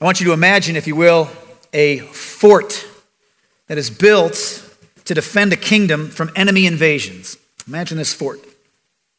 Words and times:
I 0.00 0.06
want 0.06 0.18
you 0.18 0.26
to 0.26 0.32
imagine, 0.32 0.76
if 0.76 0.86
you 0.86 0.96
will, 0.96 1.28
a 1.74 1.98
fort 1.98 2.86
that 3.66 3.76
is 3.76 3.90
built 3.90 4.66
to 5.04 5.12
defend 5.12 5.52
a 5.52 5.56
kingdom 5.56 6.08
from 6.08 6.30
enemy 6.34 6.64
invasions. 6.64 7.36
Imagine 7.68 7.98
this 7.98 8.14
fort. 8.14 8.40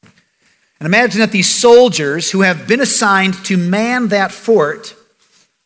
And 0.04 0.88
imagine 0.88 1.20
that 1.20 1.32
these 1.32 1.48
soldiers 1.48 2.32
who 2.32 2.42
have 2.42 2.68
been 2.68 2.82
assigned 2.82 3.36
to 3.46 3.58
man 3.58 4.08
that 4.08 4.32
fort 4.32 4.96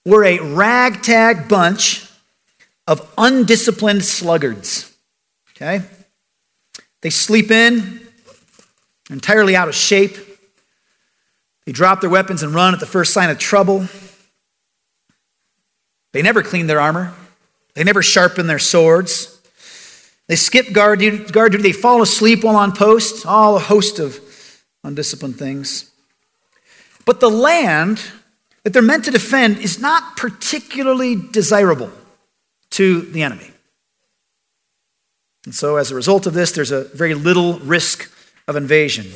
were 0.03 0.25
a 0.25 0.39
ragtag 0.39 1.47
bunch 1.47 2.05
of 2.85 3.09
undisciplined 3.17 4.03
sluggards. 4.03 4.93
Okay? 5.55 5.81
They 7.01 7.09
sleep 7.09 7.51
in, 7.51 8.05
entirely 9.09 9.55
out 9.55 9.69
of 9.69 9.75
shape. 9.75 10.17
They 11.65 11.71
drop 11.71 12.01
their 12.01 12.09
weapons 12.09 12.43
and 12.43 12.53
run 12.53 12.73
at 12.73 12.81
the 12.81 12.85
first 12.85 13.13
sign 13.13 13.29
of 13.29 13.39
trouble. 13.39 13.87
They 16.15 16.21
never 16.21 16.43
clean 16.43 16.67
their 16.67 16.79
armor. 16.79 17.13
They 17.73 17.83
never 17.83 18.01
sharpen 18.01 18.47
their 18.47 18.57
swords. 18.57 19.37
They 20.27 20.37
skip 20.37 20.71
guard 20.71 20.99
duty, 20.99 21.25
guard 21.25 21.51
duty. 21.51 21.61
They 21.61 21.73
fall 21.73 22.01
asleep 22.01 22.45
while 22.45 22.55
on 22.55 22.71
post. 22.71 23.25
All 23.25 23.57
a 23.57 23.59
host 23.59 23.99
of 23.99 24.17
undisciplined 24.81 25.35
things. 25.35 25.91
But 27.05 27.19
the 27.19 27.29
land 27.29 28.01
that 28.63 28.71
they're 28.71 28.81
meant 28.81 29.03
to 29.03 29.11
defend 29.11 29.57
is 29.57 29.77
not 29.77 30.15
particularly 30.15 31.17
desirable 31.17 31.91
to 32.69 33.01
the 33.01 33.21
enemy. 33.21 33.51
And 35.43 35.53
so, 35.53 35.75
as 35.75 35.91
a 35.91 35.95
result 35.95 36.27
of 36.27 36.33
this, 36.33 36.53
there's 36.53 36.71
a 36.71 36.85
very 36.85 37.13
little 37.13 37.59
risk 37.59 38.09
of 38.47 38.55
invasion. 38.55 39.11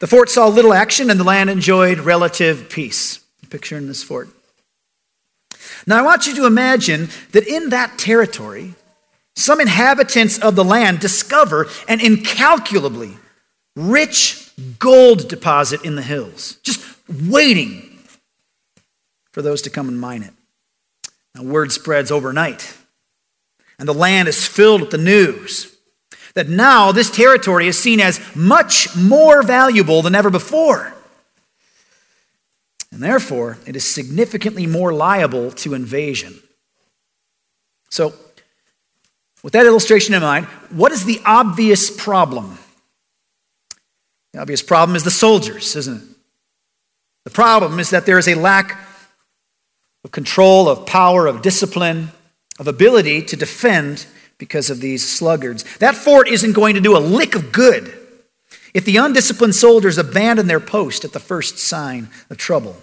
The 0.00 0.08
fort 0.08 0.28
saw 0.28 0.46
little 0.48 0.74
action, 0.74 1.08
and 1.08 1.18
the 1.18 1.24
land 1.24 1.48
enjoyed 1.48 2.00
relative 2.00 2.68
peace. 2.68 3.20
Picture 3.48 3.78
in 3.78 3.86
this 3.86 4.02
fort. 4.02 4.28
Now, 5.86 5.98
I 5.98 6.02
want 6.02 6.26
you 6.26 6.34
to 6.36 6.46
imagine 6.46 7.08
that 7.32 7.46
in 7.46 7.70
that 7.70 7.98
territory, 7.98 8.74
some 9.34 9.60
inhabitants 9.60 10.38
of 10.38 10.56
the 10.56 10.64
land 10.64 11.00
discover 11.00 11.66
an 11.88 12.00
incalculably 12.00 13.16
rich 13.74 14.50
gold 14.78 15.28
deposit 15.28 15.84
in 15.84 15.96
the 15.96 16.02
hills, 16.02 16.56
just 16.62 16.82
waiting 17.08 17.98
for 19.32 19.42
those 19.42 19.62
to 19.62 19.70
come 19.70 19.88
and 19.88 20.00
mine 20.00 20.22
it. 20.22 20.32
Now, 21.34 21.42
word 21.42 21.70
spreads 21.70 22.10
overnight, 22.10 22.74
and 23.78 23.86
the 23.86 23.94
land 23.94 24.28
is 24.28 24.46
filled 24.46 24.80
with 24.80 24.90
the 24.90 24.98
news 24.98 25.76
that 26.36 26.48
now 26.48 26.92
this 26.92 27.10
territory 27.10 27.66
is 27.66 27.78
seen 27.78 27.98
as 27.98 28.20
much 28.36 28.94
more 28.96 29.42
valuable 29.42 30.02
than 30.02 30.14
ever 30.14 30.30
before. 30.30 30.95
And 32.92 33.02
therefore, 33.02 33.58
it 33.66 33.76
is 33.76 33.84
significantly 33.84 34.66
more 34.66 34.92
liable 34.92 35.50
to 35.52 35.74
invasion. 35.74 36.40
So, 37.90 38.14
with 39.42 39.52
that 39.52 39.66
illustration 39.66 40.14
in 40.14 40.22
mind, 40.22 40.46
what 40.70 40.92
is 40.92 41.04
the 41.04 41.20
obvious 41.24 41.90
problem? 41.90 42.58
The 44.32 44.40
obvious 44.40 44.62
problem 44.62 44.96
is 44.96 45.04
the 45.04 45.10
soldiers, 45.10 45.76
isn't 45.76 46.02
it? 46.02 46.08
The 47.24 47.30
problem 47.30 47.78
is 47.80 47.90
that 47.90 48.06
there 48.06 48.18
is 48.18 48.28
a 48.28 48.34
lack 48.34 48.78
of 50.04 50.10
control, 50.12 50.68
of 50.68 50.86
power, 50.86 51.26
of 51.26 51.42
discipline, 51.42 52.10
of 52.58 52.68
ability 52.68 53.22
to 53.22 53.36
defend 53.36 54.06
because 54.38 54.70
of 54.70 54.80
these 54.80 55.08
sluggards. 55.08 55.64
That 55.78 55.96
fort 55.96 56.28
isn't 56.28 56.52
going 56.52 56.74
to 56.74 56.80
do 56.80 56.96
a 56.96 56.98
lick 56.98 57.34
of 57.34 57.52
good 57.52 58.05
if 58.76 58.84
the 58.84 58.98
undisciplined 58.98 59.54
soldiers 59.54 59.96
abandon 59.96 60.48
their 60.48 60.60
post 60.60 61.02
at 61.02 61.14
the 61.14 61.18
first 61.18 61.58
sign 61.58 62.10
of 62.28 62.36
trouble. 62.36 62.76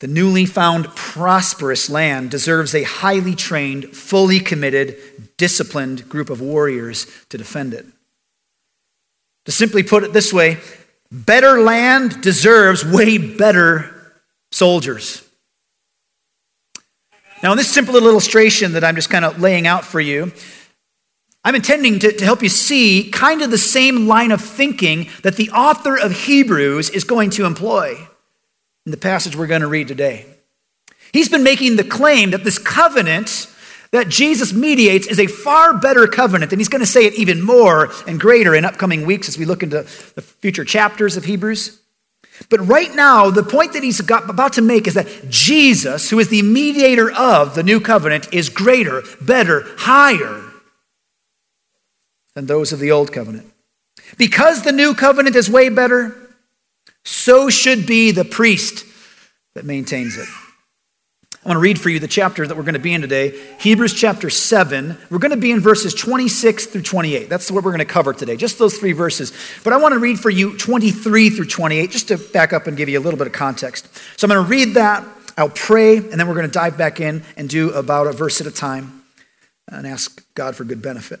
The 0.00 0.06
newly 0.06 0.44
found 0.44 0.94
prosperous 0.94 1.88
land 1.88 2.30
deserves 2.30 2.74
a 2.74 2.82
highly 2.82 3.34
trained, 3.34 3.96
fully 3.96 4.38
committed, 4.38 4.98
disciplined 5.38 6.10
group 6.10 6.28
of 6.28 6.42
warriors 6.42 7.06
to 7.30 7.38
defend 7.38 7.72
it. 7.72 7.86
To 9.46 9.50
simply 9.50 9.82
put 9.82 10.04
it 10.04 10.12
this 10.12 10.30
way, 10.30 10.58
better 11.10 11.62
land 11.62 12.20
deserves 12.20 12.84
way 12.84 13.16
better 13.16 14.12
soldiers. 14.52 15.26
Now, 17.42 17.52
in 17.52 17.56
this 17.56 17.72
simple 17.72 17.94
little 17.94 18.10
illustration 18.10 18.72
that 18.72 18.84
I'm 18.84 18.94
just 18.94 19.08
kind 19.08 19.24
of 19.24 19.40
laying 19.40 19.66
out 19.66 19.86
for 19.86 20.02
you, 20.02 20.32
I'm 21.46 21.54
intending 21.54 22.00
to, 22.00 22.10
to 22.10 22.24
help 22.24 22.42
you 22.42 22.48
see 22.48 23.08
kind 23.08 23.40
of 23.40 23.52
the 23.52 23.56
same 23.56 24.08
line 24.08 24.32
of 24.32 24.40
thinking 24.40 25.06
that 25.22 25.36
the 25.36 25.48
author 25.50 25.96
of 25.96 26.10
Hebrews 26.10 26.90
is 26.90 27.04
going 27.04 27.30
to 27.30 27.44
employ 27.44 27.96
in 28.84 28.90
the 28.90 28.96
passage 28.96 29.36
we're 29.36 29.46
going 29.46 29.60
to 29.60 29.68
read 29.68 29.86
today. 29.86 30.26
He's 31.12 31.28
been 31.28 31.44
making 31.44 31.76
the 31.76 31.84
claim 31.84 32.32
that 32.32 32.42
this 32.42 32.58
covenant 32.58 33.46
that 33.92 34.08
Jesus 34.08 34.52
mediates 34.52 35.06
is 35.06 35.20
a 35.20 35.28
far 35.28 35.78
better 35.78 36.08
covenant, 36.08 36.50
and 36.50 36.60
he's 36.60 36.68
going 36.68 36.80
to 36.80 36.86
say 36.86 37.06
it 37.06 37.14
even 37.14 37.40
more 37.40 37.90
and 38.08 38.18
greater 38.18 38.52
in 38.52 38.64
upcoming 38.64 39.06
weeks 39.06 39.28
as 39.28 39.38
we 39.38 39.44
look 39.44 39.62
into 39.62 39.84
the 40.16 40.22
future 40.22 40.64
chapters 40.64 41.16
of 41.16 41.26
Hebrews. 41.26 41.80
But 42.50 42.66
right 42.66 42.92
now, 42.92 43.30
the 43.30 43.44
point 43.44 43.72
that 43.74 43.84
he's 43.84 44.00
got, 44.00 44.28
about 44.28 44.54
to 44.54 44.62
make 44.62 44.88
is 44.88 44.94
that 44.94 45.30
Jesus, 45.30 46.10
who 46.10 46.18
is 46.18 46.28
the 46.28 46.42
mediator 46.42 47.12
of 47.12 47.54
the 47.54 47.62
new 47.62 47.78
covenant, 47.78 48.34
is 48.34 48.48
greater, 48.48 49.04
better, 49.20 49.64
higher 49.76 50.45
than 52.36 52.44
those 52.44 52.70
of 52.70 52.78
the 52.78 52.92
old 52.92 53.12
covenant. 53.12 53.50
Because 54.18 54.62
the 54.62 54.70
new 54.70 54.94
covenant 54.94 55.34
is 55.34 55.50
way 55.50 55.70
better, 55.70 56.14
so 57.02 57.48
should 57.48 57.86
be 57.86 58.10
the 58.10 58.26
priest 58.26 58.84
that 59.54 59.64
maintains 59.64 60.18
it. 60.18 60.28
I 61.32 61.48
want 61.48 61.56
to 61.56 61.60
read 61.60 61.80
for 61.80 61.88
you 61.88 61.98
the 61.98 62.06
chapter 62.06 62.46
that 62.46 62.54
we're 62.54 62.62
going 62.62 62.74
to 62.74 62.78
be 62.78 62.92
in 62.92 63.00
today, 63.00 63.40
Hebrews 63.58 63.94
chapter 63.94 64.28
7. 64.28 64.98
We're 65.10 65.18
going 65.18 65.30
to 65.30 65.38
be 65.38 65.50
in 65.50 65.60
verses 65.60 65.94
26 65.94 66.66
through 66.66 66.82
28. 66.82 67.30
That's 67.30 67.50
what 67.50 67.64
we're 67.64 67.70
going 67.70 67.78
to 67.78 67.86
cover 67.86 68.12
today, 68.12 68.36
just 68.36 68.58
those 68.58 68.76
three 68.76 68.92
verses. 68.92 69.32
But 69.64 69.72
I 69.72 69.78
want 69.78 69.94
to 69.94 69.98
read 69.98 70.20
for 70.20 70.28
you 70.28 70.58
23 70.58 71.30
through 71.30 71.46
28, 71.46 71.90
just 71.90 72.08
to 72.08 72.18
back 72.18 72.52
up 72.52 72.66
and 72.66 72.76
give 72.76 72.90
you 72.90 72.98
a 72.98 73.00
little 73.00 73.16
bit 73.16 73.28
of 73.28 73.32
context. 73.32 73.88
So 74.20 74.26
I'm 74.26 74.34
going 74.34 74.44
to 74.44 74.50
read 74.50 74.74
that, 74.74 75.06
I'll 75.38 75.48
pray, 75.48 75.96
and 75.96 76.12
then 76.20 76.28
we're 76.28 76.34
going 76.34 76.48
to 76.48 76.52
dive 76.52 76.76
back 76.76 77.00
in 77.00 77.22
and 77.38 77.48
do 77.48 77.70
about 77.70 78.08
a 78.08 78.12
verse 78.12 78.42
at 78.42 78.46
a 78.46 78.52
time 78.52 79.04
and 79.68 79.86
ask 79.86 80.22
God 80.34 80.54
for 80.54 80.64
good 80.64 80.82
benefit. 80.82 81.20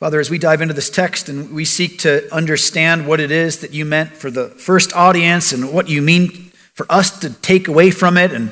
Father, 0.00 0.18
as 0.18 0.30
we 0.30 0.38
dive 0.38 0.62
into 0.62 0.72
this 0.72 0.88
text 0.88 1.28
and 1.28 1.52
we 1.52 1.66
seek 1.66 1.98
to 1.98 2.34
understand 2.34 3.06
what 3.06 3.20
it 3.20 3.30
is 3.30 3.58
that 3.58 3.74
you 3.74 3.84
meant 3.84 4.16
for 4.16 4.30
the 4.30 4.48
first 4.48 4.94
audience 4.94 5.52
and 5.52 5.74
what 5.74 5.90
you 5.90 6.00
mean 6.00 6.50
for 6.72 6.86
us 6.88 7.18
to 7.18 7.30
take 7.30 7.68
away 7.68 7.90
from 7.90 8.16
it 8.16 8.32
and 8.32 8.50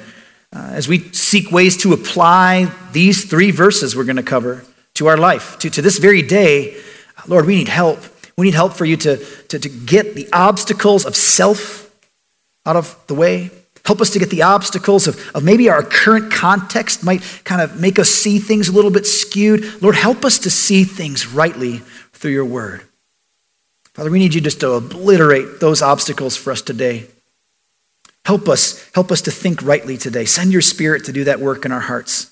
uh, 0.55 0.73
as 0.75 0.89
we 0.89 0.99
seek 1.15 1.51
ways 1.51 1.75
to 1.79 1.95
apply 1.95 2.71
these 2.93 3.25
three 3.25 3.51
verses 3.51 3.97
we're 3.97 4.05
going 4.05 4.17
to 4.17 4.23
cover 4.23 4.63
to 4.93 5.07
our 5.07 5.17
life, 5.17 5.59
to, 5.61 5.71
to 5.71 5.81
this 5.81 5.97
very 5.97 6.21
day, 6.21 6.77
Lord, 7.27 7.47
we 7.47 7.57
need 7.57 7.69
help. 7.69 8.01
We 8.37 8.45
need 8.45 8.55
help 8.55 8.75
for 8.75 8.85
you 8.85 8.99
to, 8.99 9.17
to, 9.17 9.59
to 9.59 9.69
get 9.71 10.15
the 10.15 10.29
obstacles 10.35 11.07
of 11.07 11.17
self 11.17 11.91
out 12.67 12.77
of 12.77 12.95
the 13.07 13.15
way. 13.15 13.51
Help 13.89 14.03
us 14.03 14.11
to 14.11 14.19
get 14.19 14.29
the 14.29 14.43
obstacles 14.43 15.07
of, 15.07 15.19
of 15.35 15.43
maybe 15.43 15.71
our 15.71 15.83
current 15.83 16.31
context 16.31 17.03
might 17.03 17.23
kind 17.45 17.63
of 17.63 17.81
make 17.81 17.99
us 17.99 18.11
see 18.11 18.39
things 18.39 18.69
a 18.69 18.73
little 18.73 18.91
bit 18.91 19.07
skewed. 19.07 19.81
Lord, 19.81 19.95
help 19.95 20.27
us 20.27 20.39
to 20.41 20.51
see 20.51 20.85
things 20.85 21.27
rightly 21.27 21.79
through 22.13 22.33
your 22.33 22.45
word. 22.45 22.83
Father, 23.95 24.11
we 24.11 24.19
need 24.19 24.35
you 24.35 24.43
just 24.43 24.61
to 24.61 24.73
obliterate 24.73 25.61
those 25.61 25.81
obstacles 25.81 26.37
for 26.37 26.53
us 26.53 26.61
today. 26.61 27.07
Help 28.27 28.47
us, 28.47 28.91
help 28.95 29.11
us 29.11 29.23
to 29.23 29.31
think 29.31 29.63
rightly 29.63 29.97
today. 29.97 30.27
Send 30.27 30.53
your 30.53 30.61
spirit 30.61 31.07
to 31.07 31.13
do 31.15 31.25
that 31.25 31.41
work 31.41 31.65
in 31.65 31.73
our 31.73 31.81
hearts, 31.81 32.31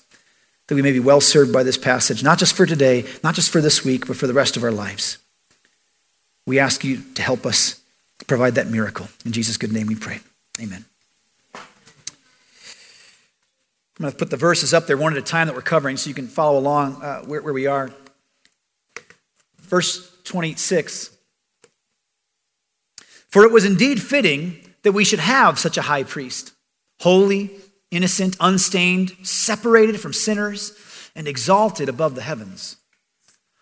that 0.67 0.75
we 0.75 0.83
may 0.83 0.91
be 0.91 0.99
well 0.99 1.21
served 1.21 1.51
by 1.51 1.63
this 1.63 1.75
passage, 1.75 2.21
not 2.21 2.37
just 2.37 2.55
for 2.55 2.67
today, 2.67 3.03
not 3.23 3.33
just 3.33 3.49
for 3.49 3.61
this 3.61 3.83
week, 3.83 4.05
but 4.05 4.15
for 4.15 4.27
the 4.27 4.33
rest 4.33 4.57
of 4.57 4.63
our 4.63 4.71
lives. 4.71 5.17
We 6.45 6.59
ask 6.59 6.83
you 6.83 7.01
to 7.15 7.23
help 7.23 7.47
us 7.47 7.81
provide 8.27 8.53
that 8.53 8.67
miracle. 8.67 9.07
In 9.25 9.31
Jesus' 9.31 9.57
good 9.57 9.73
name 9.73 9.87
we 9.87 9.95
pray. 9.95 10.19
Amen. 10.61 10.85
I'm 13.97 14.03
going 14.03 14.11
to 14.11 14.17
put 14.17 14.29
the 14.29 14.37
verses 14.37 14.75
up 14.75 14.85
there 14.85 14.95
one 14.95 15.13
at 15.13 15.17
a 15.17 15.23
time 15.23 15.47
that 15.47 15.55
we're 15.55 15.63
covering 15.63 15.97
so 15.97 16.07
you 16.07 16.13
can 16.13 16.27
follow 16.27 16.59
along 16.59 17.01
uh, 17.01 17.21
where, 17.21 17.41
where 17.41 17.53
we 17.53 17.65
are. 17.65 17.89
Verse 19.57 20.15
26 20.23 21.17
For 23.27 23.43
it 23.43 23.51
was 23.51 23.65
indeed 23.65 24.01
fitting 24.01 24.57
that 24.83 24.91
we 24.91 25.03
should 25.03 25.19
have 25.19 25.57
such 25.57 25.77
a 25.77 25.81
high 25.81 26.03
priest, 26.03 26.53
holy, 27.01 27.49
innocent, 27.89 28.37
unstained, 28.39 29.15
separated 29.23 29.99
from 29.99 30.13
sinners, 30.13 30.77
and 31.15 31.27
exalted 31.27 31.89
above 31.89 32.13
the 32.13 32.21
heavens. 32.21 32.77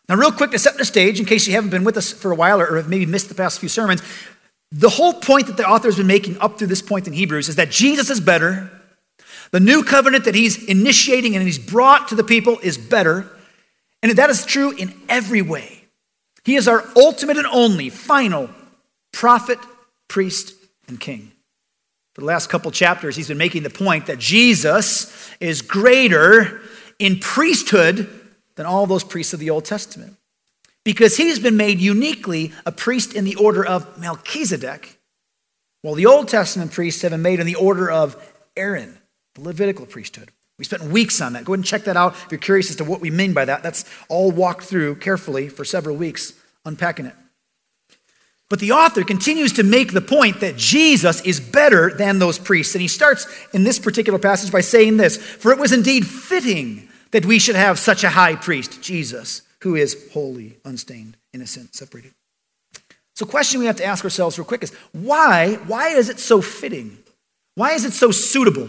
Now, 0.10 0.16
real 0.16 0.34
quick 0.34 0.52
to 0.52 0.60
set 0.60 0.78
the 0.78 0.86
stage, 0.86 1.18
in 1.18 1.26
case 1.26 1.48
you 1.48 1.54
haven't 1.54 1.70
been 1.70 1.86
with 1.86 1.96
us 1.96 2.12
for 2.12 2.32
a 2.32 2.36
while 2.36 2.62
or 2.62 2.76
have 2.76 2.90
maybe 2.90 3.06
missed 3.06 3.30
the 3.30 3.36
past 3.36 3.60
few 3.60 3.70
sermons, 3.70 4.02
the 4.72 4.90
whole 4.90 5.14
point 5.14 5.48
that 5.48 5.56
the 5.56 5.68
author 5.68 5.88
has 5.88 5.96
been 5.96 6.08
making 6.08 6.38
up 6.40 6.58
to 6.58 6.68
this 6.68 6.82
point 6.82 7.08
in 7.08 7.14
Hebrews 7.14 7.48
is 7.48 7.56
that 7.56 7.72
Jesus 7.72 8.10
is 8.10 8.20
better 8.20 8.70
the 9.52 9.60
new 9.60 9.84
covenant 9.84 10.26
that 10.26 10.36
he's 10.36 10.64
initiating 10.66 11.36
and 11.36 11.46
he's 11.46 11.60
brought 11.60 12.10
to 12.10 12.16
the 12.16 12.24
people 12.24 12.60
is 12.60 12.78
better. 12.78 13.30
And 14.02 14.12
that 14.14 14.30
is 14.30 14.46
true 14.46 14.72
in 14.72 14.94
every 15.10 15.42
way. 15.42 15.86
He 16.44 16.56
is 16.56 16.68
our 16.68 16.84
ultimate 16.96 17.38
and 17.38 17.48
only 17.48 17.90
final 17.90 18.50
prophet, 19.12 19.60
priest, 20.08 20.54
and 20.88 21.00
king. 21.00 21.32
For 22.14 22.22
the 22.22 22.28
last 22.28 22.50
couple 22.50 22.72
chapters, 22.72 23.16
he's 23.16 23.28
been 23.28 23.38
making 23.38 23.64
the 23.64 23.70
point 23.70 24.06
that 24.06 24.20
Jesus 24.20 25.32
is 25.40 25.62
greater 25.62 26.62
in 27.00 27.20
priesthood 27.20 28.10
than 28.56 28.66
all 28.66 28.86
those 28.86 29.04
priests 29.04 29.34
of 29.34 29.40
the 29.40 29.50
Old 29.50 29.66
Testament. 29.66 30.16
Because 30.84 31.18
he's 31.18 31.40
been 31.40 31.58
made 31.58 31.80
uniquely 31.80 32.54
a 32.66 32.72
priest 32.72 33.16
in 33.16 33.26
the 33.26 33.36
order 33.36 33.66
of 33.66 34.00
Melchizedek, 34.00 35.00
while 35.82 35.96
the 35.96 36.06
Old 36.06 36.28
Testament 36.30 36.72
priests 36.72 37.02
have 37.02 37.12
been 37.12 37.22
made 37.22 37.40
in 37.40 37.48
the 37.48 37.56
order 37.56 37.90
of 37.90 38.16
Aaron 38.56 38.98
the 39.36 39.42
Levitical 39.42 39.86
priesthood. 39.86 40.32
We 40.58 40.66
spent 40.66 40.84
weeks 40.84 41.20
on 41.20 41.34
that. 41.34 41.44
Go 41.44 41.54
ahead 41.54 41.60
and 41.60 41.66
check 41.66 41.84
that 41.84 41.98
out 41.98 42.14
if 42.14 42.32
you're 42.32 42.40
curious 42.40 42.70
as 42.70 42.78
to 42.78 42.86
what 42.86 43.02
we 43.02 43.12
mean 43.12 43.34
by 43.34 43.46
that. 43.46 43.62
That's 43.62 43.84
all 44.08 44.32
walked 44.32 44.64
through 44.64 44.96
carefully 44.96 45.50
for 45.50 45.66
several 45.66 45.98
weeks, 45.98 46.34
unpacking 46.64 47.06
it. 47.06 47.16
But 48.50 48.60
the 48.60 48.72
author 48.72 49.04
continues 49.04 49.54
to 49.54 49.64
make 49.64 49.92
the 49.92 50.02
point 50.02 50.40
that 50.40 50.56
Jesus 50.56 51.20
is 51.22 51.40
better 51.40 51.94
than 51.94 52.20
those 52.20 52.40
priests. 52.40 52.76
And 52.76 52.82
he 52.82 52.88
starts 52.88 53.28
in 53.54 53.64
this 53.64 53.80
particular 53.80 54.20
passage 54.20 54.52
by 54.52 54.62
saying 54.62 54.98
this 54.98 55.18
For 55.18 55.52
it 55.52 55.60
was 55.60 55.74
indeed 55.74 56.08
fitting 56.08 56.88
that 57.12 57.26
we 57.26 57.40
should 57.40 57.56
have 57.56 57.80
such 57.80 58.04
a 58.04 58.10
high 58.10 58.36
priest, 58.36 58.82
Jesus, 58.82 59.42
who 59.62 59.76
is 59.76 60.10
holy, 60.14 60.58
unstained, 60.64 61.18
innocent, 61.34 61.76
separated. 61.76 62.14
So, 63.16 63.26
question 63.26 63.60
we 63.60 63.66
have 63.66 63.78
to 63.78 63.86
ask 63.86 64.04
ourselves 64.04 64.38
real 64.38 64.46
quick 64.46 64.64
is 64.64 64.74
why, 64.92 65.56
why 65.66 65.90
is 65.90 66.10
it 66.10 66.20
so 66.20 66.42
fitting? 66.42 66.98
Why 67.56 67.72
is 67.72 67.84
it 67.84 67.94
so 67.94 68.12
suitable? 68.12 68.68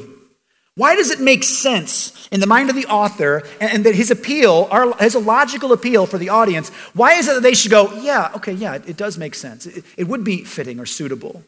Why 0.76 0.94
does 0.94 1.10
it 1.10 1.20
make 1.20 1.42
sense 1.42 2.28
in 2.30 2.40
the 2.40 2.46
mind 2.46 2.68
of 2.68 2.76
the 2.76 2.84
author 2.86 3.42
and 3.60 3.84
that 3.84 3.94
his 3.94 4.10
appeal, 4.10 4.68
his 5.00 5.14
a 5.14 5.18
logical 5.18 5.72
appeal 5.72 6.04
for 6.04 6.18
the 6.18 6.28
audience, 6.28 6.68
why 6.92 7.14
is 7.14 7.28
it 7.28 7.34
that 7.34 7.42
they 7.42 7.54
should 7.54 7.70
go, 7.70 7.92
yeah, 7.94 8.30
okay, 8.36 8.52
yeah, 8.52 8.74
it, 8.74 8.90
it 8.90 8.96
does 8.98 9.16
make 9.16 9.34
sense. 9.34 9.64
It, 9.64 9.84
it 9.96 10.04
would 10.04 10.22
be 10.22 10.44
fitting 10.44 10.78
or 10.78 10.84
suitable 10.84 11.42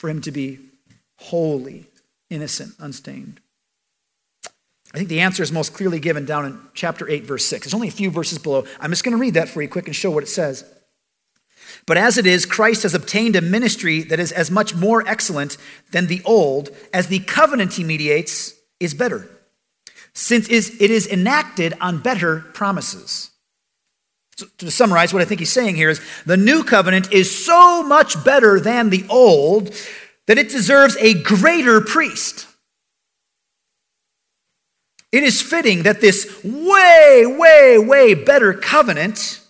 for 0.00 0.10
him 0.10 0.20
to 0.22 0.32
be 0.32 0.58
holy, 1.18 1.86
innocent, 2.28 2.74
unstained. 2.80 3.40
I 4.92 4.98
think 4.98 5.08
the 5.08 5.20
answer 5.20 5.44
is 5.44 5.52
most 5.52 5.74
clearly 5.74 6.00
given 6.00 6.26
down 6.26 6.44
in 6.44 6.58
chapter 6.74 7.08
8, 7.08 7.24
verse 7.24 7.44
6. 7.44 7.64
There's 7.64 7.74
only 7.74 7.88
a 7.88 7.92
few 7.92 8.10
verses 8.10 8.38
below. 8.38 8.66
I'm 8.80 8.90
just 8.90 9.04
going 9.04 9.16
to 9.16 9.20
read 9.20 9.34
that 9.34 9.48
for 9.48 9.62
you 9.62 9.68
quick 9.68 9.86
and 9.86 9.94
show 9.94 10.10
what 10.10 10.24
it 10.24 10.28
says. 10.28 10.64
But 11.86 11.98
as 11.98 12.18
it 12.18 12.26
is, 12.26 12.46
Christ 12.46 12.82
has 12.82 12.94
obtained 12.94 13.36
a 13.36 13.40
ministry 13.40 14.02
that 14.02 14.18
is 14.18 14.32
as 14.32 14.50
much 14.50 14.74
more 14.74 15.06
excellent 15.06 15.56
than 15.92 16.08
the 16.08 16.20
old 16.24 16.70
as 16.92 17.06
the 17.06 17.20
covenant 17.20 17.74
he 17.74 17.84
mediates 17.84 18.54
is 18.82 18.94
better, 18.94 19.28
since 20.12 20.48
it 20.48 20.90
is 20.90 21.06
enacted 21.06 21.74
on 21.80 22.00
better 22.02 22.40
promises. 22.52 23.30
So 24.36 24.46
to 24.58 24.70
summarize, 24.70 25.12
what 25.12 25.22
I 25.22 25.24
think 25.24 25.40
he's 25.40 25.52
saying 25.52 25.76
here 25.76 25.90
is 25.90 26.00
the 26.24 26.36
new 26.36 26.64
covenant 26.64 27.12
is 27.12 27.44
so 27.44 27.82
much 27.82 28.22
better 28.24 28.58
than 28.58 28.90
the 28.90 29.04
old 29.08 29.74
that 30.26 30.38
it 30.38 30.48
deserves 30.48 30.96
a 30.96 31.14
greater 31.22 31.80
priest. 31.80 32.46
It 35.10 35.22
is 35.22 35.42
fitting 35.42 35.82
that 35.82 36.00
this 36.00 36.42
way, 36.42 37.26
way, 37.26 37.78
way 37.78 38.14
better 38.14 38.54
covenant 38.54 39.40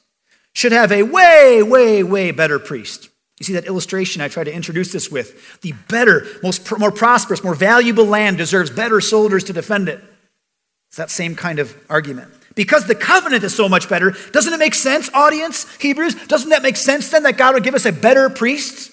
should 0.54 0.72
have 0.72 0.90
a 0.90 1.04
way, 1.04 1.62
way, 1.62 2.02
way 2.02 2.32
better 2.32 2.58
priest. 2.58 3.08
You 3.42 3.46
see 3.46 3.52
that 3.54 3.66
illustration 3.66 4.22
I 4.22 4.28
try 4.28 4.44
to 4.44 4.54
introduce 4.54 4.92
this 4.92 5.10
with? 5.10 5.60
The 5.62 5.72
better, 5.88 6.24
most, 6.44 6.78
more 6.78 6.92
prosperous, 6.92 7.42
more 7.42 7.56
valuable 7.56 8.04
land 8.04 8.38
deserves 8.38 8.70
better 8.70 9.00
soldiers 9.00 9.42
to 9.44 9.52
defend 9.52 9.88
it. 9.88 10.00
It's 10.86 10.96
that 10.96 11.10
same 11.10 11.34
kind 11.34 11.58
of 11.58 11.76
argument. 11.90 12.30
Because 12.54 12.86
the 12.86 12.94
covenant 12.94 13.42
is 13.42 13.52
so 13.52 13.68
much 13.68 13.88
better, 13.88 14.14
doesn't 14.30 14.52
it 14.52 14.58
make 14.58 14.76
sense, 14.76 15.10
audience, 15.12 15.66
Hebrews? 15.78 16.14
Doesn't 16.28 16.50
that 16.50 16.62
make 16.62 16.76
sense 16.76 17.08
then 17.08 17.24
that 17.24 17.36
God 17.36 17.54
would 17.54 17.64
give 17.64 17.74
us 17.74 17.84
a 17.84 17.90
better 17.90 18.30
priest 18.30 18.92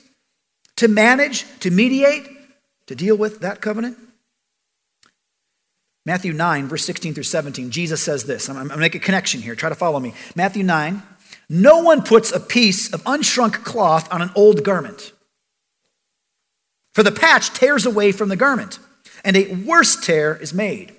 to 0.77 0.87
manage, 0.87 1.45
to 1.59 1.69
mediate, 1.69 2.27
to 2.87 2.95
deal 2.95 3.15
with 3.15 3.41
that 3.41 3.61
covenant? 3.61 3.99
Matthew 6.07 6.33
9, 6.33 6.69
verse 6.69 6.85
16 6.85 7.13
through 7.13 7.21
17, 7.21 7.69
Jesus 7.69 8.01
says 8.01 8.23
this. 8.23 8.49
I'm, 8.49 8.57
I'm 8.57 8.67
going 8.69 8.77
to 8.77 8.81
make 8.81 8.95
a 8.95 8.99
connection 8.99 9.43
here. 9.43 9.53
Try 9.53 9.69
to 9.69 9.75
follow 9.75 9.99
me. 9.99 10.15
Matthew 10.35 10.63
9, 10.63 11.03
no 11.49 11.79
one 11.79 12.03
puts 12.03 12.31
a 12.31 12.39
piece 12.39 12.93
of 12.93 13.03
unshrunk 13.03 13.63
cloth 13.63 14.11
on 14.13 14.21
an 14.21 14.29
old 14.35 14.63
garment, 14.63 15.11
for 16.93 17.01
the 17.01 17.11
patch 17.11 17.51
tears 17.51 17.85
away 17.85 18.11
from 18.11 18.29
the 18.29 18.35
garment, 18.35 18.79
and 19.23 19.35
a 19.35 19.53
worse 19.55 19.95
tear 19.95 20.35
is 20.35 20.53
made. 20.53 20.95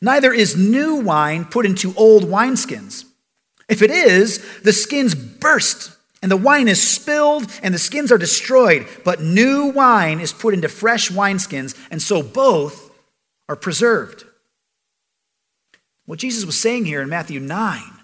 Neither 0.00 0.32
is 0.32 0.56
new 0.56 0.96
wine 0.96 1.44
put 1.44 1.66
into 1.66 1.94
old 1.96 2.24
wineskins. 2.24 3.04
If 3.68 3.82
it 3.82 3.90
is, 3.90 4.44
the 4.62 4.72
skins 4.72 5.14
burst, 5.14 5.96
and 6.22 6.30
the 6.30 6.36
wine 6.36 6.68
is 6.68 6.82
spilled, 6.82 7.50
and 7.62 7.74
the 7.74 7.78
skins 7.78 8.10
are 8.10 8.18
destroyed. 8.18 8.86
But 9.04 9.20
new 9.20 9.66
wine 9.66 10.20
is 10.20 10.32
put 10.32 10.54
into 10.54 10.68
fresh 10.68 11.10
wineskins, 11.10 11.76
and 11.90 12.00
so 12.00 12.22
both 12.22 12.90
are 13.48 13.56
preserved. 13.56 14.24
What 16.06 16.20
Jesus 16.20 16.46
was 16.46 16.58
saying 16.58 16.84
here 16.84 17.02
in 17.02 17.08
Matthew 17.08 17.40
9 17.40 17.95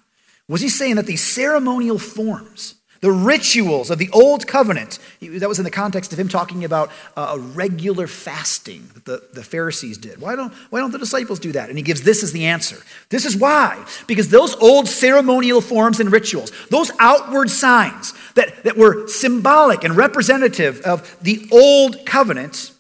was 0.53 0.61
he 0.61 0.69
saying 0.69 0.97
that 0.97 1.07
these 1.07 1.23
ceremonial 1.23 1.99
forms, 1.99 2.75
the 3.01 3.11
rituals 3.11 3.91
of 3.91 3.99
the 3.99 4.11
old 4.11 4.47
covenant, 4.47 4.99
that 5.21 5.49
was 5.49 5.59
in 5.59 5.65
the 5.65 5.71
context 5.71 6.13
of 6.13 6.19
him 6.21 6.29
talking 6.29 6.65
about 6.65 6.91
uh, 7.17 7.37
a 7.37 7.39
regular 7.39 8.07
fasting 8.07 8.89
that 8.95 9.05
the, 9.07 9.23
the 9.33 9.43
Pharisees 9.43 9.97
did. 9.97 10.21
Why 10.21 10.37
don't, 10.37 10.53
why 10.71 10.81
don't 10.81 10.91
the 10.91 10.99
disciples 10.99 11.41
do 11.41 11.53
that? 11.53 11.71
And 11.71 11.79
he 11.79 11.83
gives 11.83 12.03
this 12.03 12.23
as 12.23 12.33
the 12.33 12.47
answer. 12.47 12.77
This 13.09 13.25
is 13.25 13.35
why. 13.35 13.83
Because 14.07 14.29
those 14.29 14.55
old 14.57 14.89
ceremonial 14.89 15.63
forms 15.63 16.01
and 16.01 16.13
rituals, 16.13 16.53
those 16.69 16.93
outward 17.01 17.51
signs 17.51 18.13
that, 18.35 18.63
that 18.65 18.77
were 18.77 19.09
symbolic 19.09 19.85
and 19.85 19.97
representative 19.97 20.83
of 20.83 21.17
the 21.23 21.49
old 21.51 22.05
covenant, 22.05 22.73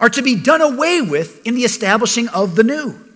are 0.00 0.10
to 0.10 0.22
be 0.22 0.34
done 0.34 0.60
away 0.60 1.00
with 1.02 1.46
in 1.46 1.54
the 1.54 1.62
establishing 1.62 2.26
of 2.28 2.56
the 2.56 2.64
new. 2.64 3.09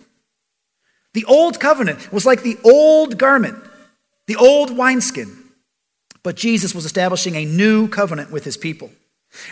The 1.15 1.25
old 1.25 1.59
covenant 1.59 2.13
was 2.13 2.27
like 2.27 2.43
the 2.43 2.59
old 2.65 3.19
garment, 3.19 3.57
the 4.27 4.37
old 4.37 4.77
wineskin. 4.77 5.37
But 6.23 6.37
Jesus 6.37 6.75
was 6.75 6.85
establishing 6.85 7.37
a 7.37 7.45
new 7.45 7.89
covenant 7.89 8.31
with 8.31 8.45
his 8.45 8.57
people. 8.57 8.91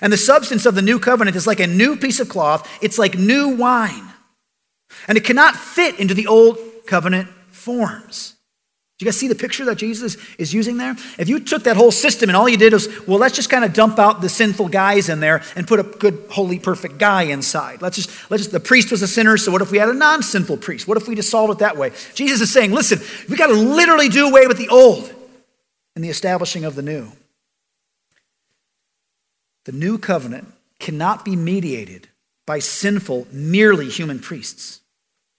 And 0.00 0.12
the 0.12 0.16
substance 0.16 0.66
of 0.66 0.74
the 0.74 0.82
new 0.82 0.98
covenant 0.98 1.36
is 1.36 1.46
like 1.46 1.60
a 1.60 1.66
new 1.66 1.96
piece 1.96 2.20
of 2.20 2.28
cloth, 2.28 2.68
it's 2.82 2.98
like 2.98 3.16
new 3.16 3.56
wine. 3.56 4.08
And 5.08 5.16
it 5.16 5.24
cannot 5.24 5.56
fit 5.56 5.98
into 5.98 6.14
the 6.14 6.26
old 6.26 6.58
covenant 6.86 7.28
forms 7.50 8.36
you 9.02 9.06
guys 9.06 9.16
see 9.16 9.28
the 9.28 9.34
picture 9.34 9.64
that 9.66 9.76
Jesus 9.76 10.16
is 10.38 10.54
using 10.54 10.76
there? 10.76 10.92
If 11.18 11.28
you 11.28 11.40
took 11.40 11.64
that 11.64 11.76
whole 11.76 11.90
system 11.90 12.30
and 12.30 12.36
all 12.36 12.48
you 12.48 12.56
did 12.56 12.72
was, 12.72 12.88
well, 13.06 13.18
let's 13.18 13.34
just 13.34 13.50
kind 13.50 13.64
of 13.64 13.72
dump 13.72 13.98
out 13.98 14.20
the 14.20 14.28
sinful 14.28 14.68
guys 14.68 15.08
in 15.08 15.20
there 15.20 15.42
and 15.56 15.66
put 15.66 15.80
a 15.80 15.82
good, 15.82 16.26
holy, 16.30 16.58
perfect 16.58 16.98
guy 16.98 17.22
inside. 17.22 17.82
Let's 17.82 17.96
just, 17.96 18.30
let's 18.30 18.44
just, 18.44 18.52
the 18.52 18.60
priest 18.60 18.90
was 18.90 19.02
a 19.02 19.08
sinner, 19.08 19.36
so 19.36 19.52
what 19.52 19.60
if 19.60 19.70
we 19.70 19.78
had 19.78 19.88
a 19.88 19.94
non 19.94 20.22
sinful 20.22 20.58
priest? 20.58 20.86
What 20.86 20.96
if 20.96 21.08
we 21.08 21.14
just 21.14 21.30
solved 21.30 21.52
it 21.52 21.58
that 21.58 21.76
way? 21.76 21.90
Jesus 22.14 22.40
is 22.40 22.52
saying, 22.52 22.72
listen, 22.72 23.00
we 23.28 23.36
got 23.36 23.48
to 23.48 23.54
literally 23.54 24.08
do 24.08 24.28
away 24.28 24.46
with 24.46 24.58
the 24.58 24.68
old 24.68 25.12
and 25.94 26.04
the 26.04 26.08
establishing 26.08 26.64
of 26.64 26.74
the 26.74 26.82
new. 26.82 27.12
The 29.64 29.72
new 29.72 29.98
covenant 29.98 30.52
cannot 30.78 31.24
be 31.24 31.36
mediated 31.36 32.08
by 32.46 32.58
sinful, 32.58 33.28
merely 33.30 33.88
human 33.88 34.18
priests. 34.18 34.80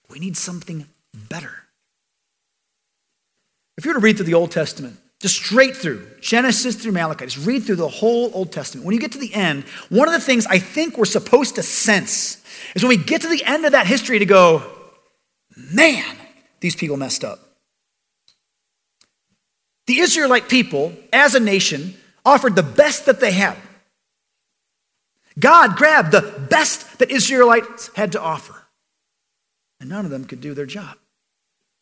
We 0.08 0.18
need 0.18 0.36
something 0.36 0.86
better. 1.12 1.63
If 3.76 3.84
you 3.84 3.90
were 3.90 4.00
to 4.00 4.04
read 4.04 4.16
through 4.16 4.26
the 4.26 4.34
Old 4.34 4.50
Testament, 4.50 4.98
Just 5.24 5.36
straight 5.36 5.74
through, 5.74 6.06
Genesis 6.20 6.76
through 6.76 6.92
Malachi. 6.92 7.24
Just 7.24 7.46
read 7.46 7.64
through 7.64 7.76
the 7.76 7.88
whole 7.88 8.30
Old 8.34 8.52
Testament. 8.52 8.84
When 8.84 8.94
you 8.94 9.00
get 9.00 9.12
to 9.12 9.18
the 9.18 9.32
end, 9.32 9.64
one 9.88 10.06
of 10.06 10.12
the 10.12 10.20
things 10.20 10.46
I 10.46 10.58
think 10.58 10.98
we're 10.98 11.06
supposed 11.06 11.54
to 11.54 11.62
sense 11.62 12.44
is 12.74 12.82
when 12.82 12.90
we 12.90 12.98
get 12.98 13.22
to 13.22 13.28
the 13.28 13.42
end 13.42 13.64
of 13.64 13.72
that 13.72 13.86
history 13.86 14.18
to 14.18 14.26
go, 14.26 14.62
man, 15.56 16.16
these 16.60 16.76
people 16.76 16.98
messed 16.98 17.24
up. 17.24 17.38
The 19.86 20.00
Israelite 20.00 20.50
people, 20.50 20.92
as 21.10 21.34
a 21.34 21.40
nation, 21.40 21.94
offered 22.22 22.54
the 22.54 22.62
best 22.62 23.06
that 23.06 23.20
they 23.20 23.32
had. 23.32 23.56
God 25.38 25.76
grabbed 25.76 26.12
the 26.12 26.46
best 26.50 26.98
that 26.98 27.10
Israelites 27.10 27.90
had 27.96 28.12
to 28.12 28.20
offer. 28.20 28.66
And 29.80 29.88
none 29.88 30.04
of 30.04 30.10
them 30.10 30.26
could 30.26 30.42
do 30.42 30.52
their 30.52 30.66
job. 30.66 30.98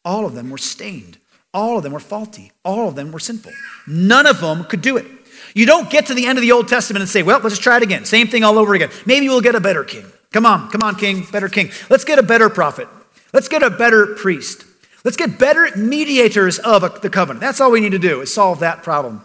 All 0.04 0.26
of 0.26 0.34
them 0.34 0.48
were 0.48 0.58
stained. 0.58 1.18
All 1.54 1.76
of 1.76 1.82
them 1.82 1.92
were 1.92 2.00
faulty. 2.00 2.52
All 2.64 2.88
of 2.88 2.94
them 2.94 3.12
were 3.12 3.20
sinful. 3.20 3.52
None 3.86 4.26
of 4.26 4.40
them 4.40 4.64
could 4.64 4.80
do 4.80 4.96
it. 4.96 5.06
You 5.54 5.66
don't 5.66 5.90
get 5.90 6.06
to 6.06 6.14
the 6.14 6.26
end 6.26 6.38
of 6.38 6.42
the 6.42 6.52
Old 6.52 6.68
Testament 6.68 7.02
and 7.02 7.08
say, 7.10 7.22
well, 7.22 7.38
let's 7.40 7.54
just 7.54 7.62
try 7.62 7.76
it 7.76 7.82
again. 7.82 8.04
Same 8.04 8.26
thing 8.26 8.42
all 8.42 8.58
over 8.58 8.74
again. 8.74 8.90
Maybe 9.04 9.28
we'll 9.28 9.42
get 9.42 9.54
a 9.54 9.60
better 9.60 9.84
king. 9.84 10.06
Come 10.32 10.46
on, 10.46 10.70
come 10.70 10.82
on, 10.82 10.94
king, 10.94 11.26
better 11.30 11.48
king. 11.48 11.70
Let's 11.90 12.04
get 12.04 12.18
a 12.18 12.22
better 12.22 12.48
prophet. 12.48 12.88
Let's 13.34 13.48
get 13.48 13.62
a 13.62 13.68
better 13.68 14.14
priest. 14.14 14.64
Let's 15.04 15.16
get 15.16 15.38
better 15.38 15.68
mediators 15.76 16.58
of 16.58 17.02
the 17.02 17.10
covenant. 17.10 17.40
That's 17.40 17.60
all 17.60 17.70
we 17.70 17.80
need 17.80 17.92
to 17.92 17.98
do 17.98 18.22
is 18.22 18.32
solve 18.32 18.60
that 18.60 18.82
problem. 18.82 19.22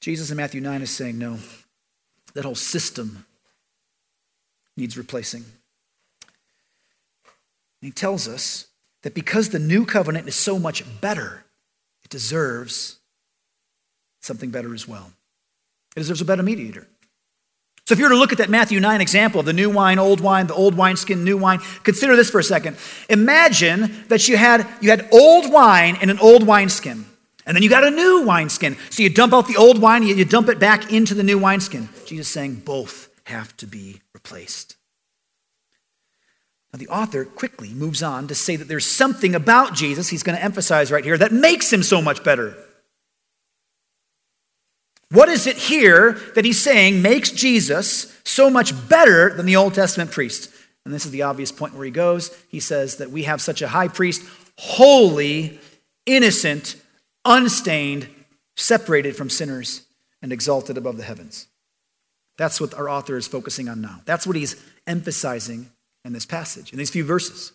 Jesus 0.00 0.30
in 0.30 0.38
Matthew 0.38 0.62
9 0.62 0.80
is 0.80 0.90
saying, 0.90 1.18
no, 1.18 1.38
that 2.32 2.44
whole 2.44 2.54
system 2.54 3.26
needs 4.76 4.96
replacing. 4.96 5.44
And 7.82 7.88
he 7.88 7.90
tells 7.90 8.26
us 8.26 8.69
that 9.02 9.14
because 9.14 9.50
the 9.50 9.58
new 9.58 9.84
covenant 9.86 10.28
is 10.28 10.36
so 10.36 10.58
much 10.58 10.84
better, 11.00 11.44
it 12.04 12.10
deserves 12.10 12.98
something 14.20 14.50
better 14.50 14.74
as 14.74 14.86
well. 14.86 15.12
It 15.96 16.00
deserves 16.00 16.20
a 16.20 16.24
better 16.24 16.42
mediator. 16.42 16.86
So 17.86 17.94
if 17.94 17.98
you 17.98 18.04
were 18.04 18.10
to 18.10 18.16
look 18.16 18.30
at 18.30 18.38
that 18.38 18.50
Matthew 18.50 18.78
9 18.78 19.00
example 19.00 19.40
of 19.40 19.46
the 19.46 19.52
new 19.52 19.68
wine, 19.68 19.98
old 19.98 20.20
wine, 20.20 20.46
the 20.46 20.54
old 20.54 20.76
wineskin, 20.76 21.24
new 21.24 21.36
wine, 21.36 21.58
consider 21.82 22.14
this 22.14 22.30
for 22.30 22.38
a 22.38 22.44
second. 22.44 22.76
Imagine 23.08 24.04
that 24.08 24.28
you 24.28 24.36
had, 24.36 24.64
you 24.80 24.90
had 24.90 25.08
old 25.10 25.52
wine 25.52 25.96
in 26.00 26.08
an 26.08 26.18
old 26.20 26.46
wineskin, 26.46 27.04
and 27.46 27.56
then 27.56 27.64
you 27.64 27.68
got 27.68 27.82
a 27.82 27.90
new 27.90 28.24
wineskin. 28.24 28.76
So 28.90 29.02
you 29.02 29.10
dump 29.10 29.32
out 29.32 29.48
the 29.48 29.56
old 29.56 29.80
wine, 29.80 30.04
you 30.04 30.24
dump 30.24 30.48
it 30.48 30.60
back 30.60 30.92
into 30.92 31.14
the 31.14 31.24
new 31.24 31.38
wineskin. 31.38 31.88
Jesus 32.06 32.28
saying 32.28 32.62
both 32.64 33.08
have 33.24 33.56
to 33.56 33.66
be 33.66 34.02
replaced. 34.14 34.76
Now, 36.72 36.78
the 36.78 36.88
author 36.88 37.24
quickly 37.24 37.70
moves 37.74 38.02
on 38.02 38.28
to 38.28 38.34
say 38.34 38.56
that 38.56 38.68
there's 38.68 38.86
something 38.86 39.34
about 39.34 39.74
Jesus, 39.74 40.08
he's 40.08 40.22
going 40.22 40.36
to 40.36 40.44
emphasize 40.44 40.92
right 40.92 41.04
here, 41.04 41.18
that 41.18 41.32
makes 41.32 41.72
him 41.72 41.82
so 41.82 42.00
much 42.00 42.22
better. 42.22 42.56
What 45.10 45.28
is 45.28 45.48
it 45.48 45.56
here 45.56 46.12
that 46.36 46.44
he's 46.44 46.60
saying 46.60 47.02
makes 47.02 47.32
Jesus 47.32 48.16
so 48.24 48.48
much 48.48 48.88
better 48.88 49.34
than 49.34 49.46
the 49.46 49.56
Old 49.56 49.74
Testament 49.74 50.12
priest? 50.12 50.52
And 50.84 50.94
this 50.94 51.04
is 51.04 51.10
the 51.10 51.22
obvious 51.22 51.50
point 51.50 51.74
where 51.74 51.84
he 51.84 51.90
goes. 51.90 52.30
He 52.48 52.60
says 52.60 52.96
that 52.98 53.10
we 53.10 53.24
have 53.24 53.40
such 53.40 53.60
a 53.60 53.68
high 53.68 53.88
priest, 53.88 54.22
holy, 54.56 55.58
innocent, 56.06 56.76
unstained, 57.24 58.08
separated 58.56 59.16
from 59.16 59.28
sinners, 59.28 59.82
and 60.22 60.32
exalted 60.32 60.78
above 60.78 60.96
the 60.96 61.02
heavens. 61.02 61.48
That's 62.38 62.60
what 62.60 62.74
our 62.74 62.88
author 62.88 63.16
is 63.16 63.26
focusing 63.26 63.68
on 63.68 63.80
now. 63.80 64.00
That's 64.04 64.26
what 64.26 64.36
he's 64.36 64.62
emphasizing 64.86 65.70
in 66.04 66.12
this 66.12 66.26
passage, 66.26 66.72
in 66.72 66.78
these 66.78 66.90
few 66.90 67.04
verses. 67.04 67.52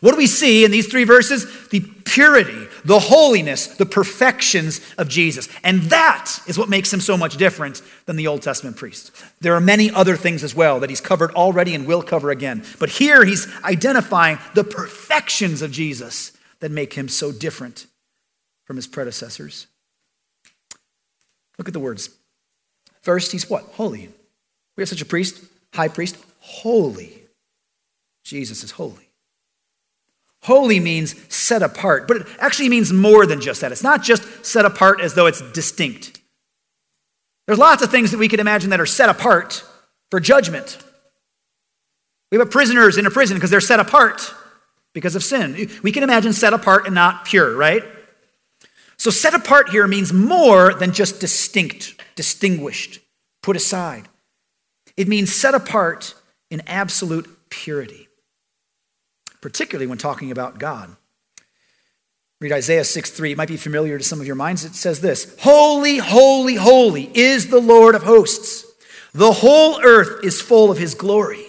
What 0.00 0.12
do 0.12 0.16
we 0.16 0.26
see 0.26 0.64
in 0.64 0.70
these 0.70 0.86
three 0.86 1.04
verses? 1.04 1.68
The 1.68 1.80
purity, 1.80 2.66
the 2.84 2.98
holiness, 2.98 3.66
the 3.66 3.86
perfections 3.86 4.80
of 4.96 5.08
Jesus. 5.08 5.48
And 5.62 5.82
that 5.84 6.38
is 6.46 6.58
what 6.58 6.68
makes 6.68 6.92
him 6.92 7.00
so 7.00 7.16
much 7.16 7.36
different 7.36 7.82
than 8.06 8.16
the 8.16 8.26
Old 8.26 8.42
Testament 8.42 8.76
priest. 8.76 9.10
There 9.40 9.54
are 9.54 9.60
many 9.60 9.90
other 9.90 10.16
things 10.16 10.44
as 10.44 10.54
well 10.54 10.80
that 10.80 10.90
he's 10.90 11.00
covered 11.00 11.32
already 11.32 11.74
and 11.74 11.86
will 11.86 12.02
cover 12.02 12.30
again. 12.30 12.64
But 12.78 12.90
here 12.90 13.24
he's 13.24 13.52
identifying 13.64 14.38
the 14.54 14.64
perfections 14.64 15.62
of 15.62 15.72
Jesus 15.72 16.32
that 16.60 16.70
make 16.70 16.94
him 16.94 17.08
so 17.08 17.32
different 17.32 17.86
from 18.64 18.76
his 18.76 18.86
predecessors. 18.86 19.66
Look 21.58 21.68
at 21.68 21.74
the 21.74 21.80
words. 21.80 22.10
First, 23.02 23.32
he's 23.32 23.50
what? 23.50 23.64
Holy. 23.74 24.08
We 24.76 24.80
have 24.80 24.88
such 24.88 25.02
a 25.02 25.06
priest, 25.06 25.44
high 25.74 25.88
priest, 25.88 26.16
holy. 26.38 27.21
Jesus 28.22 28.62
is 28.62 28.72
holy. 28.72 29.10
Holy 30.42 30.80
means 30.80 31.14
set 31.32 31.62
apart, 31.62 32.08
but 32.08 32.18
it 32.18 32.26
actually 32.40 32.68
means 32.68 32.92
more 32.92 33.26
than 33.26 33.40
just 33.40 33.60
that. 33.60 33.70
It's 33.70 33.82
not 33.82 34.02
just 34.02 34.44
set 34.44 34.64
apart 34.64 35.00
as 35.00 35.14
though 35.14 35.26
it's 35.26 35.40
distinct. 35.52 36.20
There's 37.46 37.58
lots 37.58 37.82
of 37.82 37.90
things 37.90 38.10
that 38.10 38.18
we 38.18 38.28
can 38.28 38.40
imagine 38.40 38.70
that 38.70 38.80
are 38.80 38.86
set 38.86 39.08
apart 39.08 39.64
for 40.10 40.18
judgment. 40.20 40.78
We 42.30 42.38
have 42.38 42.50
prisoners 42.50 42.98
in 42.98 43.06
a 43.06 43.10
prison 43.10 43.36
because 43.36 43.50
they're 43.50 43.60
set 43.60 43.78
apart 43.78 44.34
because 44.94 45.14
of 45.14 45.22
sin. 45.22 45.70
We 45.82 45.92
can 45.92 46.02
imagine 46.02 46.32
set 46.32 46.52
apart 46.52 46.86
and 46.86 46.94
not 46.94 47.24
pure, 47.24 47.54
right? 47.54 47.84
So 48.96 49.10
set 49.10 49.34
apart 49.34 49.68
here 49.68 49.86
means 49.86 50.12
more 50.12 50.74
than 50.74 50.92
just 50.92 51.20
distinct, 51.20 52.00
distinguished, 52.14 53.00
put 53.42 53.56
aside. 53.56 54.08
It 54.96 55.08
means 55.08 55.32
set 55.32 55.54
apart 55.54 56.14
in 56.50 56.62
absolute 56.66 57.28
purity 57.48 58.08
particularly 59.42 59.86
when 59.86 59.98
talking 59.98 60.30
about 60.30 60.58
God. 60.58 60.96
Read 62.40 62.52
Isaiah 62.52 62.84
6 62.84 63.10
3. 63.10 63.32
It 63.32 63.36
might 63.36 63.48
be 63.48 63.58
familiar 63.58 63.98
to 63.98 64.04
some 64.04 64.20
of 64.20 64.26
your 64.26 64.36
minds. 64.36 64.64
It 64.64 64.74
says 64.74 65.02
this 65.02 65.36
Holy, 65.40 65.98
holy, 65.98 66.54
holy 66.54 67.10
is 67.14 67.48
the 67.48 67.60
Lord 67.60 67.94
of 67.94 68.04
hosts. 68.04 68.64
The 69.12 69.32
whole 69.32 69.80
earth 69.82 70.24
is 70.24 70.40
full 70.40 70.70
of 70.70 70.78
his 70.78 70.94
glory. 70.94 71.44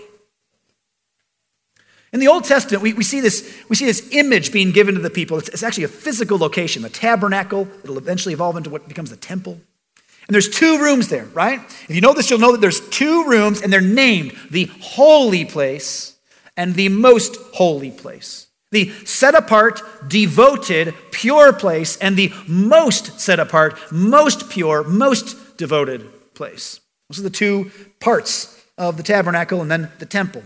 In 2.11 2.19
the 2.19 2.27
Old 2.27 2.43
Testament, 2.43 2.83
we, 2.83 2.93
we, 2.93 3.03
see, 3.03 3.21
this, 3.21 3.63
we 3.69 3.75
see 3.75 3.85
this 3.85 4.09
image 4.11 4.51
being 4.51 4.71
given 4.71 4.93
to 4.93 5.01
the 5.01 5.09
people. 5.09 5.39
It's, 5.39 5.49
it's 5.49 5.63
actually 5.63 5.85
a 5.85 5.87
physical 5.87 6.37
location, 6.37 6.83
the 6.83 6.89
tabernacle. 6.89 7.67
It'll 7.83 7.97
eventually 7.97 8.33
evolve 8.33 8.55
into 8.55 8.69
what 8.69 8.87
becomes 8.87 9.09
the 9.09 9.15
temple. 9.15 9.53
And 9.53 10.35
there's 10.35 10.49
two 10.49 10.79
rooms 10.79 11.07
there, 11.07 11.25
right? 11.25 11.59
If 11.89 11.95
you 11.95 12.01
know 12.01 12.13
this, 12.13 12.29
you'll 12.29 12.39
know 12.39 12.51
that 12.51 12.61
there's 12.61 12.87
two 12.89 13.27
rooms, 13.27 13.61
and 13.61 13.73
they're 13.73 13.81
named 13.81 14.37
the 14.51 14.65
holy 14.79 15.43
place 15.43 16.12
and 16.55 16.75
the 16.75 16.89
most 16.89 17.35
holy 17.53 17.91
place. 17.91 18.47
The 18.71 18.89
set 19.05 19.35
apart, 19.35 19.81
devoted, 20.07 20.95
pure 21.11 21.53
place, 21.53 21.95
and 21.97 22.17
the 22.17 22.33
most 22.47 23.19
set 23.19 23.39
apart, 23.39 23.77
most 23.91 24.49
pure, 24.49 24.83
most 24.83 25.57
devoted 25.57 26.33
place. 26.33 26.79
Those 27.09 27.19
are 27.19 27.23
the 27.23 27.29
two 27.29 27.71
parts 27.99 28.59
of 28.77 28.97
the 28.97 29.03
tabernacle 29.03 29.61
and 29.61 29.69
then 29.69 29.91
the 29.99 30.05
temple. 30.05 30.43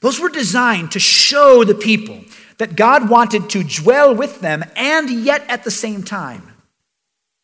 Those 0.00 0.20
were 0.20 0.28
designed 0.28 0.92
to 0.92 0.98
show 0.98 1.64
the 1.64 1.74
people 1.74 2.20
that 2.58 2.76
God 2.76 3.08
wanted 3.08 3.48
to 3.50 3.62
dwell 3.62 4.14
with 4.14 4.40
them 4.40 4.64
and 4.76 5.08
yet 5.08 5.44
at 5.48 5.64
the 5.64 5.70
same 5.70 6.02
time 6.02 6.42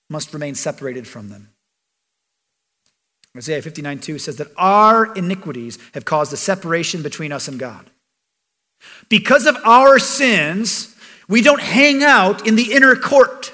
must 0.08 0.34
remain 0.34 0.54
separated 0.56 1.06
from 1.06 1.28
them. 1.28 1.49
Isaiah 3.36 3.62
59 3.62 3.98
2 4.00 4.18
says 4.18 4.36
that 4.36 4.48
our 4.56 5.14
iniquities 5.14 5.78
have 5.94 6.04
caused 6.04 6.32
a 6.32 6.36
separation 6.36 7.02
between 7.02 7.32
us 7.32 7.46
and 7.48 7.58
God. 7.58 7.90
Because 9.08 9.46
of 9.46 9.56
our 9.64 9.98
sins, 9.98 10.96
we 11.28 11.42
don't 11.42 11.60
hang 11.60 12.02
out 12.02 12.46
in 12.46 12.56
the 12.56 12.72
inner 12.72 12.96
court. 12.96 13.52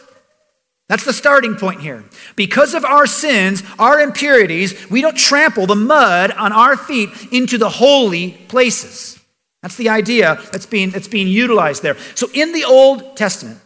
That's 0.89 1.05
the 1.05 1.13
starting 1.13 1.57
point 1.57 1.81
here. 1.81 2.05
Because 2.37 2.73
of 2.73 2.85
our 2.85 3.07
sins, 3.07 3.63
our 3.79 4.01
impurities, 4.01 4.89
we 4.89 5.03
don't 5.03 5.17
trample 5.17 5.67
the 5.67 5.75
mud 5.75 6.31
on 6.31 6.53
our 6.53 6.77
feet 6.77 7.11
into 7.33 7.59
the 7.59 7.69
holy 7.69 8.31
places. 8.31 9.21
That's 9.63 9.77
the 9.77 9.89
idea 9.89 10.41
that's 10.53 10.67
being, 10.67 10.91
that's 10.91 11.09
being 11.09 11.27
utilized 11.27 11.83
there. 11.83 11.97
So 12.15 12.29
in 12.33 12.53
the 12.53 12.65
Old 12.65 13.17
Testament, 13.17 13.59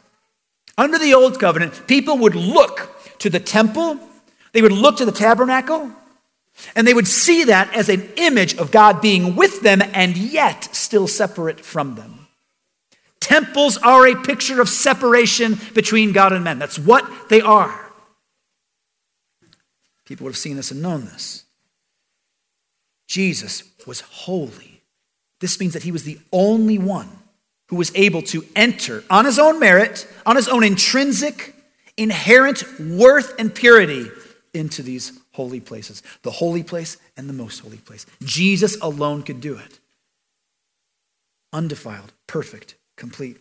under 0.78 0.98
the 0.98 1.12
Old 1.12 1.38
Covenant, 1.38 1.86
people 1.86 2.16
would 2.18 2.34
look 2.34 3.18
to 3.18 3.28
the 3.28 3.40
temple, 3.40 4.00
they 4.52 4.62
would 4.62 4.72
look 4.72 4.96
to 4.96 5.04
the 5.04 5.12
tabernacle, 5.12 5.92
and 6.74 6.86
they 6.86 6.94
would 6.94 7.08
see 7.08 7.44
that 7.44 7.74
as 7.74 7.88
an 7.88 8.08
image 8.16 8.56
of 8.56 8.70
God 8.70 9.00
being 9.00 9.36
with 9.36 9.62
them 9.62 9.82
and 9.92 10.16
yet 10.16 10.74
still 10.74 11.08
separate 11.08 11.60
from 11.60 11.94
them. 11.94 12.26
Temples 13.20 13.76
are 13.78 14.06
a 14.06 14.16
picture 14.16 14.60
of 14.60 14.68
separation 14.68 15.58
between 15.74 16.12
God 16.12 16.32
and 16.32 16.42
men. 16.42 16.58
That's 16.58 16.78
what 16.78 17.28
they 17.28 17.40
are. 17.40 17.90
People 20.04 20.24
would 20.24 20.32
have 20.32 20.38
seen 20.38 20.56
this 20.56 20.70
and 20.70 20.82
known 20.82 21.04
this. 21.04 21.44
Jesus 23.06 23.62
was 23.86 24.00
holy. 24.00 24.82
This 25.40 25.60
means 25.60 25.74
that 25.74 25.84
he 25.84 25.92
was 25.92 26.04
the 26.04 26.18
only 26.32 26.78
one 26.78 27.08
who 27.68 27.76
was 27.76 27.92
able 27.94 28.22
to 28.22 28.44
enter 28.56 29.04
on 29.08 29.24
his 29.24 29.38
own 29.38 29.60
merit, 29.60 30.06
on 30.26 30.34
his 30.36 30.48
own 30.48 30.64
intrinsic, 30.64 31.54
inherent 31.96 32.64
worth 32.80 33.34
and 33.38 33.54
purity 33.54 34.10
into 34.52 34.82
these 34.82 35.19
holy 35.32 35.60
places 35.60 36.02
the 36.22 36.30
holy 36.30 36.62
place 36.62 36.96
and 37.16 37.28
the 37.28 37.32
most 37.32 37.60
holy 37.60 37.78
place. 37.78 38.06
Jesus 38.22 38.76
alone 38.80 39.22
could 39.22 39.40
do 39.40 39.56
it. 39.56 39.78
Undefiled, 41.52 42.12
perfect, 42.26 42.76
complete. 42.96 43.38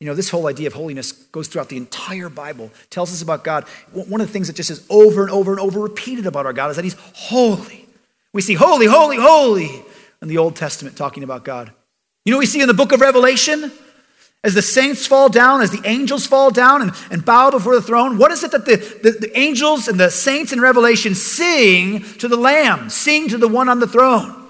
You 0.00 0.06
know, 0.06 0.14
this 0.14 0.30
whole 0.30 0.48
idea 0.48 0.66
of 0.66 0.72
holiness 0.72 1.12
goes 1.12 1.46
throughout 1.46 1.68
the 1.68 1.76
entire 1.76 2.28
Bible, 2.28 2.72
tells 2.90 3.12
us 3.12 3.22
about 3.22 3.44
God. 3.44 3.64
One 3.92 4.20
of 4.20 4.26
the 4.26 4.32
things 4.32 4.48
that 4.48 4.56
just 4.56 4.70
is 4.70 4.84
over 4.90 5.22
and 5.22 5.30
over 5.30 5.52
and 5.52 5.60
over 5.60 5.78
repeated 5.78 6.26
about 6.26 6.44
our 6.44 6.52
God 6.52 6.70
is 6.70 6.76
that 6.76 6.84
He's 6.84 6.96
holy. 7.14 7.86
We 8.32 8.42
see 8.42 8.54
holy, 8.54 8.86
holy, 8.86 9.18
holy 9.18 9.70
in 10.20 10.26
the 10.26 10.38
Old 10.38 10.56
Testament 10.56 10.96
talking 10.96 11.22
about 11.22 11.44
God. 11.44 11.70
You 12.24 12.32
know 12.32 12.38
we 12.38 12.46
see 12.46 12.60
in 12.60 12.66
the 12.66 12.74
book 12.74 12.90
of 12.92 13.00
Revelation? 13.00 13.70
As 14.44 14.54
the 14.54 14.62
saints 14.62 15.06
fall 15.06 15.28
down, 15.28 15.60
as 15.60 15.70
the 15.70 15.86
angels 15.86 16.26
fall 16.26 16.50
down 16.50 16.82
and, 16.82 16.92
and 17.12 17.24
bow 17.24 17.52
before 17.52 17.76
the 17.76 17.82
throne, 17.82 18.18
what 18.18 18.32
is 18.32 18.42
it 18.42 18.50
that 18.50 18.66
the, 18.66 18.76
the, 18.76 19.12
the 19.12 19.38
angels 19.38 19.86
and 19.86 20.00
the 20.00 20.10
saints 20.10 20.52
in 20.52 20.60
Revelation 20.60 21.14
sing 21.14 22.02
to 22.18 22.26
the 22.26 22.36
Lamb, 22.36 22.90
sing 22.90 23.28
to 23.28 23.38
the 23.38 23.46
one 23.46 23.68
on 23.68 23.78
the 23.78 23.86
throne? 23.86 24.42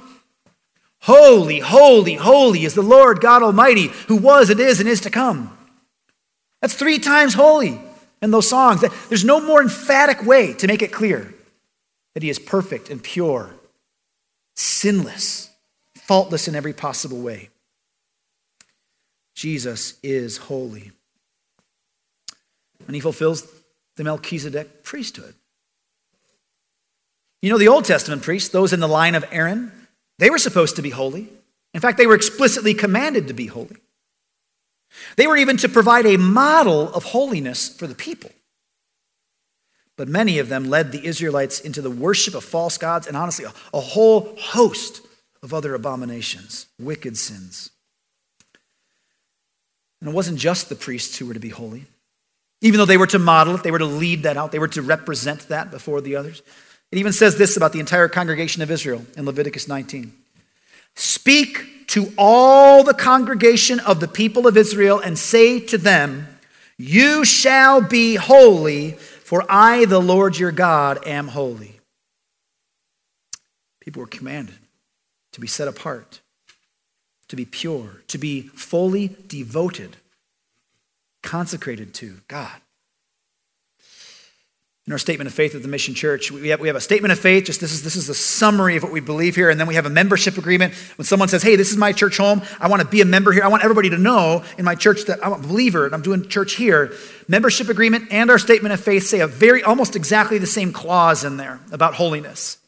Holy, 1.03 1.59
holy, 1.59 2.15
holy 2.15 2.65
is 2.65 2.75
the 2.75 2.83
Lord 2.83 3.21
God 3.21 3.43
Almighty, 3.43 3.89
who 4.07 4.17
was 4.17 4.49
and 4.49 4.61
is 4.61 4.81
and 4.81 4.89
is 4.89 5.01
to 5.03 5.11
come. 5.11 5.57
That's 6.63 6.75
three 6.75 6.99
times 6.99 7.35
holy 7.35 7.79
in 8.23 8.31
those 8.31 8.49
songs. 8.49 8.83
There's 9.09 9.25
no 9.25 9.41
more 9.41 9.61
emphatic 9.61 10.25
way 10.25 10.55
to 10.55 10.67
make 10.69 10.81
it 10.81 10.93
clear 10.93 11.35
that 12.15 12.23
He 12.23 12.31
is 12.31 12.39
perfect 12.39 12.89
and 12.89 13.03
pure, 13.03 13.51
sinless, 14.55 15.51
faultless 15.97 16.49
in 16.49 16.55
every 16.55 16.73
possible 16.73 17.21
way. 17.21 17.51
Jesus 19.35 19.99
is 20.03 20.37
holy. 20.37 20.93
And 22.87 22.95
He 22.95 23.01
fulfills 23.01 23.47
the 23.97 24.05
Melchizedek 24.05 24.83
priesthood. 24.83 25.35
You 27.41 27.51
know, 27.51 27.59
the 27.59 27.69
Old 27.69 27.85
Testament 27.85 28.23
priests, 28.23 28.51
those 28.51 28.73
in 28.73 28.81
the 28.81 28.89
line 28.89 29.15
of 29.15 29.25
Aaron, 29.33 29.73
they 30.19 30.31
were 30.31 30.39
supposed 30.39 30.77
to 30.77 30.83
be 30.83 30.91
holy. 30.91 31.29
In 31.75 31.81
fact, 31.81 31.99
they 31.99 32.07
were 32.07 32.15
explicitly 32.15 32.75
commanded 32.75 33.29
to 33.29 33.35
be 33.35 33.47
holy. 33.47 33.77
They 35.17 35.27
were 35.27 35.37
even 35.37 35.57
to 35.59 35.69
provide 35.69 36.07
a 36.07 36.19
model 36.19 36.93
of 36.93 37.05
holiness 37.05 37.69
for 37.69 37.87
the 37.87 37.95
people. 37.95 38.31
But 39.97 40.09
many 40.09 40.39
of 40.39 40.49
them 40.49 40.69
led 40.69 40.93
the 40.93 41.05
Israelites 41.05 41.61
into 41.61 41.83
the 41.83 41.91
worship 41.91 42.35
of 42.35 42.45
false 42.45 42.79
gods 42.79 43.07
and 43.07 43.17
honestly, 43.17 43.45
a, 43.45 43.81
whole 43.81 44.35
host 44.39 45.01
of 45.43 45.53
other 45.53 45.75
abominations, 45.75 46.67
wicked 46.79 47.17
sins. 47.19 47.71
And 50.03 50.09
it 50.09 50.15
wasn't 50.17 50.39
just 50.41 50.69
the 50.69 50.75
priests 50.75 51.17
who 51.17 51.27
were 51.27 51.35
to 51.35 51.39
be 51.39 51.51
holy. 51.51 51.85
Even 52.61 52.79
though 52.79 52.85
they 52.85 52.97
were 52.97 53.07
to 53.07 53.21
model 53.21 53.55
it, 53.55 53.63
they 53.63 53.71
were 53.71 53.79
to 53.79 53.85
lead 53.85 54.25
that 54.25 54.37
out, 54.37 54.51
they 54.51 54.59
were 54.59 54.67
to 54.67 54.83
represent 54.83 55.43
that 55.49 55.71
before 55.71 56.01
the 56.01 56.17
others. 56.17 56.43
It 56.91 56.99
even 56.99 57.13
says 57.13 57.39
this 57.39 57.57
about 57.57 57.73
the 57.73 57.79
entire 57.79 58.09
congregation 58.09 58.63
of 58.63 58.71
Israel 58.73 59.07
in 59.17 59.27
Leviticus 59.27 59.69
19 59.69 60.13
Speak 60.97 61.87
to 61.87 62.13
all 62.19 62.83
the 62.83 62.95
congregation 62.95 63.79
of 63.79 64.01
the 64.01 64.09
people 64.09 64.49
of 64.49 64.57
Israel 64.57 64.99
and 64.99 65.17
say 65.17 65.61
to 65.61 65.79
them, 65.79 66.27
You 66.77 67.25
shall 67.25 67.81
be 67.81 68.17
holy, 68.17 68.93
for 68.93 69.45
I, 69.49 69.85
the 69.85 70.01
Lord 70.01 70.37
your 70.37 70.51
God, 70.51 71.07
am 71.07 71.29
holy. 71.29 71.79
People 73.81 74.01
were 74.01 74.09
commanded 74.09 74.59
to 75.31 75.41
be 75.41 75.47
set 75.47 75.69
apart, 75.69 76.22
to 77.33 77.37
be 77.37 77.47
pure, 77.47 78.03
to 78.09 78.19
be 78.19 78.43
fully 78.43 79.17
devoted, 79.27 79.97
consecrated 81.23 81.95
to 81.95 82.19
God. 82.29 82.61
In 84.87 84.93
our 84.93 84.99
statement 84.99 85.29
of 85.29 85.33
faith 85.33 85.55
at 85.55 85.63
the 85.63 85.69
Mission 85.69 85.95
Church, 85.95 86.31
we 86.31 86.49
have, 86.49 86.61
we 86.61 86.67
have 86.67 86.77
a 86.77 86.81
statement 86.81 87.11
of 87.11 87.19
faith, 87.19 87.45
just 87.47 87.59
this 87.59 87.73
is, 87.73 87.83
this 87.83 87.97
is 87.97 88.07
the 88.07 88.13
summary 88.13 88.77
of 88.77 88.83
what 88.83 88.93
we 88.93 89.01
believe 89.01 89.35
here, 89.35 89.49
and 89.49 89.59
then 89.59 89.67
we 89.67 89.77
have 89.77 89.87
a 89.87 89.91
membership 89.91 90.37
agreement. 90.37 90.75
When 90.99 91.07
someone 91.07 91.29
says, 91.29 91.43
hey, 91.43 91.57
this 91.57 91.71
is 91.71 91.79
my 91.79 91.93
church 91.95 92.19
home, 92.19 92.43
I 92.61 92.69
want 92.69 92.83
to 92.83 92.89
be 92.89 93.01
a 93.01 93.07
member 93.07 93.33
here, 93.33 93.45
I 93.45 93.49
want 93.49 93.65
everybody 93.65 93.89
to 93.89 93.99
know 93.99 94.45
in 94.59 94.67
my 94.67 94.75
church 94.75 95.07
that 95.07 95.25
I'm 95.25 95.33
a 95.33 95.39
believer 95.39 95.87
and 95.87 95.95
I'm 95.95 96.03
doing 96.03 96.29
church 96.29 96.57
here. 96.57 96.93
Membership 97.29 97.71
agreement 97.71 98.13
and 98.13 98.31
our 98.31 98.39
statement 98.39 98.75
of 98.75 98.81
faith 98.81 99.07
say 99.07 99.21
a 99.21 99.27
very, 99.27 99.63
almost 99.63 99.97
exactly 99.97 100.37
the 100.37 100.47
same 100.47 100.71
clause 100.71 101.25
in 101.25 101.39
there 101.39 101.61
about 101.71 101.95
holiness. 101.95 102.59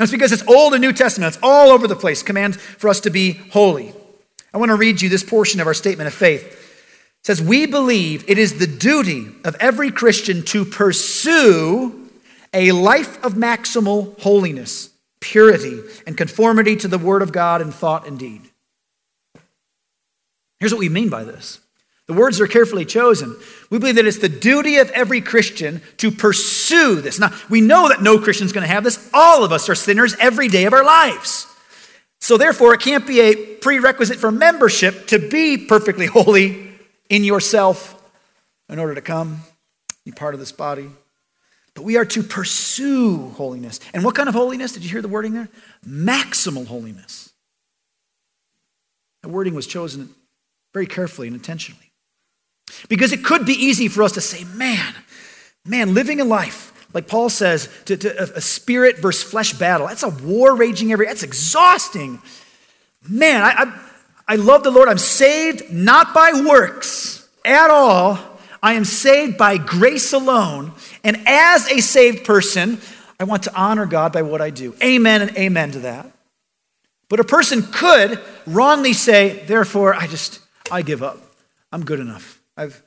That's 0.00 0.10
because 0.10 0.32
it's 0.32 0.48
Old 0.48 0.72
and 0.72 0.80
New 0.80 0.94
Testament, 0.94 1.34
it's 1.34 1.42
all 1.42 1.68
over 1.68 1.86
the 1.86 1.94
place, 1.94 2.22
command 2.22 2.58
for 2.58 2.88
us 2.88 3.00
to 3.00 3.10
be 3.10 3.32
holy. 3.32 3.92
I 4.54 4.56
want 4.56 4.70
to 4.70 4.76
read 4.76 5.02
you 5.02 5.10
this 5.10 5.22
portion 5.22 5.60
of 5.60 5.66
our 5.66 5.74
statement 5.74 6.08
of 6.08 6.14
faith 6.14 6.42
It 7.20 7.26
says, 7.26 7.42
We 7.42 7.66
believe 7.66 8.24
it 8.26 8.38
is 8.38 8.58
the 8.58 8.66
duty 8.66 9.28
of 9.44 9.56
every 9.60 9.90
Christian 9.90 10.42
to 10.46 10.64
pursue 10.64 12.08
a 12.54 12.72
life 12.72 13.22
of 13.22 13.34
maximal 13.34 14.18
holiness, 14.20 14.88
purity, 15.20 15.80
and 16.06 16.16
conformity 16.16 16.76
to 16.76 16.88
the 16.88 16.96
Word 16.96 17.20
of 17.20 17.30
God 17.30 17.60
in 17.60 17.70
thought 17.70 18.06
and 18.06 18.18
deed. 18.18 18.40
Here's 20.60 20.72
what 20.72 20.80
we 20.80 20.88
mean 20.88 21.10
by 21.10 21.24
this. 21.24 21.60
The 22.10 22.16
words 22.16 22.40
are 22.40 22.48
carefully 22.48 22.84
chosen. 22.84 23.36
We 23.70 23.78
believe 23.78 23.94
that 23.94 24.04
it's 24.04 24.18
the 24.18 24.28
duty 24.28 24.78
of 24.78 24.90
every 24.90 25.20
Christian 25.20 25.80
to 25.98 26.10
pursue 26.10 27.00
this. 27.00 27.20
Now, 27.20 27.30
we 27.48 27.60
know 27.60 27.88
that 27.88 28.02
no 28.02 28.18
Christian 28.18 28.46
is 28.46 28.52
going 28.52 28.66
to 28.66 28.74
have 28.74 28.82
this. 28.82 29.08
All 29.14 29.44
of 29.44 29.52
us 29.52 29.68
are 29.68 29.76
sinners 29.76 30.16
every 30.18 30.48
day 30.48 30.64
of 30.64 30.72
our 30.72 30.82
lives. 30.82 31.46
So, 32.18 32.36
therefore, 32.36 32.74
it 32.74 32.80
can't 32.80 33.06
be 33.06 33.20
a 33.20 33.36
prerequisite 33.58 34.18
for 34.18 34.32
membership 34.32 35.06
to 35.06 35.20
be 35.20 35.56
perfectly 35.56 36.06
holy 36.06 36.72
in 37.08 37.22
yourself 37.22 37.94
in 38.68 38.80
order 38.80 38.96
to 38.96 39.02
come, 39.02 39.42
be 40.04 40.10
part 40.10 40.34
of 40.34 40.40
this 40.40 40.50
body. 40.50 40.90
But 41.74 41.84
we 41.84 41.96
are 41.96 42.04
to 42.06 42.24
pursue 42.24 43.28
holiness. 43.36 43.78
And 43.94 44.02
what 44.02 44.16
kind 44.16 44.28
of 44.28 44.34
holiness? 44.34 44.72
Did 44.72 44.82
you 44.82 44.90
hear 44.90 45.00
the 45.00 45.06
wording 45.06 45.32
there? 45.32 45.48
Maximal 45.86 46.66
holiness. 46.66 47.30
The 49.22 49.28
wording 49.28 49.54
was 49.54 49.68
chosen 49.68 50.08
very 50.72 50.88
carefully 50.88 51.28
and 51.28 51.36
intentionally. 51.36 51.89
Because 52.88 53.12
it 53.12 53.24
could 53.24 53.46
be 53.46 53.52
easy 53.52 53.88
for 53.88 54.02
us 54.02 54.12
to 54.12 54.20
say, 54.20 54.44
man, 54.44 54.94
man, 55.64 55.94
living 55.94 56.20
a 56.20 56.24
life, 56.24 56.72
like 56.92 57.06
Paul 57.08 57.28
says, 57.28 57.68
to, 57.84 57.96
to 57.96 58.36
a 58.36 58.40
spirit 58.40 58.98
versus 58.98 59.22
flesh 59.22 59.52
battle, 59.52 59.86
that's 59.86 60.02
a 60.02 60.08
war 60.08 60.56
raging 60.56 60.92
every, 60.92 61.06
that's 61.06 61.22
exhausting. 61.22 62.20
Man, 63.08 63.42
I, 63.42 63.52
I 63.56 63.80
I 64.30 64.36
love 64.36 64.62
the 64.62 64.70
Lord. 64.70 64.88
I'm 64.88 64.96
saved 64.96 65.72
not 65.72 66.14
by 66.14 66.44
works 66.46 67.28
at 67.44 67.68
all. 67.68 68.16
I 68.62 68.74
am 68.74 68.84
saved 68.84 69.36
by 69.36 69.56
grace 69.56 70.12
alone. 70.12 70.72
And 71.02 71.26
as 71.26 71.68
a 71.68 71.80
saved 71.80 72.24
person, 72.24 72.78
I 73.18 73.24
want 73.24 73.42
to 73.44 73.54
honor 73.56 73.86
God 73.86 74.12
by 74.12 74.22
what 74.22 74.40
I 74.40 74.50
do. 74.50 74.72
Amen 74.84 75.20
and 75.20 75.36
amen 75.36 75.72
to 75.72 75.80
that. 75.80 76.12
But 77.08 77.18
a 77.18 77.24
person 77.24 77.62
could 77.72 78.20
wrongly 78.46 78.92
say, 78.92 79.44
therefore, 79.46 79.96
I 79.96 80.06
just, 80.06 80.38
I 80.70 80.82
give 80.82 81.02
up. 81.02 81.18
I'm 81.72 81.84
good 81.84 81.98
enough. 81.98 82.39
I've, 82.60 82.82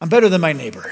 I'm 0.00 0.08
better 0.08 0.30
than 0.30 0.40
my 0.40 0.54
neighbor. 0.54 0.90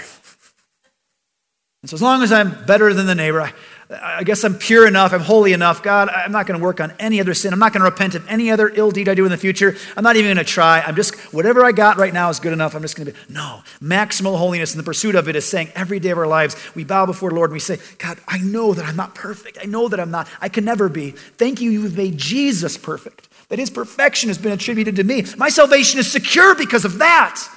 And 1.81 1.91
so, 1.91 1.95
as 1.95 2.03
long 2.03 2.23
as 2.23 2.31
I'm 2.31 2.65
better 2.67 2.93
than 2.93 3.07
the 3.07 3.15
neighbor, 3.15 3.41
I, 3.41 3.53
I 3.91 4.23
guess 4.23 4.45
I'm 4.45 4.55
pure 4.55 4.87
enough, 4.87 5.15
I'm 5.15 5.23
holy 5.23 5.55
enough. 5.55 5.83
God, 5.83 6.11
I'm 6.11 6.31
not 6.31 6.47
going 6.47 6.61
to 6.61 6.63
work 6.63 6.79
on 6.79 6.93
any 6.99 7.21
other 7.21 7.33
sin. 7.33 7.55
I'm 7.55 7.59
not 7.59 7.73
going 7.73 7.81
to 7.81 7.91
repent 7.91 8.15
of 8.15 8.29
any 8.29 8.51
other 8.51 8.71
ill 8.75 8.91
deed 8.91 9.09
I 9.09 9.15
do 9.15 9.25
in 9.25 9.31
the 9.31 9.39
future. 9.39 9.77
I'm 9.97 10.05
not 10.05 10.17
even 10.17 10.29
going 10.29 10.45
to 10.45 10.51
try. 10.53 10.83
I'm 10.83 10.95
just, 10.95 11.15
whatever 11.33 11.65
I 11.65 11.73
got 11.73 11.97
right 11.97 12.13
now 12.13 12.29
is 12.29 12.39
good 12.39 12.53
enough. 12.53 12.75
I'm 12.75 12.83
just 12.83 12.97
going 12.97 13.07
to 13.07 13.13
be, 13.13 13.19
no. 13.33 13.63
Maximal 13.81 14.37
holiness 14.37 14.75
and 14.75 14.79
the 14.79 14.85
pursuit 14.85 15.15
of 15.15 15.27
it 15.27 15.35
is 15.35 15.49
saying 15.49 15.71
every 15.75 15.99
day 15.99 16.11
of 16.11 16.19
our 16.19 16.27
lives, 16.27 16.55
we 16.75 16.85
bow 16.85 17.07
before 17.07 17.31
the 17.31 17.37
Lord 17.37 17.49
and 17.49 17.55
we 17.55 17.61
say, 17.61 17.79
God, 17.97 18.19
I 18.29 18.39
know 18.39 18.75
that 18.75 18.85
I'm 18.85 18.97
not 18.97 19.15
perfect. 19.15 19.57
I 19.61 19.65
know 19.65 19.89
that 19.89 19.99
I'm 19.99 20.11
not. 20.11 20.29
I 20.43 20.51
can 20.51 20.67
never 20.67 20.91
be. 20.91 21.13
Thank 21.13 21.63
you, 21.63 21.71
you've 21.71 21.97
made 21.97 22.19
Jesus 22.19 22.77
perfect, 22.77 23.31
that 23.49 23.59
his 23.59 23.71
perfection 23.71 24.29
has 24.29 24.37
been 24.37 24.53
attributed 24.53 24.97
to 24.97 25.05
me. 25.05 25.25
My 25.39 25.49
salvation 25.49 25.99
is 25.99 26.13
secure 26.13 26.55
because 26.55 26.85
of 26.85 26.99
that. 26.99 27.49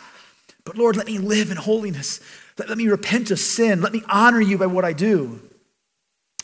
But 0.65 0.77
Lord, 0.77 0.97
let 0.97 1.07
me 1.07 1.19
live 1.19 1.51
in 1.51 1.57
holiness. 1.57 2.19
Let, 2.57 2.69
let 2.69 2.77
me 2.77 2.87
repent 2.87 3.31
of 3.31 3.39
sin. 3.39 3.81
Let 3.81 3.93
me 3.93 4.01
honor 4.09 4.41
you 4.41 4.57
by 4.57 4.65
what 4.65 4.83
I 4.83 4.93
do. 4.93 5.39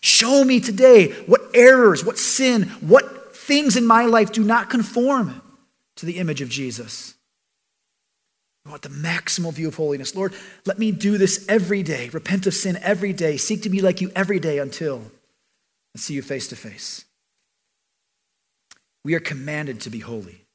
Show 0.02 0.44
me 0.44 0.60
today 0.60 1.12
what 1.26 1.42
errors, 1.54 2.06
what 2.06 2.18
sin, 2.18 2.64
what 2.82 3.36
things 3.36 3.76
in 3.76 3.86
my 3.86 4.06
life 4.06 4.32
do 4.32 4.44
not 4.44 4.70
conform 4.70 5.42
to 5.98 6.06
the 6.06 6.18
image 6.18 6.42
of 6.42 6.50
Jesus. 6.50 7.16
I 8.66 8.70
want 8.70 8.84
the 8.84 8.90
maximal 8.90 9.54
view 9.54 9.68
of 9.68 9.76
holiness. 9.76 10.16
Lord, 10.16 10.34
let 10.66 10.78
me 10.78 10.92
do 10.92 11.18
this 11.18 11.46
every 11.50 11.82
day, 11.82 12.10
repent 12.10 12.46
of 12.46 12.54
sin 12.54 12.78
every 12.82 13.12
day, 13.12 13.38
seek 13.38 13.64
to 13.64 13.70
be 13.70 13.82
like 13.82 14.02
you 14.02 14.12
every 14.16 14.40
day 14.40 14.60
until 14.60 15.12
I 15.96 16.00
see 16.00 16.14
you 16.14 16.22
face 16.22 16.48
to 16.50 16.56
face. 16.56 17.06
We 19.04 19.16
are 19.16 19.20
commanded 19.20 19.82
to 19.82 19.90
be 19.90 20.00
holy. 20.00 20.46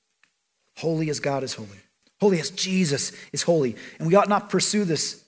Holy 0.79 1.11
as 1.11 1.19
God 1.19 1.43
is 1.43 1.55
holy. 1.55 1.81
Holy 2.21 2.41
as 2.41 2.51
Jesus 2.51 3.13
is 3.33 3.43
holy. 3.43 3.77
And 3.99 4.09
we 4.09 4.15
ought 4.15 4.29
not 4.29 4.51
pursue 4.51 4.85
this 4.85 5.23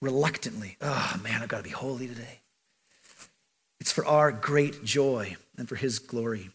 reluctantly. 0.00 0.76
Oh, 0.80 1.20
man, 1.22 1.42
I've 1.42 1.48
got 1.48 1.58
to 1.58 1.62
be 1.62 1.70
holy 1.70 2.06
today. 2.06 2.40
It's 3.80 3.92
for 3.92 4.04
our 4.04 4.30
great 4.30 4.84
joy 4.84 5.36
and 5.56 5.68
for 5.68 5.76
His 5.76 5.98
glory. 5.98 6.50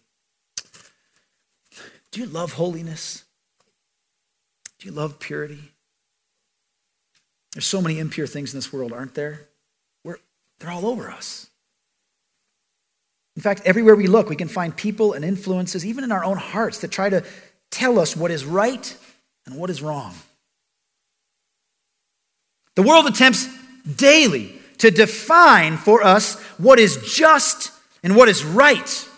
Do 2.11 2.21
you 2.21 2.27
love 2.27 2.53
holiness? 2.53 3.25
Do 4.79 4.87
you 4.87 4.93
love 4.93 5.19
purity? 5.19 5.71
There's 7.53 7.65
so 7.65 7.81
many 7.81 7.99
impure 7.99 8.27
things 8.27 8.53
in 8.53 8.57
this 8.57 8.71
world, 8.71 8.93
aren't 8.93 9.15
there? 9.15 9.47
We're, 10.03 10.17
they're 10.59 10.71
all 10.71 10.85
over 10.85 11.09
us. 11.09 11.47
In 13.35 13.41
fact, 13.41 13.61
everywhere 13.65 13.95
we 13.95 14.07
look, 14.07 14.29
we 14.29 14.35
can 14.35 14.47
find 14.47 14.75
people 14.75 15.13
and 15.13 15.25
influences, 15.25 15.85
even 15.85 16.03
in 16.03 16.11
our 16.11 16.23
own 16.23 16.37
hearts, 16.37 16.79
that 16.79 16.91
try 16.91 17.09
to 17.09 17.23
tell 17.69 17.99
us 17.99 18.15
what 18.15 18.31
is 18.31 18.45
right 18.45 18.97
and 19.45 19.57
what 19.57 19.69
is 19.69 19.81
wrong. 19.81 20.13
The 22.75 22.81
world 22.81 23.07
attempts 23.07 23.47
daily 23.95 24.53
to 24.79 24.91
define 24.91 25.77
for 25.77 26.03
us 26.03 26.41
what 26.57 26.79
is 26.79 26.97
just 27.15 27.71
and 28.03 28.15
what 28.15 28.27
is 28.27 28.43
right. 28.43 29.09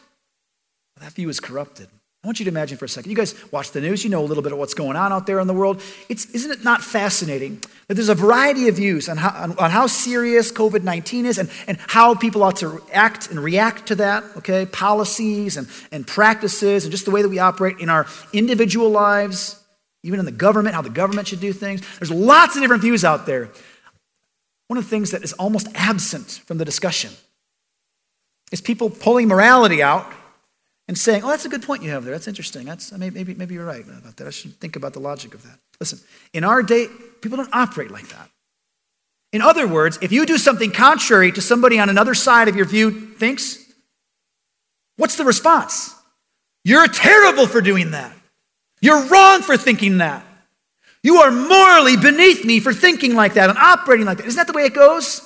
That 0.99 1.13
view 1.13 1.29
is 1.29 1.39
corrupted. 1.39 1.87
I 2.23 2.27
want 2.27 2.39
you 2.39 2.45
to 2.45 2.51
imagine 2.51 2.77
for 2.77 2.85
a 2.85 2.89
second. 2.89 3.09
You 3.09 3.15
guys 3.15 3.35
watch 3.51 3.71
the 3.71 3.79
news, 3.79 4.03
you 4.03 4.09
know 4.09 4.21
a 4.21 4.25
little 4.25 4.43
bit 4.43 4.51
of 4.51 4.57
what's 4.57 4.73
going 4.73 4.97
on 4.97 5.13
out 5.13 5.27
there 5.27 5.39
in 5.39 5.47
the 5.47 5.53
world. 5.53 5.81
It's, 6.09 6.25
isn't 6.31 6.51
it 6.51 6.63
not 6.63 6.83
fascinating 6.83 7.61
that 7.87 7.93
there's 7.93 8.09
a 8.09 8.15
variety 8.15 8.67
of 8.67 8.75
views 8.75 9.07
on 9.07 9.17
how, 9.17 9.29
on, 9.29 9.57
on 9.57 9.71
how 9.71 9.87
serious 9.87 10.51
COVID 10.51 10.83
19 10.83 11.25
is 11.25 11.37
and, 11.37 11.49
and 11.67 11.77
how 11.87 12.15
people 12.15 12.43
ought 12.43 12.57
to 12.57 12.81
act 12.91 13.29
and 13.29 13.39
react 13.39 13.87
to 13.87 13.95
that, 13.95 14.23
okay? 14.35 14.65
Policies 14.65 15.55
and, 15.55 15.69
and 15.91 16.05
practices 16.05 16.83
and 16.83 16.91
just 16.91 17.05
the 17.05 17.11
way 17.11 17.21
that 17.21 17.29
we 17.29 17.39
operate 17.39 17.79
in 17.79 17.87
our 17.87 18.07
individual 18.33 18.89
lives, 18.89 19.56
even 20.07 20.19
in 20.19 20.25
the 20.25 20.31
government, 20.31 20.73
how 20.73 20.81
the 20.81 20.89
government 20.89 21.27
should 21.27 21.41
do 21.41 21.53
things. 21.53 21.81
There's 21.99 22.11
lots 22.11 22.55
of 22.55 22.61
different 22.61 22.81
views 22.81 23.03
out 23.03 23.25
there. 23.25 23.49
One 24.67 24.77
of 24.77 24.83
the 24.83 24.89
things 24.89 25.11
that 25.11 25.23
is 25.23 25.33
almost 25.33 25.67
absent 25.75 26.41
from 26.45 26.57
the 26.57 26.65
discussion 26.65 27.11
is 28.51 28.61
people 28.61 28.89
pulling 28.89 29.27
morality 29.27 29.83
out 29.83 30.11
and 30.87 30.97
saying, 30.97 31.23
oh, 31.23 31.27
that's 31.27 31.45
a 31.45 31.49
good 31.49 31.63
point 31.63 31.83
you 31.83 31.91
have 31.91 32.05
there. 32.05 32.13
That's 32.13 32.27
interesting. 32.27 32.65
That's, 32.65 32.91
maybe, 32.93 33.33
maybe 33.33 33.53
you're 33.53 33.65
right 33.65 33.83
about 33.83 34.15
that. 34.15 34.27
I 34.27 34.29
should 34.29 34.55
think 34.55 34.75
about 34.75 34.93
the 34.93 34.99
logic 34.99 35.33
of 35.33 35.43
that. 35.43 35.59
Listen, 35.79 35.99
in 36.33 36.43
our 36.43 36.63
day, 36.63 36.87
people 37.21 37.37
don't 37.37 37.53
operate 37.53 37.91
like 37.91 38.07
that. 38.09 38.29
In 39.33 39.41
other 39.41 39.67
words, 39.67 39.99
if 40.01 40.13
you 40.13 40.25
do 40.25 40.37
something 40.37 40.71
contrary 40.71 41.33
to 41.33 41.41
somebody 41.41 41.77
on 41.79 41.89
another 41.89 42.13
side 42.13 42.47
of 42.47 42.55
your 42.55 42.65
view 42.65 42.91
thinks, 42.91 43.57
what's 44.95 45.17
the 45.17 45.25
response? 45.25 45.93
You're 46.63 46.87
terrible 46.87 47.47
for 47.47 47.61
doing 47.61 47.91
that. 47.91 48.15
You're 48.81 49.05
wrong 49.07 49.41
for 49.41 49.57
thinking 49.57 49.99
that. 49.99 50.23
You 51.03 51.17
are 51.17 51.31
morally 51.31 51.95
beneath 51.95 52.43
me 52.43 52.59
for 52.59 52.73
thinking 52.73 53.15
like 53.15 53.35
that 53.35 53.49
and 53.49 53.57
operating 53.57 54.05
like 54.05 54.17
that. 54.17 54.27
Isn't 54.27 54.37
that 54.37 54.47
the 54.47 54.53
way 54.53 54.63
it 54.63 54.73
goes? 54.73 55.23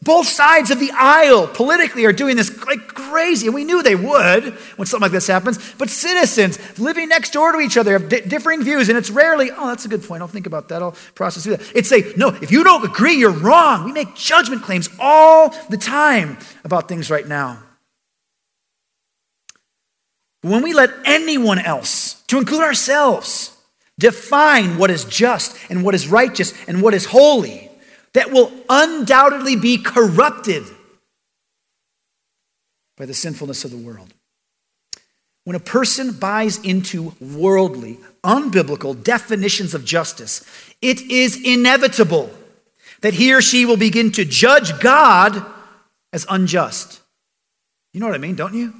Both 0.00 0.28
sides 0.28 0.70
of 0.70 0.78
the 0.78 0.92
aisle 0.92 1.48
politically 1.48 2.04
are 2.04 2.12
doing 2.12 2.36
this 2.36 2.56
like 2.66 2.86
crazy, 2.88 3.46
and 3.46 3.54
we 3.54 3.64
knew 3.64 3.82
they 3.82 3.96
would 3.96 4.54
when 4.76 4.86
something 4.86 5.02
like 5.02 5.12
this 5.12 5.26
happens. 5.26 5.58
But 5.74 5.90
citizens 5.90 6.78
living 6.78 7.08
next 7.08 7.32
door 7.32 7.50
to 7.50 7.58
each 7.58 7.76
other 7.76 7.92
have 7.92 8.08
di- 8.08 8.20
differing 8.20 8.62
views, 8.62 8.88
and 8.88 8.96
it's 8.96 9.10
rarely, 9.10 9.50
oh, 9.50 9.66
that's 9.68 9.84
a 9.84 9.88
good 9.88 10.04
point. 10.04 10.22
I'll 10.22 10.28
think 10.28 10.46
about 10.46 10.68
that. 10.68 10.82
I'll 10.82 10.96
process 11.16 11.42
through 11.44 11.56
that. 11.56 11.72
It's 11.74 11.88
say, 11.88 12.12
no, 12.16 12.28
if 12.28 12.52
you 12.52 12.62
don't 12.62 12.84
agree, 12.84 13.14
you're 13.14 13.32
wrong. 13.32 13.84
We 13.84 13.92
make 13.92 14.14
judgment 14.14 14.62
claims 14.62 14.88
all 15.00 15.50
the 15.68 15.76
time 15.76 16.38
about 16.64 16.88
things 16.88 17.10
right 17.10 17.26
now. 17.26 17.58
When 20.42 20.62
we 20.62 20.72
let 20.72 20.90
anyone 21.04 21.58
else, 21.58 22.22
to 22.28 22.38
include 22.38 22.62
ourselves, 22.62 23.56
define 23.98 24.78
what 24.78 24.90
is 24.90 25.04
just 25.04 25.56
and 25.68 25.82
what 25.82 25.94
is 25.94 26.08
righteous 26.08 26.54
and 26.68 26.80
what 26.82 26.94
is 26.94 27.06
holy, 27.06 27.70
that 28.12 28.30
will 28.30 28.52
undoubtedly 28.68 29.56
be 29.56 29.78
corrupted 29.78 30.64
by 32.96 33.06
the 33.06 33.14
sinfulness 33.14 33.64
of 33.64 33.70
the 33.70 33.76
world. 33.76 34.12
When 35.44 35.56
a 35.56 35.60
person 35.60 36.12
buys 36.12 36.58
into 36.58 37.14
worldly, 37.20 37.98
unbiblical 38.22 39.02
definitions 39.02 39.74
of 39.74 39.84
justice, 39.84 40.44
it 40.82 41.00
is 41.00 41.40
inevitable 41.42 42.30
that 43.00 43.14
he 43.14 43.32
or 43.32 43.40
she 43.40 43.64
will 43.64 43.76
begin 43.76 44.12
to 44.12 44.24
judge 44.24 44.78
God 44.80 45.44
as 46.12 46.26
unjust. 46.28 47.00
You 47.92 48.00
know 48.00 48.06
what 48.06 48.14
I 48.14 48.18
mean, 48.18 48.34
don't 48.34 48.54
you? 48.54 48.74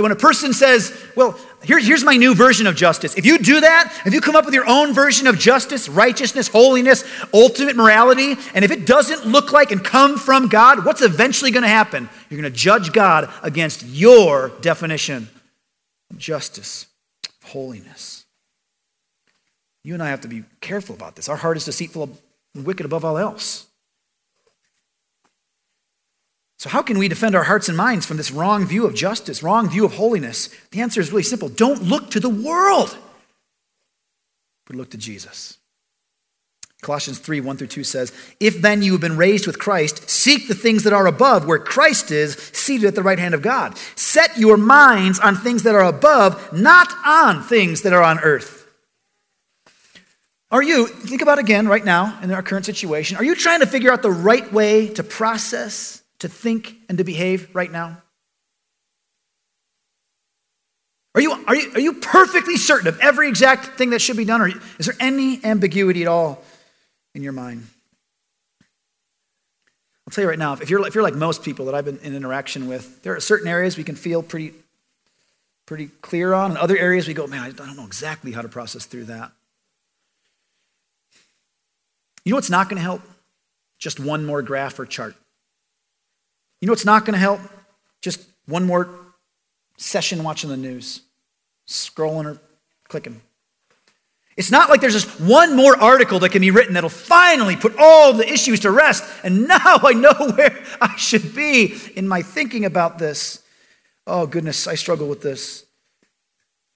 That 0.00 0.04
when 0.04 0.12
a 0.12 0.16
person 0.16 0.54
says, 0.54 0.98
Well, 1.14 1.38
here, 1.62 1.78
here's 1.78 2.02
my 2.02 2.16
new 2.16 2.34
version 2.34 2.66
of 2.66 2.74
justice. 2.74 3.18
If 3.18 3.26
you 3.26 3.36
do 3.36 3.60
that, 3.60 3.92
if 4.06 4.14
you 4.14 4.22
come 4.22 4.34
up 4.34 4.46
with 4.46 4.54
your 4.54 4.66
own 4.66 4.94
version 4.94 5.26
of 5.26 5.38
justice, 5.38 5.90
righteousness, 5.90 6.48
holiness, 6.48 7.04
ultimate 7.34 7.76
morality, 7.76 8.34
and 8.54 8.64
if 8.64 8.70
it 8.70 8.86
doesn't 8.86 9.26
look 9.26 9.52
like 9.52 9.72
and 9.72 9.84
come 9.84 10.16
from 10.16 10.48
God, 10.48 10.86
what's 10.86 11.02
eventually 11.02 11.50
going 11.50 11.64
to 11.64 11.68
happen? 11.68 12.08
You're 12.30 12.40
going 12.40 12.50
to 12.50 12.58
judge 12.58 12.94
God 12.94 13.30
against 13.42 13.84
your 13.84 14.48
definition 14.62 15.28
of 16.10 16.16
justice, 16.16 16.86
holiness. 17.44 18.24
You 19.84 19.92
and 19.92 20.02
I 20.02 20.08
have 20.08 20.22
to 20.22 20.28
be 20.28 20.44
careful 20.62 20.94
about 20.94 21.14
this. 21.14 21.28
Our 21.28 21.36
heart 21.36 21.58
is 21.58 21.66
deceitful 21.66 22.16
and 22.54 22.64
wicked 22.64 22.86
above 22.86 23.04
all 23.04 23.18
else. 23.18 23.66
So, 26.60 26.68
how 26.68 26.82
can 26.82 26.98
we 26.98 27.08
defend 27.08 27.34
our 27.34 27.44
hearts 27.44 27.68
and 27.68 27.76
minds 27.78 28.04
from 28.04 28.18
this 28.18 28.30
wrong 28.30 28.66
view 28.66 28.84
of 28.84 28.94
justice, 28.94 29.42
wrong 29.42 29.70
view 29.70 29.86
of 29.86 29.94
holiness? 29.94 30.50
The 30.72 30.82
answer 30.82 31.00
is 31.00 31.10
really 31.10 31.22
simple 31.22 31.48
don't 31.48 31.84
look 31.84 32.10
to 32.10 32.20
the 32.20 32.28
world, 32.28 32.98
but 34.66 34.76
look 34.76 34.90
to 34.90 34.98
Jesus. 34.98 35.56
Colossians 36.82 37.18
3 37.18 37.40
1 37.40 37.56
through 37.56 37.68
2 37.68 37.82
says, 37.82 38.12
If 38.40 38.60
then 38.60 38.82
you 38.82 38.92
have 38.92 39.00
been 39.00 39.16
raised 39.16 39.46
with 39.46 39.58
Christ, 39.58 40.10
seek 40.10 40.48
the 40.48 40.54
things 40.54 40.84
that 40.84 40.92
are 40.92 41.06
above, 41.06 41.46
where 41.46 41.58
Christ 41.58 42.10
is, 42.10 42.34
seated 42.52 42.88
at 42.88 42.94
the 42.94 43.02
right 43.02 43.18
hand 43.18 43.32
of 43.32 43.40
God. 43.40 43.78
Set 43.96 44.36
your 44.36 44.58
minds 44.58 45.18
on 45.18 45.36
things 45.36 45.62
that 45.62 45.74
are 45.74 45.86
above, 45.86 46.52
not 46.52 46.92
on 47.06 47.42
things 47.42 47.80
that 47.82 47.94
are 47.94 48.02
on 48.02 48.18
earth. 48.18 48.70
Are 50.50 50.62
you, 50.62 50.88
think 50.88 51.22
about 51.22 51.38
again 51.38 51.68
right 51.68 51.86
now 51.86 52.18
in 52.22 52.30
our 52.30 52.42
current 52.42 52.66
situation, 52.66 53.16
are 53.16 53.24
you 53.24 53.34
trying 53.34 53.60
to 53.60 53.66
figure 53.66 53.90
out 53.90 54.02
the 54.02 54.10
right 54.10 54.52
way 54.52 54.88
to 54.88 55.02
process 55.02 55.99
to 56.20 56.28
think 56.28 56.76
and 56.88 56.96
to 56.98 57.04
behave 57.04 57.54
right 57.54 57.70
now? 57.70 58.00
Are 61.14 61.20
you, 61.20 61.32
are 61.32 61.56
you, 61.56 61.72
are 61.74 61.80
you 61.80 61.94
perfectly 61.94 62.56
certain 62.56 62.86
of 62.86 62.98
every 63.00 63.28
exact 63.28 63.76
thing 63.76 63.90
that 63.90 64.00
should 64.00 64.16
be 64.16 64.24
done? 64.24 64.40
Or 64.40 64.48
is 64.78 64.86
there 64.86 64.94
any 65.00 65.44
ambiguity 65.44 66.02
at 66.02 66.08
all 66.08 66.42
in 67.14 67.22
your 67.22 67.32
mind? 67.32 67.66
I'll 70.06 70.12
tell 70.12 70.22
you 70.22 70.28
right 70.28 70.38
now, 70.38 70.52
if 70.54 70.70
you're, 70.70 70.86
if 70.86 70.94
you're 70.94 71.04
like 71.04 71.14
most 71.14 71.42
people 71.42 71.66
that 71.66 71.74
I've 71.74 71.84
been 71.84 71.98
in 71.98 72.14
interaction 72.14 72.68
with, 72.68 73.02
there 73.02 73.14
are 73.16 73.20
certain 73.20 73.48
areas 73.48 73.76
we 73.76 73.84
can 73.84 73.96
feel 73.96 74.22
pretty, 74.22 74.54
pretty 75.66 75.88
clear 76.00 76.32
on, 76.32 76.52
and 76.52 76.58
other 76.58 76.76
areas 76.76 77.08
we 77.08 77.14
go, 77.14 77.26
man, 77.26 77.42
I 77.42 77.50
don't 77.50 77.76
know 77.76 77.86
exactly 77.86 78.32
how 78.32 78.42
to 78.42 78.48
process 78.48 78.86
through 78.86 79.04
that. 79.04 79.32
You 82.24 82.30
know 82.30 82.36
what's 82.36 82.50
not 82.50 82.68
going 82.68 82.76
to 82.76 82.82
help? 82.82 83.02
Just 83.78 83.98
one 83.98 84.26
more 84.26 84.42
graph 84.42 84.78
or 84.78 84.86
chart. 84.86 85.16
You 86.60 86.66
know 86.66 86.72
what's 86.72 86.84
not 86.84 87.04
going 87.04 87.14
to 87.14 87.20
help? 87.20 87.40
Just 88.00 88.20
one 88.46 88.66
more 88.66 88.88
session 89.76 90.22
watching 90.22 90.50
the 90.50 90.56
news, 90.56 91.02
scrolling 91.66 92.26
or 92.26 92.38
clicking. 92.88 93.20
It's 94.36 94.50
not 94.50 94.70
like 94.70 94.80
there's 94.80 94.94
just 94.94 95.20
one 95.20 95.56
more 95.56 95.76
article 95.76 96.18
that 96.20 96.30
can 96.30 96.40
be 96.40 96.50
written 96.50 96.74
that'll 96.74 96.88
finally 96.88 97.56
put 97.56 97.76
all 97.78 98.12
the 98.12 98.30
issues 98.30 98.60
to 98.60 98.70
rest, 98.70 99.04
and 99.22 99.46
now 99.48 99.80
I 99.82 99.92
know 99.92 100.14
where 100.34 100.64
I 100.80 100.96
should 100.96 101.34
be 101.34 101.74
in 101.94 102.08
my 102.08 102.22
thinking 102.22 102.64
about 102.64 102.98
this. 102.98 103.42
Oh, 104.06 104.26
goodness, 104.26 104.66
I 104.66 104.76
struggle 104.76 105.08
with 105.08 105.22
this. 105.22 105.64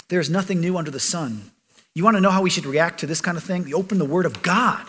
There's 0.08 0.28
nothing 0.28 0.60
new 0.60 0.76
under 0.76 0.90
the 0.90 1.00
sun. 1.00 1.50
You 1.94 2.04
want 2.04 2.16
to 2.16 2.20
know 2.20 2.30
how 2.30 2.42
we 2.42 2.50
should 2.50 2.66
react 2.66 3.00
to 3.00 3.06
this 3.06 3.20
kind 3.20 3.36
of 3.36 3.44
thing? 3.44 3.64
We 3.64 3.74
open 3.74 3.98
the 3.98 4.04
Word 4.04 4.26
of 4.26 4.42
God. 4.42 4.84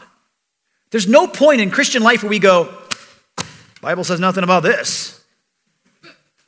There's 0.92 1.08
no 1.08 1.28
point 1.28 1.62
in 1.62 1.72
Christian 1.72 2.04
life 2.04 2.24
where 2.24 2.30
we 2.30 2.40
go, 2.40 2.74
Bible 3.86 4.04
says 4.04 4.20
nothing 4.20 4.44
about 4.44 4.64
this. 4.64 5.24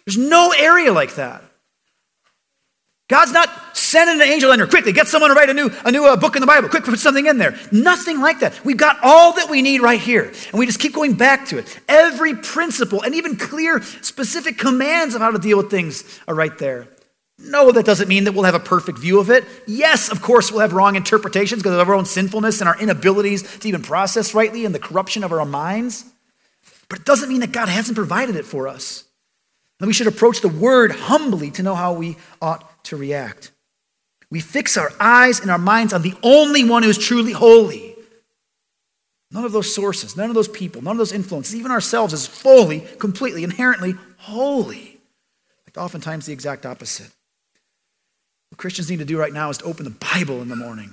There's 0.06 0.18
no 0.18 0.52
area 0.58 0.92
like 0.92 1.16
that. 1.16 1.44
God's 3.08 3.32
not 3.32 3.78
sending 3.78 4.20
an 4.20 4.28
angel 4.28 4.52
in 4.52 4.58
there 4.58 4.68
quickly, 4.68 4.92
get 4.92 5.08
someone 5.08 5.30
to 5.30 5.36
write 5.36 5.52
a 5.52 5.54
new, 5.54 5.70
a 5.86 5.92
new 5.92 6.06
uh, 6.06 6.16
book 6.16 6.36
in 6.36 6.42
the 6.42 6.48
Bible, 6.48 6.68
quick, 6.68 6.84
put 6.84 6.98
something 6.98 7.28
in 7.28 7.38
there. 7.38 7.56
Nothing 7.72 8.22
like 8.22 8.40
that. 8.40 8.66
We've 8.66 8.76
got 8.76 8.98
all 9.04 9.34
that 9.34 9.52
we 9.52 9.62
need 9.62 9.82
right 9.82 10.00
here, 10.00 10.24
and 10.24 10.54
we 10.60 10.66
just 10.66 10.80
keep 10.80 10.94
going 10.94 11.14
back 11.14 11.48
to 11.50 11.60
it. 11.60 11.80
Every 11.88 12.34
principle 12.34 13.04
and 13.04 13.14
even 13.14 13.38
clear, 13.38 13.84
specific 14.02 14.58
commands 14.58 15.14
of 15.14 15.22
how 15.22 15.30
to 15.30 15.38
deal 15.38 15.58
with 15.58 15.70
things 15.70 16.20
are 16.28 16.34
right 16.34 16.58
there. 16.58 16.88
No, 17.38 17.72
that 17.72 17.86
doesn't 17.86 18.08
mean 18.08 18.24
that 18.24 18.32
we'll 18.32 18.46
have 18.46 18.56
a 18.56 18.60
perfect 18.60 18.98
view 18.98 19.20
of 19.20 19.30
it. 19.30 19.46
Yes, 19.68 20.10
of 20.10 20.24
course, 20.24 20.52
we'll 20.52 20.62
have 20.62 20.74
wrong 20.74 20.96
interpretations 20.96 21.62
because 21.62 21.80
of 21.80 21.88
our 21.88 21.94
own 21.94 22.06
sinfulness 22.06 22.62
and 22.62 22.68
our 22.68 22.82
inabilities 22.82 23.60
to 23.60 23.68
even 23.68 23.84
process 23.84 24.34
rightly 24.34 24.66
and 24.66 24.74
the 24.74 24.80
corruption 24.80 25.24
of 25.24 25.32
our 25.32 25.46
minds. 25.46 26.04
But 26.90 27.00
it 27.00 27.06
doesn't 27.06 27.30
mean 27.30 27.42
that 27.42 27.52
God 27.52 27.70
hasn't 27.70 27.98
provided 27.98 28.36
it 28.36 28.46
for 28.46 28.68
us. 28.68 29.04
And 29.80 29.88
we 29.88 29.94
should 29.94 30.08
approach 30.08 30.42
the 30.42 30.48
word 30.48 30.92
humbly 30.92 31.52
to 31.52 31.64
know 31.64 31.76
how 31.76 31.94
we 31.94 32.18
ought 32.42 32.84
to 32.86 32.98
react. 32.98 33.52
We 34.30 34.40
fix 34.40 34.78
our 34.78 34.92
eyes 35.00 35.40
and 35.40 35.52
our 35.52 35.58
minds 35.58 35.94
on 35.94 36.02
the 36.02 36.16
only 36.24 36.64
one 36.64 36.84
who 36.84 36.90
is 36.90 36.98
truly 36.98 37.32
holy. 37.32 37.96
None 39.32 39.44
of 39.44 39.52
those 39.52 39.74
sources, 39.74 40.16
none 40.16 40.30
of 40.30 40.36
those 40.36 40.48
people, 40.48 40.82
none 40.82 40.94
of 40.94 40.98
those 40.98 41.12
influences, 41.12 41.56
even 41.56 41.72
ourselves, 41.72 42.14
is 42.14 42.26
fully, 42.26 42.82
completely, 42.98 43.44
inherently 43.44 43.94
holy. 44.18 45.00
Like 45.68 45.78
oftentimes 45.78 46.26
the 46.26 46.34
exact 46.34 46.66
opposite. 46.66 47.12
What 48.50 48.58
Christians 48.58 48.90
need 48.90 49.00
to 49.00 49.06
do 49.06 49.20
right 49.20 49.34
now 49.34 49.50
is 49.50 49.58
to 49.60 49.66
open 49.66 49.84
the 49.84 49.92
Bible 50.14 50.42
in 50.42 50.48
the 50.48 50.56
morning. 50.56 50.92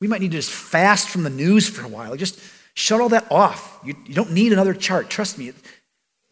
We 0.00 0.08
might 0.08 0.20
need 0.20 0.32
to 0.32 0.38
just 0.38 0.50
fast 0.50 1.08
from 1.08 1.22
the 1.22 1.30
news 1.30 1.68
for 1.68 1.84
a 1.84 1.88
while. 1.88 2.16
Just 2.16 2.40
Shut 2.74 3.00
all 3.00 3.08
that 3.10 3.30
off. 3.30 3.78
You, 3.84 3.94
you 4.06 4.14
don't 4.14 4.32
need 4.32 4.52
another 4.52 4.74
chart. 4.74 5.10
Trust 5.10 5.38
me. 5.38 5.52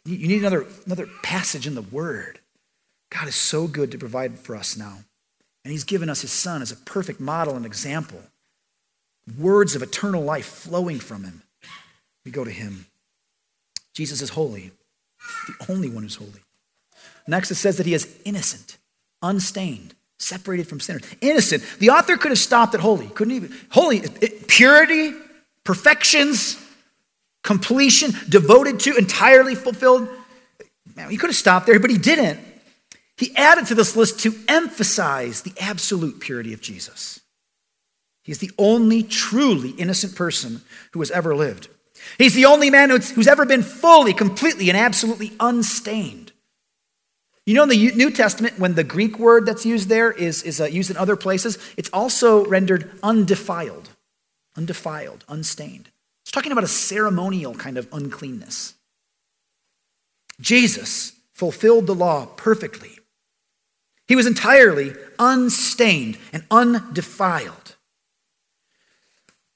You 0.04 0.28
need 0.28 0.40
another, 0.40 0.66
another 0.86 1.06
passage 1.22 1.66
in 1.66 1.74
the 1.74 1.82
Word. 1.82 2.40
God 3.10 3.28
is 3.28 3.36
so 3.36 3.66
good 3.66 3.90
to 3.92 3.98
provide 3.98 4.38
for 4.38 4.56
us 4.56 4.76
now. 4.76 4.98
And 5.64 5.72
he's 5.72 5.84
given 5.84 6.08
us 6.08 6.20
his 6.20 6.32
son 6.32 6.62
as 6.62 6.72
a 6.72 6.76
perfect 6.76 7.20
model 7.20 7.56
and 7.56 7.66
example. 7.66 8.20
Words 9.38 9.74
of 9.74 9.82
eternal 9.82 10.22
life 10.22 10.46
flowing 10.46 10.98
from 10.98 11.24
him. 11.24 11.42
We 12.24 12.30
go 12.30 12.44
to 12.44 12.50
him. 12.50 12.86
Jesus 13.94 14.22
is 14.22 14.30
holy, 14.30 14.70
the 15.46 15.66
only 15.68 15.90
one 15.90 16.04
who's 16.04 16.14
holy. 16.14 16.40
Next, 17.26 17.50
it 17.50 17.56
says 17.56 17.76
that 17.76 17.86
he 17.86 17.94
is 17.94 18.18
innocent, 18.24 18.78
unstained, 19.20 19.94
separated 20.18 20.68
from 20.68 20.80
sinners. 20.80 21.02
Innocent. 21.20 21.62
The 21.78 21.90
author 21.90 22.16
could 22.16 22.30
have 22.30 22.38
stopped 22.38 22.74
at 22.74 22.80
holy. 22.80 23.08
Couldn't 23.08 23.34
even. 23.34 23.54
Holy, 23.70 24.00
purity, 24.46 25.12
perfections, 25.68 26.56
completion, 27.44 28.10
devoted 28.26 28.80
to, 28.80 28.96
entirely 28.96 29.54
fulfilled. 29.54 30.08
Man, 30.96 31.10
he 31.10 31.18
could 31.18 31.28
have 31.28 31.36
stopped 31.36 31.66
there, 31.66 31.78
but 31.78 31.90
he 31.90 31.98
didn't. 31.98 32.40
He 33.18 33.36
added 33.36 33.66
to 33.66 33.74
this 33.74 33.94
list 33.94 34.18
to 34.20 34.34
emphasize 34.48 35.42
the 35.42 35.52
absolute 35.60 36.20
purity 36.20 36.54
of 36.54 36.62
Jesus. 36.62 37.20
He's 38.22 38.38
the 38.38 38.50
only 38.56 39.02
truly 39.02 39.72
innocent 39.72 40.16
person 40.16 40.62
who 40.92 41.00
has 41.00 41.10
ever 41.10 41.36
lived. 41.36 41.68
He's 42.16 42.32
the 42.32 42.46
only 42.46 42.70
man 42.70 42.88
who's, 42.88 43.28
ever 43.28 43.44
been 43.44 43.62
fully, 43.62 44.14
completely, 44.14 44.70
and 44.70 44.78
absolutely 44.78 45.32
unstained. 45.38 46.32
You 47.44 47.52
know, 47.52 47.64
in 47.64 47.68
the 47.68 47.92
New 47.92 48.10
Testament, 48.10 48.58
when 48.58 48.74
the 48.74 48.84
Greek 48.84 49.18
word 49.18 49.44
that's 49.44 49.66
used 49.66 49.90
there 49.90 50.12
is, 50.12 50.42
is 50.44 50.62
uh, 50.62 50.64
used 50.64 50.90
in 50.90 50.96
other 50.96 51.16
places, 51.16 51.58
it's 51.76 51.90
also 51.92 52.46
rendered 52.46 52.90
undefiled, 53.02 53.90
undefiled, 54.58 55.24
unstained. 55.28 55.88
It's 56.22 56.32
talking 56.32 56.52
about 56.52 56.64
a 56.64 56.68
ceremonial 56.68 57.54
kind 57.54 57.78
of 57.78 57.88
uncleanness. 57.92 58.74
Jesus 60.40 61.12
fulfilled 61.32 61.86
the 61.86 61.94
law 61.94 62.26
perfectly. 62.26 62.98
He 64.06 64.16
was 64.16 64.26
entirely 64.26 64.92
unstained 65.18 66.18
and 66.32 66.44
undefiled. 66.50 67.76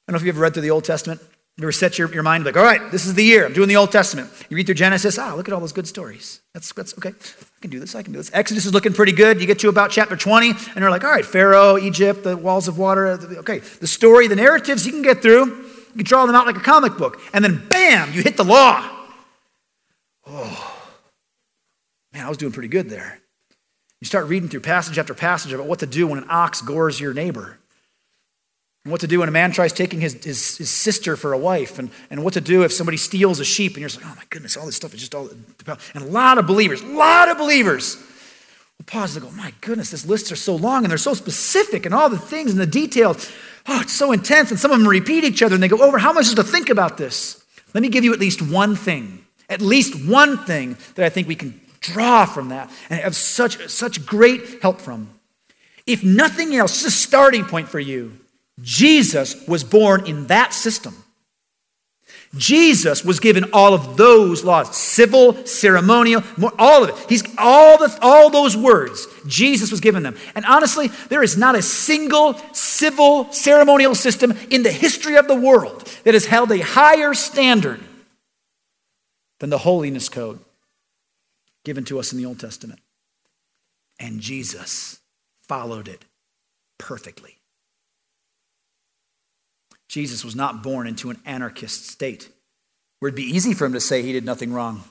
I 0.06 0.12
don't 0.12 0.14
know 0.14 0.16
if 0.16 0.22
you've 0.22 0.36
ever 0.36 0.42
read 0.42 0.54
through 0.54 0.62
the 0.62 0.70
Old 0.70 0.84
Testament. 0.84 1.20
You 1.62 1.66
ever 1.66 1.72
set 1.72 1.96
your, 1.96 2.12
your 2.12 2.24
mind 2.24 2.44
like, 2.44 2.56
all 2.56 2.64
right, 2.64 2.90
this 2.90 3.06
is 3.06 3.14
the 3.14 3.22
year. 3.22 3.46
I'm 3.46 3.52
doing 3.52 3.68
the 3.68 3.76
Old 3.76 3.92
Testament. 3.92 4.28
You 4.50 4.56
read 4.56 4.66
through 4.66 4.74
Genesis. 4.74 5.16
Ah, 5.16 5.34
look 5.34 5.46
at 5.46 5.54
all 5.54 5.60
those 5.60 5.70
good 5.70 5.86
stories. 5.86 6.40
That's, 6.54 6.72
that's 6.72 6.92
okay. 6.98 7.10
I 7.10 7.60
can 7.60 7.70
do 7.70 7.78
this. 7.78 7.94
I 7.94 8.02
can 8.02 8.12
do 8.12 8.18
this. 8.18 8.32
Exodus 8.34 8.66
is 8.66 8.74
looking 8.74 8.92
pretty 8.92 9.12
good. 9.12 9.40
You 9.40 9.46
get 9.46 9.60
to 9.60 9.68
about 9.68 9.92
chapter 9.92 10.16
20, 10.16 10.50
and 10.50 10.58
you're 10.74 10.90
like, 10.90 11.04
all 11.04 11.10
right, 11.12 11.24
Pharaoh, 11.24 11.78
Egypt, 11.78 12.24
the 12.24 12.36
walls 12.36 12.66
of 12.66 12.78
water. 12.78 13.10
Okay, 13.10 13.60
the 13.60 13.86
story, 13.86 14.26
the 14.26 14.34
narratives 14.34 14.84
you 14.84 14.90
can 14.90 15.02
get 15.02 15.22
through. 15.22 15.44
You 15.44 15.98
can 15.98 16.04
draw 16.04 16.26
them 16.26 16.34
out 16.34 16.46
like 16.46 16.56
a 16.56 16.60
comic 16.60 16.96
book. 16.96 17.20
And 17.32 17.44
then, 17.44 17.68
bam, 17.68 18.12
you 18.12 18.22
hit 18.22 18.36
the 18.36 18.44
law. 18.44 18.84
Oh, 20.26 20.82
man, 22.12 22.26
I 22.26 22.28
was 22.28 22.38
doing 22.38 22.50
pretty 22.50 22.70
good 22.70 22.90
there. 22.90 23.20
You 24.00 24.06
start 24.06 24.26
reading 24.26 24.48
through 24.48 24.62
passage 24.62 24.98
after 24.98 25.14
passage 25.14 25.52
about 25.52 25.68
what 25.68 25.78
to 25.78 25.86
do 25.86 26.08
when 26.08 26.18
an 26.18 26.26
ox 26.28 26.60
gores 26.60 26.98
your 26.98 27.14
neighbor. 27.14 27.60
And 28.84 28.90
what 28.90 29.00
to 29.02 29.06
do 29.06 29.20
when 29.20 29.28
a 29.28 29.32
man 29.32 29.52
tries 29.52 29.72
taking 29.72 30.00
his, 30.00 30.14
his, 30.24 30.56
his, 30.56 30.70
sister 30.70 31.16
for 31.16 31.32
a 31.32 31.38
wife, 31.38 31.78
and, 31.78 31.90
and 32.10 32.24
what 32.24 32.34
to 32.34 32.40
do 32.40 32.64
if 32.64 32.72
somebody 32.72 32.96
steals 32.96 33.38
a 33.38 33.44
sheep, 33.44 33.74
and 33.74 33.80
you're 33.80 33.88
just 33.88 34.02
like, 34.02 34.10
oh 34.10 34.16
my 34.16 34.24
goodness, 34.28 34.56
all 34.56 34.66
this 34.66 34.74
stuff 34.74 34.92
is 34.92 35.00
just 35.00 35.14
all. 35.14 35.28
And 35.94 36.02
a 36.02 36.06
lot 36.06 36.38
of 36.38 36.48
believers, 36.48 36.82
a 36.82 36.86
lot 36.86 37.28
of 37.28 37.38
believers 37.38 37.96
will 38.78 38.84
pause 38.86 39.14
and 39.14 39.24
go, 39.24 39.30
my 39.32 39.52
goodness, 39.60 39.92
these 39.92 40.04
lists 40.04 40.32
are 40.32 40.36
so 40.36 40.56
long 40.56 40.84
and 40.84 40.90
they're 40.90 40.98
so 40.98 41.14
specific, 41.14 41.86
and 41.86 41.94
all 41.94 42.08
the 42.08 42.18
things 42.18 42.50
and 42.50 42.58
the 42.58 42.66
details. 42.66 43.30
Oh, 43.68 43.80
it's 43.82 43.92
so 43.92 44.10
intense, 44.10 44.50
and 44.50 44.58
some 44.58 44.72
of 44.72 44.78
them 44.78 44.88
repeat 44.88 45.22
each 45.22 45.42
other, 45.44 45.54
and 45.54 45.62
they 45.62 45.68
go 45.68 45.78
over 45.78 45.98
how 45.98 46.12
much 46.12 46.26
is 46.26 46.34
to 46.34 46.42
think 46.42 46.68
about 46.68 46.96
this. 46.96 47.44
Let 47.74 47.82
me 47.82 47.88
give 47.88 48.02
you 48.02 48.12
at 48.12 48.18
least 48.18 48.42
one 48.42 48.74
thing, 48.74 49.24
at 49.48 49.60
least 49.60 50.08
one 50.08 50.38
thing 50.38 50.76
that 50.96 51.06
I 51.06 51.08
think 51.08 51.28
we 51.28 51.36
can 51.36 51.60
draw 51.78 52.26
from 52.26 52.48
that 52.48 52.68
and 52.90 52.98
have 52.98 53.14
such, 53.14 53.68
such 53.68 54.04
great 54.04 54.60
help 54.60 54.80
from. 54.80 55.08
If 55.86 56.02
nothing 56.02 56.54
else, 56.54 56.82
just 56.82 56.86
a 56.86 56.90
starting 56.90 57.44
point 57.44 57.68
for 57.68 57.78
you. 57.78 58.18
Jesus 58.60 59.46
was 59.46 59.64
born 59.64 60.06
in 60.06 60.26
that 60.26 60.52
system. 60.52 60.94
Jesus 62.34 63.04
was 63.04 63.20
given 63.20 63.50
all 63.52 63.74
of 63.74 63.98
those 63.98 64.42
laws 64.42 64.74
civil, 64.74 65.44
ceremonial, 65.44 66.22
all 66.58 66.82
of 66.82 66.88
it. 66.88 67.06
He's 67.08 67.22
all, 67.36 67.76
the, 67.76 67.98
all 68.00 68.30
those 68.30 68.56
words. 68.56 69.06
Jesus 69.26 69.70
was 69.70 69.80
given 69.80 70.02
them. 70.02 70.16
And 70.34 70.46
honestly, 70.46 70.88
there 71.10 71.22
is 71.22 71.36
not 71.36 71.56
a 71.56 71.62
single 71.62 72.34
civil, 72.52 73.30
ceremonial 73.32 73.94
system 73.94 74.32
in 74.50 74.62
the 74.62 74.72
history 74.72 75.16
of 75.16 75.28
the 75.28 75.34
world 75.34 75.86
that 76.04 76.14
has 76.14 76.24
held 76.24 76.50
a 76.52 76.62
higher 76.62 77.12
standard 77.12 77.80
than 79.40 79.50
the 79.50 79.58
holiness 79.58 80.08
code 80.08 80.38
given 81.64 81.84
to 81.84 81.98
us 81.98 82.12
in 82.12 82.18
the 82.18 82.26
Old 82.26 82.40
Testament. 82.40 82.80
And 84.00 84.20
Jesus 84.20 85.00
followed 85.48 85.86
it 85.86 86.06
perfectly. 86.78 87.41
Jesus 89.92 90.24
was 90.24 90.34
not 90.34 90.62
born 90.62 90.86
into 90.86 91.10
an 91.10 91.20
anarchist 91.26 91.86
state 91.86 92.30
where 92.98 93.08
it'd 93.08 93.14
be 93.14 93.24
easy 93.24 93.52
for 93.52 93.66
him 93.66 93.74
to 93.74 93.80
say 93.80 94.00
he 94.00 94.14
did 94.14 94.24
nothing 94.24 94.50
wrong. 94.50 94.84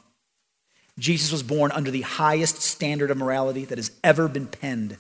Jesus 1.00 1.32
was 1.32 1.42
born 1.42 1.72
under 1.72 1.90
the 1.90 2.02
highest 2.02 2.62
standard 2.62 3.10
of 3.10 3.18
morality 3.18 3.66
that 3.66 3.80
has 3.80 3.90
ever 4.04 4.28
been 4.28 4.46
penned. 4.46 4.98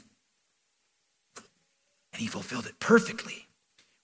And 2.13 2.19
he 2.19 2.25
fulfilled 2.25 2.65
it 2.65 2.79
perfectly. 2.79 3.45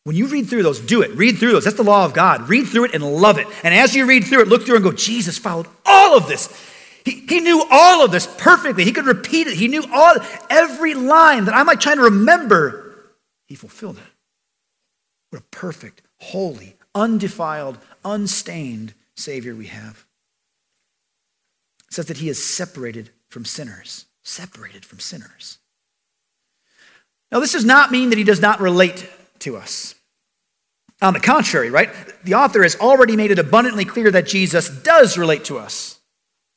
When 0.03 0.15
you 0.15 0.27
read 0.27 0.47
through 0.47 0.62
those, 0.62 0.79
do 0.79 1.01
it. 1.01 1.10
Read 1.15 1.39
through 1.39 1.53
those. 1.53 1.63
That's 1.63 1.77
the 1.77 1.83
law 1.83 2.05
of 2.05 2.13
God. 2.13 2.47
Read 2.47 2.67
through 2.67 2.86
it 2.86 2.93
and 2.93 3.03
love 3.03 3.39
it. 3.39 3.47
And 3.63 3.73
as 3.73 3.95
you 3.95 4.05
read 4.05 4.23
through 4.23 4.43
it, 4.43 4.49
look 4.49 4.67
through 4.67 4.75
and 4.75 4.83
go, 4.83 4.91
Jesus 4.91 5.39
followed 5.39 5.65
all 5.83 6.15
of 6.15 6.27
this. 6.27 6.47
He, 7.05 7.25
he 7.27 7.39
knew 7.39 7.65
all 7.71 8.05
of 8.05 8.12
this 8.12 8.27
perfectly. 8.38 8.83
He 8.83 8.93
could 8.93 9.07
repeat 9.07 9.47
it. 9.47 9.57
He 9.57 9.67
knew 9.67 9.83
all 9.91 10.13
every 10.47 10.93
line 10.93 11.45
that 11.45 11.55
I'm 11.55 11.65
like 11.65 11.79
trying 11.79 11.97
to 11.97 12.03
remember. 12.03 13.15
He 13.47 13.55
fulfilled 13.55 13.97
it. 13.97 14.16
What 15.38 15.43
a 15.43 15.56
perfect, 15.56 16.02
holy, 16.17 16.78
undefiled, 16.95 17.78
unstained 18.04 18.95
Savior 19.13 19.54
we 19.54 19.67
have. 19.67 20.04
It 21.88 21.93
says 21.93 22.08
that 22.08 22.17
he 22.17 22.28
is 22.28 22.43
separated 22.43 23.12
from 23.28 23.45
sinners. 23.45 24.06
Separated 24.23 24.84
from 24.84 25.00
sinners. 25.00 25.60
Now, 27.32 27.39
this 27.39 27.52
does 27.52 27.65
not 27.65 27.91
mean 27.91 28.10
that 28.10 28.17
he 28.17 28.23
does 28.23 28.41
not 28.41 28.60
relate 28.60 29.08
to 29.39 29.58
us. 29.58 29.93
On 31.04 31.13
the 31.13 31.19
contrary, 31.19 31.69
right? 31.69 31.91
The 32.23 32.34
author 32.34 32.63
has 32.63 32.76
already 32.76 33.15
made 33.15 33.30
it 33.30 33.38
abundantly 33.38 33.86
clear 33.86 34.10
that 34.10 34.26
Jesus 34.26 34.69
does 34.69 35.19
relate 35.19 35.45
to 35.45 35.60
us 35.60 35.96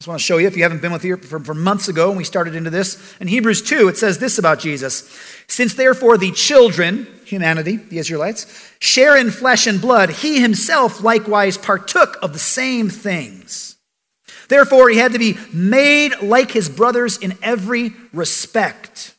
just 0.00 0.08
want 0.08 0.18
to 0.18 0.24
show 0.24 0.38
you, 0.38 0.46
if 0.46 0.56
you 0.56 0.62
haven't 0.62 0.80
been 0.80 0.92
with 0.92 1.02
here 1.02 1.18
from 1.18 1.62
months 1.62 1.88
ago 1.88 2.08
when 2.08 2.16
we 2.16 2.24
started 2.24 2.54
into 2.54 2.70
this, 2.70 3.14
in 3.20 3.28
Hebrews 3.28 3.60
2, 3.60 3.88
it 3.88 3.98
says 3.98 4.16
this 4.16 4.38
about 4.38 4.58
Jesus. 4.58 5.06
Since 5.46 5.74
therefore 5.74 6.16
the 6.16 6.32
children, 6.32 7.06
humanity, 7.26 7.76
the 7.76 7.98
Israelites, 7.98 8.72
share 8.78 9.14
in 9.14 9.30
flesh 9.30 9.66
and 9.66 9.78
blood, 9.78 10.08
he 10.08 10.40
himself 10.40 11.02
likewise 11.02 11.58
partook 11.58 12.16
of 12.22 12.32
the 12.32 12.38
same 12.38 12.88
things. 12.88 13.76
Therefore, 14.48 14.88
he 14.88 14.96
had 14.96 15.12
to 15.12 15.18
be 15.18 15.36
made 15.52 16.14
like 16.22 16.50
his 16.50 16.70
brothers 16.70 17.18
in 17.18 17.36
every 17.42 17.92
respect. 18.14 19.14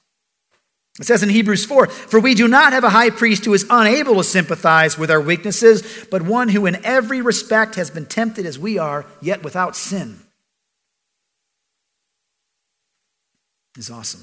It 0.99 1.05
says 1.05 1.21
in 1.21 1.29
Hebrews 1.29 1.63
4 1.63 1.87
For 1.87 2.19
we 2.19 2.33
do 2.33 2.47
not 2.47 2.73
have 2.73 2.83
a 2.83 2.89
high 2.89 3.11
priest 3.11 3.45
who 3.45 3.53
is 3.53 3.67
unable 3.69 4.15
to 4.15 4.23
sympathize 4.23 4.97
with 4.97 5.11
our 5.11 5.21
weaknesses, 5.21 6.07
but 6.09 6.23
one 6.23 6.49
who 6.49 6.65
in 6.65 6.83
every 6.83 7.21
respect 7.21 7.75
has 7.75 7.91
been 7.91 8.07
tempted 8.07 8.47
as 8.47 8.57
we 8.57 8.79
are, 8.79 9.05
yet 9.21 9.43
without 9.43 9.75
sin. 9.75 10.21
Is 13.77 13.89
awesome. 13.89 14.21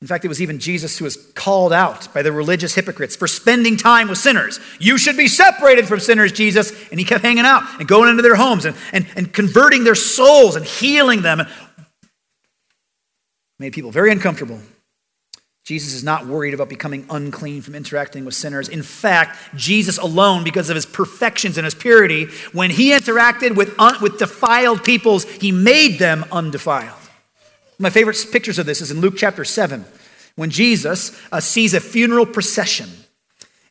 In 0.00 0.06
fact, 0.06 0.24
it 0.24 0.28
was 0.28 0.40
even 0.40 0.58
Jesus 0.58 0.96
who 0.96 1.04
was 1.04 1.16
called 1.34 1.74
out 1.74 2.12
by 2.14 2.22
the 2.22 2.32
religious 2.32 2.74
hypocrites 2.74 3.16
for 3.16 3.28
spending 3.28 3.76
time 3.76 4.08
with 4.08 4.16
sinners. 4.16 4.58
You 4.78 4.96
should 4.96 5.16
be 5.16 5.28
separated 5.28 5.86
from 5.86 6.00
sinners, 6.00 6.32
Jesus. 6.32 6.72
And 6.90 6.98
he 6.98 7.04
kept 7.04 7.22
hanging 7.22 7.44
out 7.44 7.64
and 7.78 7.86
going 7.86 8.08
into 8.08 8.22
their 8.22 8.34
homes 8.34 8.64
and, 8.64 8.74
and, 8.94 9.06
and 9.14 9.30
converting 9.30 9.84
their 9.84 9.94
souls 9.94 10.56
and 10.56 10.64
healing 10.64 11.20
them. 11.20 11.42
Made 13.58 13.74
people 13.74 13.90
very 13.90 14.10
uncomfortable. 14.10 14.58
Jesus 15.64 15.92
is 15.92 16.02
not 16.02 16.26
worried 16.26 16.54
about 16.54 16.70
becoming 16.70 17.04
unclean 17.10 17.60
from 17.60 17.74
interacting 17.74 18.24
with 18.24 18.34
sinners. 18.34 18.70
In 18.70 18.82
fact, 18.82 19.38
Jesus 19.54 19.98
alone, 19.98 20.44
because 20.44 20.70
of 20.70 20.76
his 20.76 20.86
perfections 20.86 21.58
and 21.58 21.66
his 21.66 21.74
purity, 21.74 22.24
when 22.52 22.70
he 22.70 22.92
interacted 22.92 23.54
with, 23.54 23.78
un, 23.78 24.00
with 24.00 24.18
defiled 24.18 24.82
peoples, 24.82 25.24
he 25.24 25.52
made 25.52 25.98
them 25.98 26.24
undefiled. 26.32 26.99
My 27.80 27.88
favorite 27.88 28.26
pictures 28.30 28.58
of 28.58 28.66
this 28.66 28.82
is 28.82 28.90
in 28.90 29.00
Luke 29.00 29.14
chapter 29.16 29.42
7, 29.42 29.86
when 30.36 30.50
Jesus 30.50 31.18
uh, 31.32 31.40
sees 31.40 31.72
a 31.72 31.80
funeral 31.80 32.26
procession. 32.26 32.90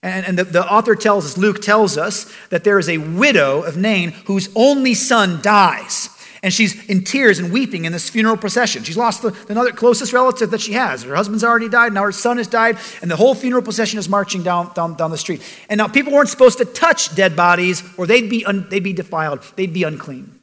And, 0.01 0.25
and 0.25 0.39
the, 0.39 0.45
the 0.45 0.65
author 0.65 0.95
tells 0.95 1.25
us, 1.25 1.37
Luke 1.37 1.61
tells 1.61 1.95
us, 1.95 2.33
that 2.49 2.63
there 2.63 2.79
is 2.79 2.89
a 2.89 2.97
widow 2.97 3.61
of 3.61 3.77
Nain 3.77 4.09
whose 4.25 4.49
only 4.55 4.95
son 4.95 5.41
dies. 5.43 6.09
And 6.41 6.51
she's 6.51 6.83
in 6.89 7.03
tears 7.03 7.37
and 7.37 7.53
weeping 7.53 7.85
in 7.85 7.91
this 7.91 8.09
funeral 8.09 8.35
procession. 8.35 8.83
She's 8.83 8.97
lost 8.97 9.21
the, 9.21 9.37
another 9.47 9.71
closest 9.71 10.11
relative 10.11 10.49
that 10.51 10.61
she 10.61 10.73
has. 10.73 11.03
Her 11.03 11.15
husband's 11.15 11.43
already 11.43 11.69
died, 11.69 11.93
now 11.93 12.03
her 12.03 12.11
son 12.11 12.37
has 12.37 12.47
died, 12.47 12.79
and 13.03 13.11
the 13.11 13.15
whole 13.15 13.35
funeral 13.35 13.61
procession 13.61 13.99
is 13.99 14.09
marching 14.09 14.41
down, 14.41 14.73
down, 14.73 14.95
down 14.95 15.11
the 15.11 15.19
street. 15.19 15.43
And 15.69 15.77
now 15.77 15.87
people 15.87 16.13
weren't 16.13 16.29
supposed 16.29 16.57
to 16.57 16.65
touch 16.65 17.13
dead 17.13 17.35
bodies 17.35 17.83
or 17.95 18.07
they'd 18.07 18.29
be, 18.29 18.43
un, 18.43 18.65
they'd 18.71 18.83
be 18.83 18.93
defiled, 18.93 19.43
they'd 19.55 19.73
be 19.73 19.83
unclean. 19.83 20.39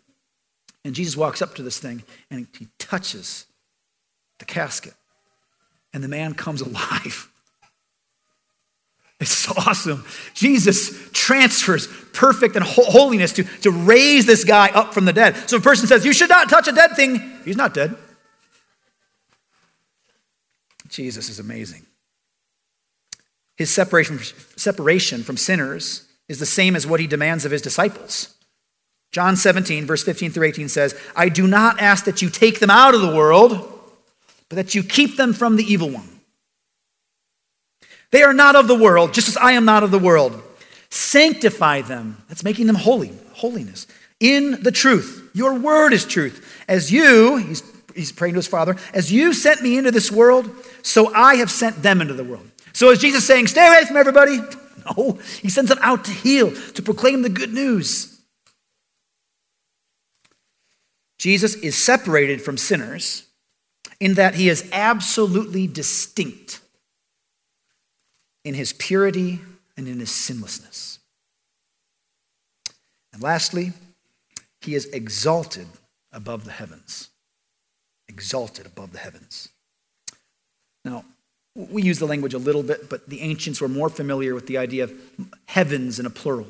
And 0.85 0.95
Jesus 0.95 1.17
walks 1.17 1.43
up 1.43 1.57
to 1.57 1.65
this 1.65 1.81
thing 1.81 2.05
and 2.31 2.47
he 2.57 2.69
touches 2.79 3.47
the 4.39 4.45
casket. 4.45 4.95
and 5.93 6.05
the 6.05 6.09
man 6.09 6.35
comes 6.35 6.61
alive. 6.61 7.31
It's 9.19 9.49
awesome. 9.49 10.05
Jesus 10.35 11.11
transfers 11.13 11.89
perfect 12.13 12.55
and 12.55 12.63
holiness 12.63 13.33
to, 13.33 13.45
to 13.63 13.71
raise 13.71 14.27
this 14.27 14.45
guy 14.45 14.69
up 14.69 14.93
from 14.93 15.07
the 15.07 15.13
dead. 15.15 15.49
So 15.49 15.57
a 15.57 15.61
person 15.61 15.87
says, 15.87 16.05
You 16.05 16.13
should 16.13 16.29
not 16.29 16.51
touch 16.51 16.69
a 16.69 16.73
dead 16.73 16.97
thing, 16.97 17.23
he's 17.43 17.57
not 17.57 17.73
dead. 17.73 17.97
Jesus 20.89 21.31
is 21.31 21.39
amazing. 21.39 21.87
His 23.57 23.71
separation, 23.71 24.19
separation 24.57 25.23
from 25.23 25.39
sinners 25.39 26.07
is 26.29 26.39
the 26.39 26.47
same 26.47 26.77
as 26.77 26.87
what 26.87 27.01
he 27.01 27.07
demands 27.07 27.45
of 27.45 27.53
his 27.53 27.63
disciples. 27.63 28.35
John 29.13 29.37
17, 29.37 29.87
verse 29.87 30.03
15 30.05 30.31
through 30.31 30.47
18 30.47 30.69
says, 30.69 30.95
I 31.15 31.31
do 31.31 31.47
not 31.47 31.81
ask 31.81 32.05
that 32.05 32.21
you 32.21 32.29
take 32.29 32.61
them 32.61 32.71
out 32.71 32.95
of 32.95 33.01
the 33.01 33.15
world, 33.15 33.76
but 34.49 34.57
that 34.57 34.75
you 34.75 34.83
keep 34.83 35.17
them 35.17 35.33
from 35.33 35.57
the 35.57 35.65
evil 35.65 35.91
one. 35.91 36.09
They 38.11 38.23
are 38.23 38.33
not 38.33 38.57
of 38.57 38.69
the 38.69 38.75
world, 38.75 39.15
just 39.15 39.29
as 39.29 39.37
I 39.37 39.53
am 39.53 39.65
not 39.65 39.83
of 39.83 39.91
the 39.91 39.99
world. 39.99 40.43
Sanctify 40.91 41.83
them. 41.83 42.23
That's 42.29 42.45
making 42.45 42.67
them 42.67 42.77
holy, 42.77 43.13
holiness. 43.35 43.87
In 44.21 44.63
the 44.63 44.71
truth. 44.71 45.31
Your 45.35 45.55
word 45.59 45.93
is 45.93 46.07
truth. 46.07 46.65
As 46.69 46.91
you, 46.91 47.37
he's, 47.37 47.63
he's 47.95 48.13
praying 48.13 48.35
to 48.35 48.39
his 48.39 48.47
Father, 48.47 48.77
as 48.95 49.13
you 49.13 49.35
sent 49.35 49.63
me 49.63 49.77
into 49.77 49.91
this 49.91 50.11
world, 50.11 50.51
so 50.83 51.13
I 51.13 51.37
have 51.37 51.51
sent 51.51 51.83
them 51.83 52.01
into 52.01 52.15
the 52.15 52.25
world. 52.25 52.49
So 52.73 52.91
is 52.91 53.01
Jesus 53.01 53.27
saying, 53.27 53.49
stay 53.49 53.67
away 53.67 53.85
from 53.85 53.97
everybody? 53.97 54.39
No, 54.97 55.19
he 55.43 55.49
sends 55.49 55.69
them 55.69 55.81
out 55.83 56.05
to 56.05 56.13
heal, 56.13 56.53
to 56.75 56.81
proclaim 56.81 57.23
the 57.23 57.29
good 57.29 57.53
news. 57.53 58.21
Jesus 61.19 61.57
is 61.57 61.77
separated 61.77 62.41
from 62.41 62.57
sinners 62.57 63.27
in 64.01 64.15
that 64.15 64.35
he 64.35 64.49
is 64.49 64.69
absolutely 64.73 65.67
distinct 65.67 66.61
in 68.45 68.55
his 68.55 68.73
purity 68.73 69.41
and 69.77 69.89
in 69.89 69.99
his 69.99 70.11
sinlessness. 70.11 70.99
And 73.13 73.23
lastly, 73.23 73.73
he 74.61 74.75
is 74.75 74.87
exalted 74.87 75.67
above 76.13 76.45
the 76.45 76.53
heavens. 76.53 77.09
Exalted 78.09 78.67
above 78.67 78.93
the 78.93 78.99
heavens. 78.99 79.49
Now, 80.85 81.05
we 81.55 81.83
use 81.83 81.99
the 81.99 82.07
language 82.07 82.35
a 82.35 82.39
little 82.39 82.63
bit, 82.63 82.91
but 82.91 83.09
the 83.09 83.23
ancients 83.23 83.61
were 83.61 83.69
more 83.69 83.89
familiar 83.89 84.35
with 84.35 84.47
the 84.47 84.59
idea 84.59 84.85
of 84.85 84.93
heavens 85.47 85.99
in 85.99 86.07
a 86.07 86.11
plural. 86.11 86.47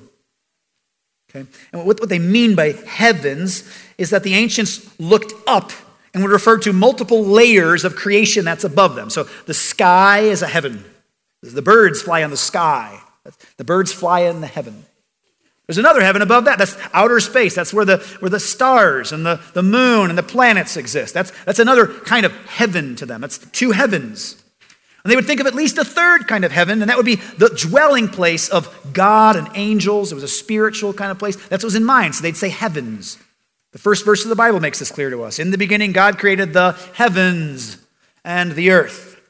Okay? 1.30 1.46
And 1.72 1.86
what, 1.86 2.00
what 2.00 2.08
they 2.08 2.18
mean 2.18 2.54
by 2.54 2.72
heavens 2.72 3.72
is 3.96 4.10
that 4.10 4.24
the 4.24 4.34
ancients 4.34 4.98
looked 4.98 5.32
up 5.46 5.70
and 6.16 6.24
would 6.24 6.32
refer 6.32 6.56
to 6.56 6.72
multiple 6.72 7.22
layers 7.22 7.84
of 7.84 7.94
creation 7.94 8.46
that's 8.46 8.64
above 8.64 8.94
them. 8.94 9.10
So 9.10 9.24
the 9.44 9.52
sky 9.52 10.20
is 10.20 10.40
a 10.40 10.46
heaven. 10.46 10.82
The 11.42 11.60
birds 11.60 12.00
fly 12.00 12.20
in 12.20 12.30
the 12.30 12.38
sky. 12.38 12.98
The 13.58 13.64
birds 13.64 13.92
fly 13.92 14.20
in 14.20 14.40
the 14.40 14.46
heaven. 14.46 14.86
There's 15.66 15.76
another 15.76 16.00
heaven 16.00 16.22
above 16.22 16.46
that. 16.46 16.56
That's 16.56 16.74
outer 16.94 17.20
space. 17.20 17.54
That's 17.54 17.74
where 17.74 17.84
the, 17.84 17.98
where 18.20 18.30
the 18.30 18.40
stars 18.40 19.12
and 19.12 19.26
the, 19.26 19.42
the 19.52 19.62
moon 19.62 20.08
and 20.08 20.16
the 20.16 20.22
planets 20.22 20.78
exist. 20.78 21.12
That's, 21.12 21.32
that's 21.44 21.58
another 21.58 21.86
kind 21.86 22.24
of 22.24 22.32
heaven 22.46 22.96
to 22.96 23.04
them. 23.04 23.20
That's 23.20 23.36
two 23.36 23.72
heavens. 23.72 24.42
And 25.04 25.12
they 25.12 25.16
would 25.16 25.26
think 25.26 25.40
of 25.40 25.46
at 25.46 25.54
least 25.54 25.76
a 25.76 25.84
third 25.84 26.26
kind 26.26 26.46
of 26.46 26.50
heaven, 26.50 26.80
and 26.80 26.88
that 26.88 26.96
would 26.96 27.04
be 27.04 27.16
the 27.16 27.50
dwelling 27.50 28.08
place 28.08 28.48
of 28.48 28.74
God 28.94 29.36
and 29.36 29.48
angels. 29.54 30.12
It 30.12 30.14
was 30.14 30.24
a 30.24 30.28
spiritual 30.28 30.94
kind 30.94 31.10
of 31.10 31.18
place. 31.18 31.36
That's 31.36 31.62
what 31.62 31.68
was 31.68 31.74
in 31.74 31.84
mind. 31.84 32.14
So 32.14 32.22
they'd 32.22 32.38
say 32.38 32.48
heavens. 32.48 33.18
The 33.76 33.82
first 33.82 34.06
verse 34.06 34.24
of 34.24 34.30
the 34.30 34.36
Bible 34.36 34.58
makes 34.58 34.78
this 34.78 34.90
clear 34.90 35.10
to 35.10 35.22
us. 35.24 35.38
In 35.38 35.50
the 35.50 35.58
beginning, 35.58 35.92
God 35.92 36.16
created 36.16 36.54
the 36.54 36.72
heavens 36.94 37.76
and 38.24 38.52
the 38.52 38.70
earth. 38.70 39.20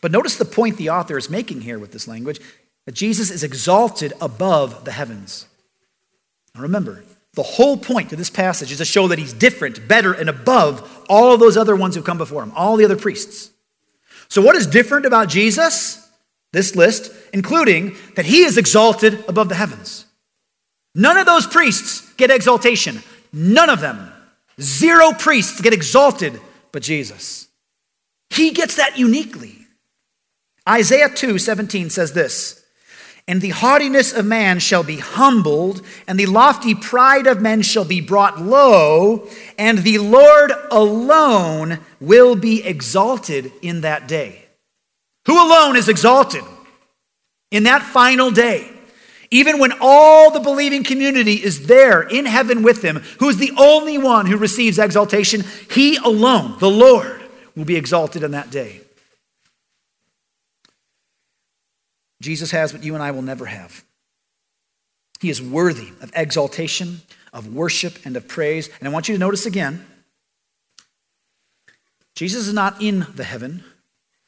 But 0.00 0.10
notice 0.10 0.34
the 0.34 0.44
point 0.44 0.76
the 0.76 0.90
author 0.90 1.16
is 1.16 1.30
making 1.30 1.60
here 1.60 1.78
with 1.78 1.92
this 1.92 2.08
language 2.08 2.40
that 2.84 2.96
Jesus 2.96 3.30
is 3.30 3.44
exalted 3.44 4.12
above 4.20 4.84
the 4.84 4.90
heavens. 4.90 5.46
Now 6.52 6.62
remember, 6.62 7.04
the 7.34 7.44
whole 7.44 7.76
point 7.76 8.10
of 8.10 8.18
this 8.18 8.28
passage 8.28 8.72
is 8.72 8.78
to 8.78 8.84
show 8.84 9.06
that 9.06 9.20
he's 9.20 9.32
different, 9.32 9.86
better, 9.86 10.12
and 10.12 10.28
above 10.28 11.04
all 11.08 11.36
those 11.36 11.56
other 11.56 11.76
ones 11.76 11.94
who 11.94 12.02
come 12.02 12.18
before 12.18 12.42
him, 12.42 12.50
all 12.56 12.74
the 12.74 12.84
other 12.84 12.96
priests. 12.96 13.52
So, 14.26 14.42
what 14.42 14.56
is 14.56 14.66
different 14.66 15.06
about 15.06 15.28
Jesus? 15.28 16.10
This 16.52 16.74
list, 16.74 17.12
including 17.32 17.94
that 18.16 18.26
he 18.26 18.42
is 18.42 18.58
exalted 18.58 19.24
above 19.28 19.48
the 19.48 19.54
heavens. 19.54 20.06
None 20.96 21.16
of 21.16 21.24
those 21.24 21.46
priests 21.46 22.07
get 22.18 22.30
exaltation. 22.30 23.02
None 23.32 23.70
of 23.70 23.80
them. 23.80 24.12
Zero 24.60 25.12
priests 25.12 25.60
get 25.60 25.72
exalted 25.72 26.40
but 26.72 26.82
Jesus. 26.82 27.48
He 28.30 28.50
gets 28.50 28.76
that 28.76 28.98
uniquely. 28.98 29.66
Isaiah 30.68 31.08
2 31.08 31.38
17 31.38 31.90
says 31.90 32.12
this 32.12 32.64
And 33.26 33.40
the 33.40 33.50
haughtiness 33.50 34.12
of 34.12 34.26
man 34.26 34.58
shall 34.58 34.84
be 34.84 34.98
humbled, 34.98 35.82
and 36.06 36.18
the 36.18 36.26
lofty 36.26 36.74
pride 36.74 37.26
of 37.26 37.40
men 37.40 37.62
shall 37.62 37.84
be 37.84 38.00
brought 38.00 38.40
low, 38.40 39.28
and 39.56 39.78
the 39.78 39.98
Lord 39.98 40.52
alone 40.70 41.80
will 42.00 42.36
be 42.36 42.62
exalted 42.62 43.50
in 43.62 43.80
that 43.80 44.06
day. 44.06 44.44
Who 45.26 45.34
alone 45.34 45.76
is 45.76 45.88
exalted 45.88 46.44
in 47.50 47.64
that 47.64 47.82
final 47.82 48.30
day? 48.30 48.70
Even 49.30 49.58
when 49.58 49.72
all 49.80 50.30
the 50.30 50.40
believing 50.40 50.82
community 50.82 51.34
is 51.34 51.66
there 51.66 52.02
in 52.02 52.24
heaven 52.24 52.62
with 52.62 52.82
him, 52.82 52.96
who 53.18 53.28
is 53.28 53.36
the 53.36 53.52
only 53.58 53.98
one 53.98 54.26
who 54.26 54.36
receives 54.36 54.78
exaltation, 54.78 55.44
he 55.70 55.96
alone, 55.96 56.56
the 56.60 56.70
Lord, 56.70 57.22
will 57.54 57.66
be 57.66 57.76
exalted 57.76 58.22
in 58.22 58.30
that 58.30 58.50
day. 58.50 58.80
Jesus 62.20 62.50
has 62.50 62.72
what 62.72 62.82
you 62.82 62.94
and 62.94 63.02
I 63.02 63.10
will 63.10 63.22
never 63.22 63.46
have. 63.46 63.84
He 65.20 65.30
is 65.30 65.42
worthy 65.42 65.88
of 66.00 66.10
exaltation, 66.14 67.02
of 67.32 67.52
worship, 67.54 67.98
and 68.04 68.16
of 68.16 68.28
praise. 68.28 68.70
And 68.78 68.88
I 68.88 68.92
want 68.92 69.08
you 69.08 69.14
to 69.14 69.20
notice 69.20 69.46
again 69.46 69.84
Jesus 72.14 72.48
is 72.48 72.54
not 72.54 72.80
in 72.82 73.06
the 73.14 73.24
heaven 73.24 73.62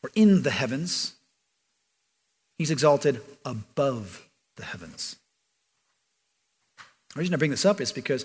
or 0.02 0.10
in 0.14 0.42
the 0.42 0.50
heavens, 0.50 1.14
he's 2.58 2.70
exalted 2.70 3.20
above 3.44 4.29
the 4.60 4.66
heavens. 4.66 5.16
The 7.14 7.20
reason 7.20 7.34
I 7.34 7.38
bring 7.38 7.50
this 7.50 7.64
up 7.64 7.80
is 7.80 7.90
because 7.90 8.24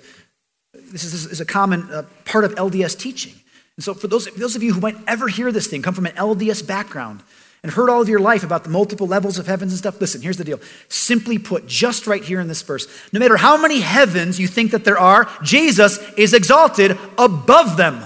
this 0.74 1.04
is, 1.04 1.12
this 1.12 1.26
is 1.26 1.42
a 1.42 1.46
common 1.46 1.90
uh, 1.92 2.04
part 2.26 2.44
of 2.44 2.54
LDS 2.56 3.00
teaching. 3.00 3.34
And 3.78 3.84
so, 3.84 3.94
for 3.94 4.08
those, 4.08 4.28
those 4.36 4.56
of 4.56 4.64
you 4.64 4.74
who 4.74 4.80
might 4.80 4.96
ever 5.08 5.28
hear 5.28 5.52
this 5.52 5.68
thing, 5.68 5.82
come 5.82 5.94
from 5.94 6.06
an 6.06 6.14
LDS 6.14 6.66
background, 6.66 7.22
and 7.64 7.74
heard 7.74 7.90
all 7.90 8.00
of 8.00 8.08
your 8.08 8.20
life 8.20 8.44
about 8.44 8.64
the 8.64 8.70
multiple 8.70 9.08
levels 9.08 9.40
of 9.40 9.48
heavens 9.48 9.72
and 9.72 9.80
stuff, 9.80 10.00
listen, 10.00 10.22
here's 10.22 10.38
the 10.38 10.44
deal. 10.44 10.60
Simply 10.88 11.40
put, 11.40 11.66
just 11.66 12.06
right 12.06 12.24
here 12.24 12.40
in 12.40 12.48
this 12.48 12.62
verse, 12.62 12.88
no 13.12 13.20
matter 13.20 13.38
how 13.38 13.60
many 13.60 13.82
heavens 13.82 14.40
you 14.40 14.48
think 14.48 14.70
that 14.70 14.84
there 14.84 15.00
are, 15.00 15.28
Jesus 15.42 15.98
is 16.16 16.36
exalted 16.36 16.96
above 17.18 17.76
them. 17.76 18.04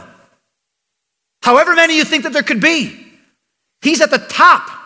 However 1.41 1.75
many 1.75 1.97
you 1.97 2.05
think 2.05 2.23
that 2.23 2.31
there 2.31 2.41
could 2.41 2.61
be, 2.61 3.05
he's 3.81 3.99
at 3.99 4.11
the 4.11 4.17
top. 4.17 4.78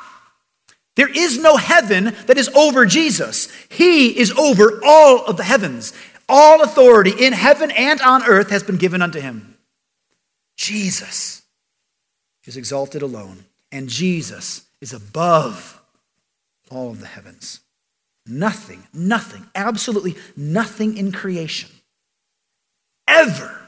There 0.96 1.10
is 1.10 1.40
no 1.40 1.58
heaven 1.58 2.16
that 2.28 2.38
is 2.38 2.50
over 2.50 2.86
Jesus. 2.86 3.52
He 3.70 4.18
is 4.18 4.32
over 4.34 4.80
all 4.86 5.26
of 5.26 5.38
the 5.38 5.44
heavens. 5.44 5.94
All 6.30 6.62
authority 6.62 7.12
in 7.20 7.34
heaven 7.34 7.72
and 7.72 8.00
on 8.02 8.24
earth 8.24 8.50
has 8.50 8.64
been 8.64 8.78
given 8.78 9.02
unto 9.02 9.20
him. 9.20 9.58
Jesus 10.56 11.42
is 12.46 12.58
exalted 12.58 13.02
alone, 13.02 13.46
and 13.72 13.90
Jesus 13.90 14.66
is 14.82 14.94
above 14.94 15.82
all 16.70 16.92
of 16.92 17.00
the 17.00 17.08
heavens. 17.08 17.60
Nothing, 18.26 18.84
nothing, 18.94 19.48
absolutely 19.56 20.16
nothing 20.38 20.96
in 20.96 21.12
creation 21.12 21.70
ever 23.08 23.62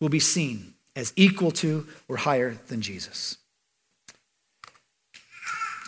will 0.00 0.08
be 0.08 0.20
seen 0.20 0.74
as 0.96 1.12
equal 1.16 1.50
to 1.50 1.86
or 2.08 2.16
higher 2.16 2.56
than 2.68 2.80
Jesus. 2.80 3.36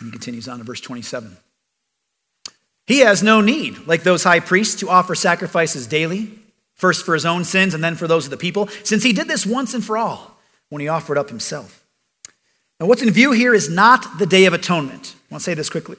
And 0.01 0.07
he 0.07 0.11
continues 0.11 0.47
on 0.47 0.57
to 0.57 0.63
verse 0.63 0.81
27. 0.81 1.37
He 2.87 2.99
has 2.99 3.23
no 3.23 3.39
need, 3.39 3.87
like 3.87 4.03
those 4.03 4.23
high 4.23 4.39
priests, 4.39 4.79
to 4.81 4.89
offer 4.89 5.15
sacrifices 5.15 5.87
daily, 5.87 6.29
first 6.75 7.05
for 7.05 7.13
his 7.13 7.25
own 7.25 7.45
sins 7.45 7.73
and 7.73 7.83
then 7.83 7.95
for 7.95 8.07
those 8.07 8.25
of 8.25 8.31
the 8.31 8.37
people, 8.37 8.67
since 8.83 9.03
he 9.03 9.13
did 9.13 9.27
this 9.27 9.45
once 9.45 9.73
and 9.73 9.85
for 9.85 9.97
all 9.97 10.37
when 10.69 10.81
he 10.81 10.87
offered 10.87 11.17
up 11.17 11.29
himself. 11.29 11.85
Now, 12.79 12.87
what's 12.87 13.03
in 13.03 13.11
view 13.11 13.31
here 13.31 13.53
is 13.53 13.69
not 13.69 14.17
the 14.17 14.25
Day 14.25 14.45
of 14.45 14.53
Atonement. 14.53 15.15
I 15.29 15.35
want 15.35 15.41
to 15.41 15.45
say 15.45 15.53
this 15.53 15.69
quickly. 15.69 15.97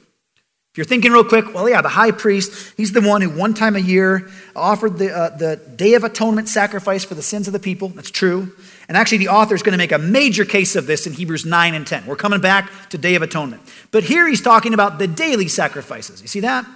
If 0.73 0.79
you're 0.79 0.85
thinking 0.85 1.13
real 1.13 1.23
quick, 1.23 1.55
well, 1.55 1.69
yeah, 1.69 1.83
the 1.83 1.91
high 1.91 2.11
priest, 2.13 2.75
he's 2.77 2.93
the 2.93 3.03
one 3.03 3.21
who 3.21 3.31
one 3.31 3.55
time 3.55 3.77
a 3.77 3.79
year 3.79 4.31
offered 4.57 4.99
the, 4.99 5.15
uh, 5.15 5.37
the 5.37 5.57
Day 5.77 5.95
of 5.95 6.03
Atonement 6.03 6.49
sacrifice 6.49 7.05
for 7.05 7.15
the 7.15 7.23
sins 7.23 7.47
of 7.47 7.53
the 7.53 7.59
people. 7.59 7.89
That's 7.89 8.11
true. 8.11 8.53
And 8.93 8.99
actually, 8.99 9.17
the 9.17 9.29
author 9.29 9.55
is 9.55 9.63
going 9.63 9.73
to 9.73 9.79
make 9.79 9.91
a 9.91 9.97
major 9.97 10.45
case 10.45 10.77
of 10.77 10.87
this 10.87 11.07
in 11.07 11.15
Hebrews 11.15 11.47
9 11.47 11.73
and 11.73 11.87
10. 11.87 12.05
We're 12.05 12.15
coming 12.15 12.43
back 12.43 12.71
to 12.91 12.99
Day 12.99 13.15
of 13.15 13.23
Atonement. 13.23 13.63
But 13.91 14.05
here 14.05 14.29
he's 14.29 14.43
talking 14.43 14.75
about 14.75 14.99
the 14.99 15.07
daily 15.07 15.49
sacrifices. 15.49 16.21
You 16.21 16.29
see 16.29 16.41
that? 16.41 16.67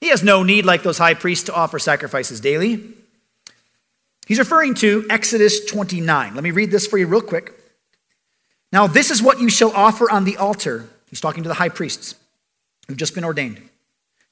He 0.00 0.08
has 0.08 0.22
no 0.22 0.42
need, 0.42 0.64
like 0.64 0.84
those 0.84 0.96
high 0.96 1.12
priests, 1.12 1.44
to 1.44 1.54
offer 1.54 1.78
sacrifices 1.78 2.40
daily. 2.40 2.82
He's 4.26 4.38
referring 4.38 4.72
to 4.76 5.04
Exodus 5.10 5.66
29. 5.66 6.34
Let 6.34 6.42
me 6.42 6.50
read 6.50 6.70
this 6.70 6.86
for 6.86 6.96
you 6.96 7.06
real 7.06 7.20
quick. 7.20 7.52
Now, 8.72 8.86
this 8.86 9.10
is 9.10 9.22
what 9.22 9.38
you 9.38 9.50
shall 9.50 9.72
offer 9.72 10.10
on 10.10 10.24
the 10.24 10.38
altar. 10.38 10.88
He's 11.10 11.20
talking 11.20 11.42
to 11.42 11.48
the 11.50 11.56
high 11.56 11.68
priests 11.68 12.14
who've 12.86 12.96
just 12.96 13.14
been 13.14 13.24
ordained 13.26 13.60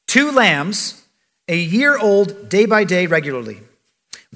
two 0.07 0.33
lambs, 0.33 1.05
a 1.47 1.59
year 1.59 1.99
old, 1.99 2.49
day 2.49 2.65
by 2.65 2.85
day, 2.85 3.07
regularly. 3.07 3.59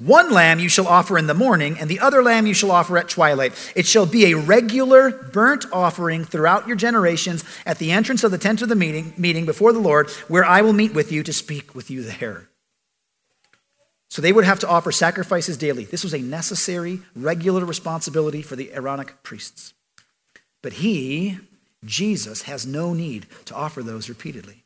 One 0.01 0.31
lamb 0.31 0.59
you 0.59 0.67
shall 0.67 0.87
offer 0.87 1.15
in 1.15 1.27
the 1.27 1.35
morning, 1.35 1.77
and 1.77 1.87
the 1.87 1.99
other 1.99 2.23
lamb 2.23 2.47
you 2.47 2.55
shall 2.55 2.71
offer 2.71 2.97
at 2.97 3.07
twilight. 3.07 3.53
It 3.75 3.85
shall 3.85 4.07
be 4.07 4.25
a 4.25 4.37
regular 4.37 5.11
burnt 5.11 5.65
offering 5.71 6.25
throughout 6.25 6.67
your 6.67 6.75
generations 6.75 7.43
at 7.67 7.77
the 7.77 7.91
entrance 7.91 8.23
of 8.23 8.31
the 8.31 8.39
tent 8.39 8.63
of 8.63 8.69
the 8.69 8.75
meeting, 8.75 9.13
meeting 9.15 9.45
before 9.45 9.71
the 9.73 9.79
Lord, 9.79 10.09
where 10.27 10.43
I 10.43 10.63
will 10.63 10.73
meet 10.73 10.95
with 10.95 11.11
you 11.11 11.21
to 11.21 11.31
speak 11.31 11.75
with 11.75 11.91
you 11.91 12.01
there. 12.01 12.49
So 14.09 14.23
they 14.23 14.33
would 14.33 14.43
have 14.43 14.57
to 14.61 14.67
offer 14.67 14.91
sacrifices 14.91 15.55
daily. 15.55 15.85
This 15.85 16.03
was 16.03 16.15
a 16.15 16.19
necessary, 16.19 17.01
regular 17.15 17.63
responsibility 17.63 18.41
for 18.41 18.55
the 18.55 18.73
Aaronic 18.73 19.21
priests. 19.21 19.75
But 20.63 20.73
he, 20.73 21.37
Jesus, 21.85 22.41
has 22.43 22.65
no 22.65 22.95
need 22.95 23.27
to 23.45 23.53
offer 23.53 23.83
those 23.83 24.09
repeatedly. 24.09 24.63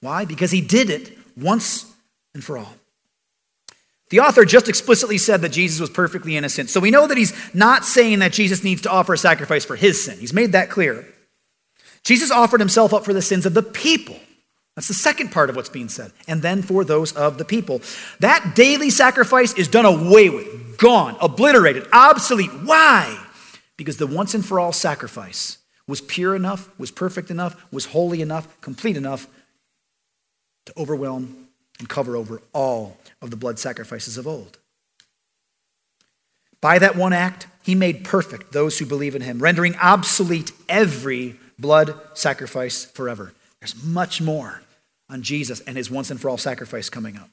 Why? 0.00 0.24
Because 0.24 0.52
he 0.52 0.60
did 0.60 0.90
it 0.90 1.18
once 1.36 1.92
and 2.34 2.44
for 2.44 2.56
all. 2.56 2.74
The 4.14 4.20
author 4.20 4.44
just 4.44 4.68
explicitly 4.68 5.18
said 5.18 5.40
that 5.40 5.48
Jesus 5.48 5.80
was 5.80 5.90
perfectly 5.90 6.36
innocent. 6.36 6.70
So 6.70 6.78
we 6.78 6.92
know 6.92 7.08
that 7.08 7.18
he's 7.18 7.32
not 7.52 7.84
saying 7.84 8.20
that 8.20 8.32
Jesus 8.32 8.62
needs 8.62 8.82
to 8.82 8.88
offer 8.88 9.14
a 9.14 9.18
sacrifice 9.18 9.64
for 9.64 9.74
his 9.74 10.04
sin. 10.04 10.20
He's 10.20 10.32
made 10.32 10.52
that 10.52 10.70
clear. 10.70 11.04
Jesus 12.04 12.30
offered 12.30 12.60
himself 12.60 12.94
up 12.94 13.04
for 13.04 13.12
the 13.12 13.20
sins 13.20 13.44
of 13.44 13.54
the 13.54 13.62
people. 13.64 14.16
That's 14.76 14.86
the 14.86 14.94
second 14.94 15.32
part 15.32 15.50
of 15.50 15.56
what's 15.56 15.68
being 15.68 15.88
said. 15.88 16.12
And 16.28 16.42
then 16.42 16.62
for 16.62 16.84
those 16.84 17.10
of 17.16 17.38
the 17.38 17.44
people. 17.44 17.82
That 18.20 18.52
daily 18.54 18.88
sacrifice 18.88 19.52
is 19.54 19.66
done 19.66 19.84
away 19.84 20.28
with, 20.28 20.78
gone, 20.78 21.16
obliterated, 21.20 21.88
obsolete. 21.92 22.52
Why? 22.62 23.20
Because 23.76 23.96
the 23.96 24.06
once 24.06 24.32
and 24.32 24.46
for 24.46 24.60
all 24.60 24.72
sacrifice 24.72 25.58
was 25.88 26.00
pure 26.00 26.36
enough, 26.36 26.70
was 26.78 26.92
perfect 26.92 27.32
enough, 27.32 27.60
was 27.72 27.86
holy 27.86 28.22
enough, 28.22 28.60
complete 28.60 28.96
enough 28.96 29.26
to 30.66 30.72
overwhelm 30.78 31.48
and 31.80 31.88
cover 31.88 32.14
over 32.14 32.40
all 32.52 32.96
of 33.24 33.30
the 33.30 33.36
blood 33.36 33.58
sacrifices 33.58 34.18
of 34.18 34.28
old. 34.28 34.58
By 36.60 36.78
that 36.78 36.94
one 36.94 37.12
act, 37.12 37.46
he 37.62 37.74
made 37.74 38.04
perfect 38.04 38.52
those 38.52 38.78
who 38.78 38.86
believe 38.86 39.16
in 39.16 39.22
him, 39.22 39.38
rendering 39.38 39.74
obsolete 39.82 40.52
every 40.68 41.36
blood 41.58 41.98
sacrifice 42.14 42.84
forever. 42.84 43.32
There's 43.60 43.82
much 43.82 44.20
more 44.20 44.62
on 45.08 45.22
Jesus 45.22 45.60
and 45.60 45.76
his 45.76 45.90
once 45.90 46.10
and 46.10 46.20
for 46.20 46.28
all 46.28 46.38
sacrifice 46.38 46.88
coming 46.90 47.16
up. 47.16 47.30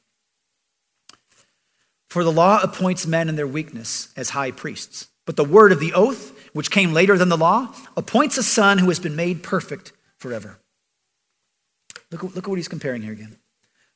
For 2.10 2.24
the 2.24 2.32
law 2.32 2.62
appoints 2.62 3.06
men 3.06 3.30
in 3.30 3.36
their 3.36 3.48
weakness 3.48 4.10
as 4.18 4.32
high 4.32 4.52
priests, 4.52 5.08
but 5.26 5.36
the 5.36 5.46
word 5.46 5.72
of 5.72 5.80
the 5.80 5.94
oath, 5.94 6.38
which 6.54 6.72
came 6.72 6.94
later 6.94 7.18
than 7.18 7.30
the 7.30 7.38
law, 7.38 7.74
appoints 7.96 8.38
a 8.38 8.44
son 8.44 8.80
who 8.80 8.88
has 8.88 9.00
been 9.00 9.16
made 9.16 9.44
perfect 9.44 9.92
forever. 10.20 10.60
Look, 12.12 12.24
look 12.24 12.38
at 12.38 12.48
what 12.48 12.58
he's 12.58 12.68
comparing 12.68 13.02
here 13.02 13.14
again. 13.14 13.38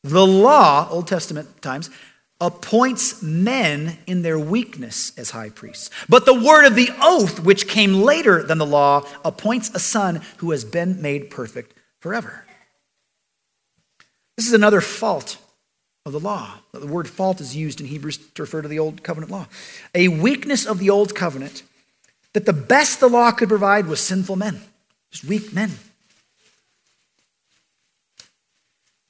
The 0.06 0.28
law, 0.28 0.88
Old 0.92 1.08
Testament 1.08 1.64
times, 1.64 1.90
appoints 2.40 3.24
men 3.24 3.98
in 4.06 4.22
their 4.22 4.38
weakness 4.38 5.12
as 5.18 5.32
high 5.32 5.50
priests. 5.50 5.90
But 6.08 6.28
the 6.28 6.34
word 6.40 6.66
of 6.66 6.76
the 6.76 6.92
oath, 7.02 7.40
which 7.40 7.68
came 7.68 8.04
later 8.04 8.44
than 8.44 8.60
the 8.60 8.68
law, 8.68 9.08
appoints 9.24 9.72
a 9.74 9.80
son 9.80 10.22
who 10.38 10.52
has 10.52 10.64
been 10.64 11.02
made 11.02 11.32
perfect 11.32 11.74
forever. 12.02 12.46
This 14.38 14.46
is 14.46 14.54
another 14.54 14.80
fault 14.80 15.40
of 16.06 16.12
the 16.12 16.20
law. 16.20 16.60
The 16.72 16.86
word 16.86 17.10
fault 17.10 17.42
is 17.42 17.56
used 17.56 17.82
in 17.82 17.88
Hebrews 17.88 18.20
to 18.36 18.44
refer 18.44 18.62
to 18.62 18.68
the 18.68 18.78
old 18.78 19.02
covenant 19.02 19.32
law. 19.32 19.48
A 19.96 20.10
weakness 20.10 20.68
of 20.68 20.78
the 20.78 20.92
old 20.92 21.16
covenant 21.16 21.64
that 22.34 22.46
the 22.46 22.54
best 22.54 23.00
the 23.00 23.10
law 23.10 23.32
could 23.32 23.50
provide 23.50 23.88
was 23.88 24.02
sinful 24.02 24.36
men, 24.36 24.62
just 25.10 25.26
weak 25.26 25.52
men. 25.52 25.72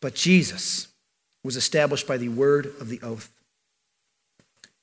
But 0.06 0.14
Jesus 0.14 0.90
was 1.44 1.58
established 1.58 2.06
by 2.06 2.18
the 2.18 2.30
word 2.30 2.68
of 2.80 2.90
the 2.90 3.00
oath. 3.02 3.32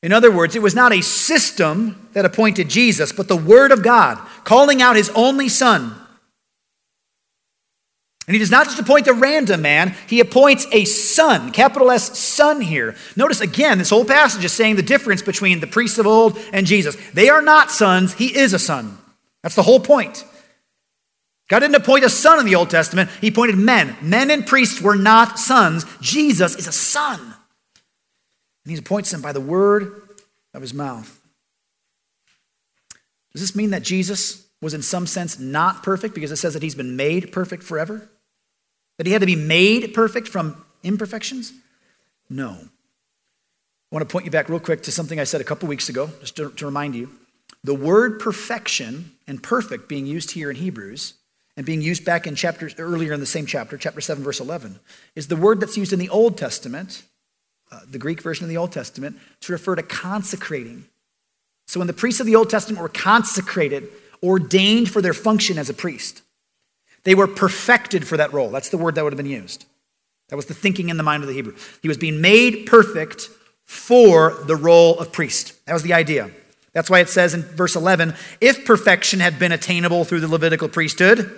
In 0.03 0.13
other 0.13 0.33
words, 0.33 0.57
it 0.57 0.63
was 0.63 0.75
not 0.75 0.93
a 0.93 1.01
system 1.01 2.09
that 2.13 2.25
appointed 2.25 2.69
Jesus, 2.69 3.13
but 3.13 3.29
the 3.29 3.37
word 3.37 3.71
of 3.71 3.85
God, 3.85 4.19
calling 4.43 4.83
out 4.83 4.97
his 4.97 5.11
only 5.11 5.49
son. 5.49 5.95
And 8.27 8.35
he 8.35 8.41
does 8.41 8.51
not 8.51 8.67
just 8.67 8.81
appoint 8.81 9.07
a 9.07 9.13
random 9.13 9.63
man, 9.63 9.95
he 10.09 10.19
appoints 10.19 10.67
a 10.73 10.87
son, 10.87 11.53
capital 11.53 11.93
S, 11.93 12.19
son 12.19 12.61
here. 12.61 12.97
Notice 13.15 13.41
again, 13.41 13.79
this 13.79 13.91
whole 13.91 14.05
passage 14.05 14.45
is 14.45 14.53
saying 14.53 14.75
the 14.75 14.83
difference 14.83 15.23
between 15.23 15.61
the 15.61 15.69
priests 15.69 15.99
of 15.99 16.07
old 16.09 16.37
and 16.53 16.67
Jesus. 16.67 16.97
They 17.13 17.29
are 17.29 17.43
not 17.43 17.71
sons, 17.71 18.15
he 18.15 18.37
is 18.37 18.55
a 18.55 18.59
son. 18.59 18.99
That's 19.45 19.55
the 19.55 19.63
whole 19.63 19.79
point. 19.79 20.25
God 21.53 21.59
didn't 21.59 21.75
appoint 21.75 22.03
a 22.03 22.09
son 22.09 22.39
in 22.41 22.47
the 22.47 22.55
Old 22.55 22.71
Testament, 22.71 23.11
He 23.21 23.29
appointed 23.29 23.59
men. 23.59 23.95
Men 24.01 24.31
and 24.31 24.47
priests 24.47 24.81
were 24.81 24.97
not 24.97 25.39
sons. 25.39 25.85
Jesus 26.01 26.57
is 26.57 26.67
a 26.67 26.73
son. 26.73 27.21
And 27.21 28.73
He 28.73 28.79
appoints 28.79 29.11
them 29.11 29.21
by 29.21 29.33
the 29.33 29.41
word 29.43 30.01
of 30.55 30.63
His 30.63 30.73
mouth. 30.73 31.21
Does 33.35 33.43
this 33.43 33.55
mean 33.55 33.69
that 33.69 33.83
Jesus 33.83 34.47
was, 34.63 34.73
in 34.73 34.81
some 34.81 35.07
sense, 35.07 35.39
not 35.39 35.83
perfect 35.83 36.15
because 36.15 36.33
it 36.33 36.37
says 36.37 36.55
that 36.55 36.63
He's 36.63 36.75
been 36.75 36.97
made 36.97 37.33
perfect 37.33 37.65
forever? 37.65 38.09
That 38.97 39.07
He 39.07 39.13
had 39.13 39.21
to 39.21 39.27
be 39.27 39.37
made 39.37 39.93
perfect 39.93 40.29
from 40.29 40.65
imperfections? 40.83 41.53
No. 42.31 42.57
I 42.63 43.95
want 43.95 44.09
to 44.09 44.11
point 44.11 44.25
you 44.25 44.31
back 44.31 44.49
real 44.49 44.59
quick 44.59 44.85
to 44.85 44.91
something 44.91 45.21
I 45.21 45.25
said 45.25 45.43
a 45.43 45.45
couple 45.45 45.69
weeks 45.69 45.91
ago, 45.91 46.09
just 46.21 46.35
to, 46.37 46.51
to 46.53 46.65
remind 46.65 46.95
you. 46.95 47.11
The 47.63 47.75
word 47.75 48.21
perfection 48.21 49.13
and 49.27 49.43
perfect 49.43 49.87
being 49.87 50.07
used 50.07 50.31
here 50.31 50.49
in 50.49 50.57
Hebrews 50.57 51.19
and 51.57 51.67
being 51.67 51.83
used 51.83 52.05
back 52.05 52.27
in 52.27 52.35
chapters 52.35 52.75
earlier 52.79 53.13
in 53.13 53.21
the 53.21 53.27
same 53.27 53.47
chapter, 53.47 53.77
chapter 53.77 54.01
7, 54.01 54.23
verse 54.25 54.41
11, 54.41 54.81
is 55.15 55.29
the 55.29 55.37
word 55.37 55.61
that's 55.61 55.77
used 55.77 55.93
in 55.93 55.99
the 55.99 56.09
Old 56.09 56.39
Testament, 56.39 57.03
uh, 57.71 57.81
the 57.89 57.99
Greek 57.99 58.23
version 58.23 58.45
of 58.45 58.49
the 58.49 58.57
Old 58.57 58.73
Testament, 58.73 59.19
to 59.41 59.53
refer 59.53 59.75
to 59.75 59.83
consecrating. 59.83 60.87
So 61.67 61.81
when 61.81 61.87
the 61.87 61.93
priests 61.93 62.21
of 62.21 62.27
the 62.27 62.37
Old 62.37 62.51
Testament 62.51 62.81
were 62.81 62.89
consecrated, 62.89 63.89
ordained 64.23 64.91
for 64.91 65.03
their 65.03 65.15
function 65.15 65.59
as 65.59 65.69
a 65.69 65.75
priest, 65.75 66.23
they 67.05 67.15
were 67.15 67.27
perfected 67.27 68.07
for 68.07 68.17
that 68.17 68.33
role. 68.33 68.51
That's 68.51 68.69
the 68.69 68.79
word 68.79 68.95
that 68.95 69.05
would 69.05 69.13
have 69.13 69.19
been 69.19 69.27
used. 69.27 69.67
That 70.29 70.37
was 70.37 70.47
the 70.47 70.55
thinking 70.55 70.89
in 70.89 70.97
the 70.97 71.03
mind 71.03 71.23
of 71.23 71.29
the 71.29 71.35
Hebrew. 71.35 71.55
He 71.83 71.89
was 71.89 71.99
being 71.99 72.21
made 72.21 72.67
perfect 72.67 73.29
for 73.65 74.43
the 74.47 74.57
role 74.57 74.99
of 74.99 75.13
priest. 75.13 75.65
That 75.67 75.75
was 75.75 75.83
the 75.83 75.93
idea. 75.93 76.31
That's 76.73 76.89
why 76.89 77.01
it 77.01 77.09
says 77.09 77.35
in 77.35 77.43
verse 77.43 77.77
11 77.77 78.15
if 78.41 78.65
perfection 78.65 79.21
had 79.21 79.39
been 79.39 79.53
attainable 79.53 80.05
through 80.05 80.21
the 80.21 80.29
Levitical 80.29 80.69
priesthood, 80.69 81.31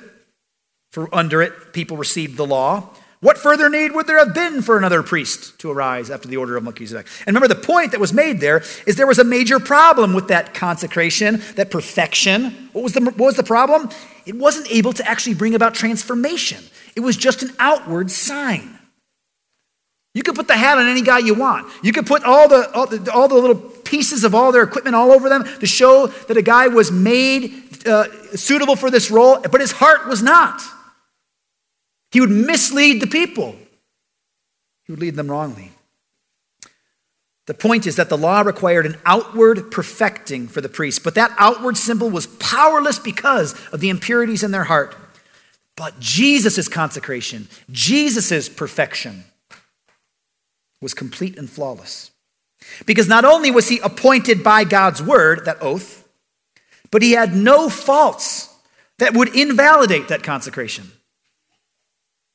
for 0.90 1.12
under 1.14 1.42
it 1.42 1.72
people 1.72 1.96
received 1.96 2.36
the 2.36 2.46
law, 2.46 2.90
what 3.24 3.38
further 3.38 3.70
need 3.70 3.92
would 3.92 4.06
there 4.06 4.18
have 4.18 4.34
been 4.34 4.60
for 4.60 4.76
another 4.76 5.02
priest 5.02 5.58
to 5.60 5.70
arise 5.70 6.10
after 6.10 6.28
the 6.28 6.36
order 6.36 6.58
of 6.58 6.62
Melchizedek? 6.62 7.06
And 7.20 7.28
remember, 7.28 7.48
the 7.48 7.58
point 7.58 7.92
that 7.92 8.00
was 8.00 8.12
made 8.12 8.38
there 8.38 8.62
is 8.86 8.96
there 8.96 9.06
was 9.06 9.18
a 9.18 9.24
major 9.24 9.58
problem 9.58 10.12
with 10.12 10.28
that 10.28 10.52
consecration, 10.52 11.40
that 11.54 11.70
perfection. 11.70 12.68
What 12.74 12.84
was 12.84 12.92
the, 12.92 13.00
what 13.00 13.16
was 13.16 13.36
the 13.36 13.42
problem? 13.42 13.88
It 14.26 14.36
wasn't 14.36 14.70
able 14.70 14.92
to 14.92 15.08
actually 15.08 15.36
bring 15.36 15.54
about 15.54 15.72
transformation, 15.74 16.62
it 16.94 17.00
was 17.00 17.16
just 17.16 17.42
an 17.42 17.50
outward 17.58 18.10
sign. 18.10 18.78
You 20.14 20.22
could 20.22 20.36
put 20.36 20.46
the 20.46 20.56
hat 20.56 20.78
on 20.78 20.86
any 20.86 21.02
guy 21.02 21.18
you 21.18 21.34
want. 21.34 21.70
You 21.82 21.92
could 21.92 22.06
put 22.06 22.22
all 22.22 22.48
the, 22.48 22.72
all 22.72 22.86
the, 22.86 23.12
all 23.12 23.26
the 23.26 23.34
little 23.34 23.56
pieces 23.56 24.22
of 24.22 24.34
all 24.34 24.52
their 24.52 24.62
equipment 24.62 24.94
all 24.94 25.10
over 25.10 25.28
them 25.28 25.44
to 25.58 25.66
show 25.66 26.06
that 26.06 26.36
a 26.36 26.42
guy 26.42 26.68
was 26.68 26.92
made 26.92 27.52
uh, 27.86 28.04
suitable 28.36 28.76
for 28.76 28.90
this 28.90 29.10
role, 29.10 29.40
but 29.40 29.60
his 29.60 29.72
heart 29.72 30.06
was 30.06 30.22
not. 30.22 30.62
He 32.12 32.20
would 32.20 32.30
mislead 32.30 33.02
the 33.02 33.08
people, 33.08 33.56
he 34.84 34.92
would 34.92 35.00
lead 35.00 35.16
them 35.16 35.28
wrongly. 35.28 35.72
The 37.46 37.54
point 37.54 37.86
is 37.86 37.96
that 37.96 38.08
the 38.08 38.16
law 38.16 38.40
required 38.40 38.86
an 38.86 38.96
outward 39.04 39.70
perfecting 39.70 40.48
for 40.48 40.62
the 40.62 40.68
priest, 40.68 41.04
but 41.04 41.14
that 41.16 41.34
outward 41.38 41.76
symbol 41.76 42.08
was 42.08 42.26
powerless 42.26 42.98
because 42.98 43.54
of 43.68 43.80
the 43.80 43.90
impurities 43.90 44.42
in 44.42 44.50
their 44.50 44.64
heart. 44.64 44.96
But 45.76 45.98
Jesus' 46.00 46.68
consecration, 46.68 47.48
Jesus' 47.70 48.48
perfection, 48.48 49.24
was 50.80 50.94
complete 50.94 51.38
and 51.38 51.48
flawless. 51.48 52.10
Because 52.86 53.08
not 53.08 53.24
only 53.24 53.50
was 53.50 53.68
he 53.68 53.78
appointed 53.80 54.42
by 54.42 54.64
God's 54.64 55.02
word, 55.02 55.44
that 55.44 55.62
oath, 55.62 56.08
but 56.90 57.02
he 57.02 57.12
had 57.12 57.34
no 57.34 57.68
faults 57.68 58.54
that 58.98 59.14
would 59.14 59.34
invalidate 59.34 60.08
that 60.08 60.22
consecration. 60.22 60.90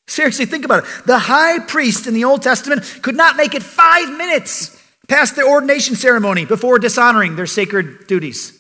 Seriously, 0.07 0.45
think 0.45 0.65
about 0.65 0.83
it. 0.83 0.89
The 1.05 1.19
high 1.19 1.59
priest 1.59 2.07
in 2.07 2.13
the 2.13 2.23
Old 2.23 2.41
Testament 2.41 2.99
could 3.01 3.15
not 3.15 3.37
make 3.37 3.53
it 3.53 3.63
five 3.63 4.09
minutes 4.17 4.75
past 5.07 5.35
the 5.35 5.43
ordination 5.43 5.95
ceremony 5.95 6.45
before 6.45 6.79
dishonoring 6.79 7.35
their 7.35 7.45
sacred 7.45 8.07
duties. 8.07 8.55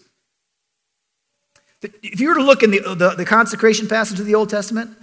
If 1.81 2.19
you 2.19 2.29
were 2.29 2.35
to 2.35 2.43
look 2.43 2.61
in 2.61 2.71
the, 2.71 2.79
the, 2.95 3.09
the 3.11 3.25
consecration 3.25 3.87
passage 3.87 4.19
of 4.19 4.25
the 4.25 4.35
Old 4.35 4.49
Testament, 4.49 4.97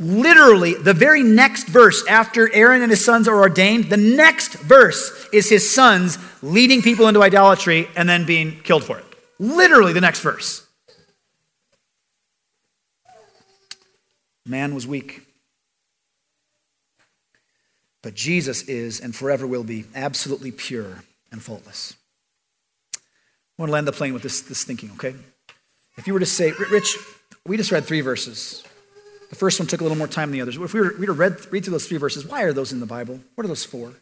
literally 0.00 0.74
the 0.74 0.94
very 0.94 1.22
next 1.22 1.68
verse 1.68 2.04
after 2.06 2.52
Aaron 2.52 2.82
and 2.82 2.90
his 2.90 3.04
sons 3.04 3.28
are 3.28 3.38
ordained, 3.38 3.84
the 3.84 3.96
next 3.96 4.54
verse 4.54 5.28
is 5.32 5.48
his 5.48 5.72
sons 5.72 6.18
leading 6.42 6.82
people 6.82 7.08
into 7.08 7.22
idolatry 7.22 7.88
and 7.96 8.08
then 8.08 8.26
being 8.26 8.60
killed 8.62 8.84
for 8.84 8.98
it. 8.98 9.04
Literally 9.38 9.92
the 9.92 10.00
next 10.00 10.20
verse. 10.20 10.66
Man 14.44 14.74
was 14.74 14.86
weak. 14.86 15.22
But 18.02 18.14
Jesus 18.14 18.62
is 18.62 19.00
and 19.00 19.14
forever 19.14 19.46
will 19.46 19.62
be 19.62 19.84
absolutely 19.94 20.50
pure 20.50 21.04
and 21.30 21.40
faultless. 21.40 21.94
I 22.94 22.98
want 23.62 23.68
to 23.68 23.72
land 23.72 23.86
the 23.86 23.92
plane 23.92 24.12
with 24.12 24.22
this, 24.22 24.40
this 24.40 24.64
thinking, 24.64 24.90
okay? 24.92 25.14
If 25.96 26.06
you 26.06 26.12
were 26.12 26.20
to 26.20 26.26
say, 26.26 26.52
Rich, 26.70 26.96
we 27.46 27.56
just 27.56 27.70
read 27.70 27.84
three 27.84 28.00
verses. 28.00 28.64
The 29.32 29.36
first 29.36 29.58
one 29.58 29.66
took 29.66 29.80
a 29.80 29.82
little 29.82 29.96
more 29.96 30.06
time 30.06 30.28
than 30.28 30.34
the 30.34 30.42
others. 30.42 30.58
If 30.58 30.74
we 30.74 30.80
were, 30.80 30.92
we 30.92 31.00
were 31.00 31.06
to 31.06 31.12
read, 31.14 31.50
read 31.50 31.64
through 31.64 31.72
those 31.72 31.86
three 31.86 31.96
verses, 31.96 32.26
why 32.26 32.42
are 32.42 32.52
those 32.52 32.70
in 32.70 32.80
the 32.80 32.86
Bible? 32.86 33.18
What 33.34 33.44
are 33.44 33.48
those 33.48 33.64
for? 33.64 33.94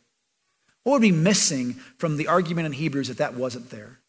What 0.82 0.94
would 0.94 1.02
be 1.02 1.12
missing 1.12 1.74
from 1.98 2.16
the 2.16 2.26
argument 2.26 2.66
in 2.66 2.72
Hebrews 2.72 3.08
if 3.08 3.18
that 3.18 3.34
wasn't 3.34 3.70
there? 3.70 4.00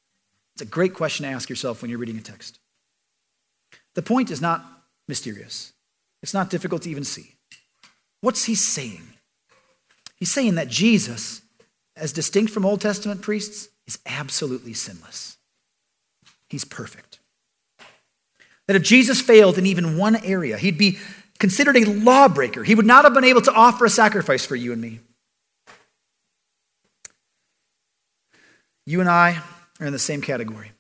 It's 0.56 0.64
a 0.64 0.66
great 0.66 0.96
question 0.96 1.28
to 1.28 1.32
ask 1.32 1.48
yourself 1.48 1.80
when 1.80 1.92
you're 1.92 2.00
reading 2.00 2.18
a 2.18 2.22
text. 2.22 2.58
The 3.94 4.02
point 4.02 4.32
is 4.32 4.42
not 4.42 4.66
mysterious, 5.08 5.74
it's 6.24 6.34
not 6.34 6.50
difficult 6.50 6.82
to 6.84 6.90
even 6.90 7.04
see. 7.04 7.36
What's 8.22 8.46
he 8.46 8.56
saying? 8.56 9.04
He's 10.16 10.32
saying 10.32 10.56
that 10.56 10.70
Jesus, 10.70 11.44
as 11.96 12.14
distinct 12.14 12.52
from 12.52 12.66
Old 12.66 12.82
Testament 12.82 13.22
priests, 13.22 13.70
is 13.86 14.00
absolutely 14.08 14.74
sinless. 14.74 15.38
He's 16.50 16.66
perfect. 16.66 17.11
That 18.68 18.76
if 18.76 18.84
Jesus 18.84 19.20
failed 19.20 19.58
in 19.58 19.66
even 19.66 19.98
one 19.98 20.16
area, 20.16 20.58
he'd 20.58 20.78
be 20.78 21.00
considered 21.40 21.76
a 21.76 21.86
lawbreaker. 21.86 22.64
He 22.64 22.76
would 22.76 22.86
not 22.86 23.04
have 23.04 23.14
been 23.14 23.24
able 23.24 23.42
to 23.42 23.54
offer 23.54 23.86
a 23.86 23.90
sacrifice 23.90 24.46
for 24.46 24.56
you 24.56 24.72
and 24.72 24.82
me. 24.82 25.00
You 28.86 29.00
and 29.00 29.10
I 29.10 29.42
are 29.80 29.88
in 29.88 29.94
the 29.94 30.00
same 30.00 30.22
category, 30.22 30.72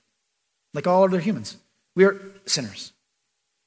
like 0.74 0.88
all 0.88 1.04
other 1.04 1.20
humans. 1.20 1.58
We 1.96 2.06
are 2.06 2.20
sinners. 2.46 2.94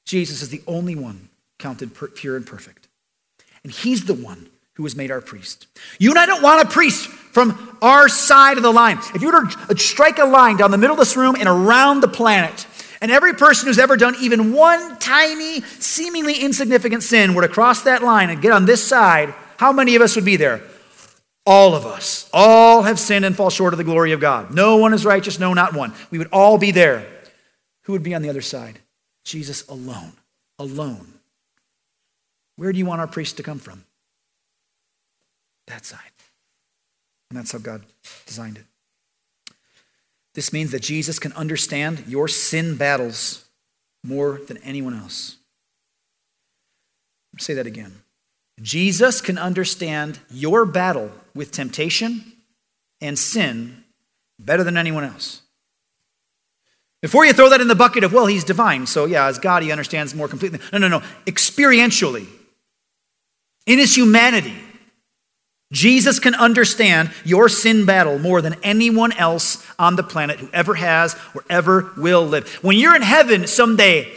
Jesus 0.05 0.41
is 0.41 0.49
the 0.49 0.61
only 0.67 0.95
one 0.95 1.29
counted 1.59 1.91
pure 2.15 2.35
and 2.35 2.45
perfect. 2.45 2.87
And 3.63 3.71
he's 3.71 4.05
the 4.05 4.13
one 4.13 4.47
who 4.75 4.83
was 4.83 4.95
made 4.95 5.09
our 5.09 5.21
priest. 5.21 5.67
You 5.99 6.11
and 6.11 6.19
I 6.19 6.25
don't 6.25 6.43
want 6.43 6.67
a 6.67 6.71
priest 6.71 7.07
from 7.07 7.77
our 7.81 8.07
side 8.07 8.57
of 8.57 8.63
the 8.63 8.71
line. 8.71 8.99
If 9.13 9.21
you 9.21 9.31
were 9.31 9.45
to 9.45 9.77
strike 9.77 10.19
a 10.19 10.25
line 10.25 10.57
down 10.57 10.71
the 10.71 10.77
middle 10.77 10.93
of 10.93 10.99
this 10.99 11.17
room 11.17 11.35
and 11.35 11.47
around 11.47 12.01
the 12.01 12.07
planet, 12.07 12.67
and 13.01 13.11
every 13.11 13.33
person 13.33 13.67
who's 13.67 13.79
ever 13.79 13.97
done 13.97 14.15
even 14.19 14.53
one 14.53 14.97
tiny, 14.99 15.61
seemingly 15.61 16.35
insignificant 16.35 17.03
sin 17.03 17.33
were 17.33 17.41
to 17.41 17.47
cross 17.47 17.83
that 17.83 18.03
line 18.03 18.29
and 18.29 18.41
get 18.41 18.51
on 18.51 18.65
this 18.65 18.83
side, 18.83 19.33
how 19.57 19.71
many 19.71 19.95
of 19.95 20.01
us 20.01 20.15
would 20.15 20.25
be 20.25 20.35
there? 20.35 20.61
All 21.45 21.75
of 21.75 21.85
us. 21.85 22.29
All 22.33 22.83
have 22.83 22.99
sinned 22.99 23.25
and 23.25 23.35
fall 23.35 23.49
short 23.49 23.73
of 23.73 23.77
the 23.77 23.83
glory 23.83 24.11
of 24.11 24.19
God. 24.19 24.53
No 24.53 24.77
one 24.77 24.93
is 24.93 25.05
righteous, 25.05 25.39
no, 25.39 25.53
not 25.53 25.73
one. 25.73 25.93
We 26.11 26.17
would 26.17 26.29
all 26.31 26.57
be 26.57 26.71
there. 26.71 27.07
Who 27.83 27.93
would 27.93 28.03
be 28.03 28.15
on 28.15 28.21
the 28.21 28.29
other 28.29 28.41
side? 28.41 28.79
Jesus 29.23 29.67
alone. 29.67 30.13
Alone. 30.57 31.07
Where 32.55 32.71
do 32.71 32.79
you 32.79 32.85
want 32.85 33.01
our 33.01 33.07
priest 33.07 33.37
to 33.37 33.43
come 33.43 33.59
from? 33.59 33.83
that 35.67 35.85
side. 35.85 35.99
And 37.29 37.39
that's 37.39 37.51
how 37.51 37.59
God 37.59 37.83
designed 38.25 38.57
it. 38.57 38.65
This 40.35 40.53
means 40.53 40.71
that 40.71 40.81
Jesus 40.81 41.17
can 41.17 41.33
understand 41.33 42.03
your 42.07 42.27
sin 42.27 42.75
battles 42.75 43.45
more 44.03 44.39
than 44.47 44.57
anyone 44.57 44.93
else. 44.93 45.37
Say 47.39 47.53
that 47.55 47.65
again. 47.65 48.03
Jesus 48.61 49.19
can 49.19 49.37
understand 49.37 50.19
your 50.29 50.65
battle 50.65 51.11
with 51.33 51.51
temptation 51.51 52.23
and 53.01 53.17
sin 53.17 53.83
better 54.39 54.63
than 54.63 54.77
anyone 54.77 55.03
else. 55.03 55.41
Before 57.01 57.25
you 57.25 57.33
throw 57.33 57.49
that 57.49 57.61
in 57.61 57.67
the 57.67 57.75
bucket 57.75 58.03
of, 58.03 58.13
well, 58.13 58.25
he's 58.25 58.43
divine, 58.43 58.87
so 58.87 59.05
yeah, 59.05 59.27
as 59.27 59.37
God, 59.37 59.63
he 59.63 59.71
understands 59.71 60.15
more 60.15 60.27
completely. 60.27 60.59
No, 60.71 60.79
no, 60.79 60.87
no. 60.87 61.01
Experientially, 61.25 62.25
in 63.65 63.79
his 63.79 63.95
humanity, 63.95 64.55
Jesus 65.71 66.19
can 66.19 66.35
understand 66.35 67.11
your 67.23 67.49
sin 67.49 67.85
battle 67.85 68.19
more 68.19 68.41
than 68.41 68.55
anyone 68.61 69.11
else 69.13 69.65
on 69.79 69.95
the 69.95 70.03
planet 70.03 70.39
who 70.39 70.49
ever 70.53 70.75
has 70.75 71.15
or 71.33 71.43
ever 71.49 71.91
will 71.97 72.25
live. 72.25 72.47
When 72.63 72.77
you're 72.77 72.95
in 72.95 73.01
heaven 73.01 73.47
someday, 73.47 74.11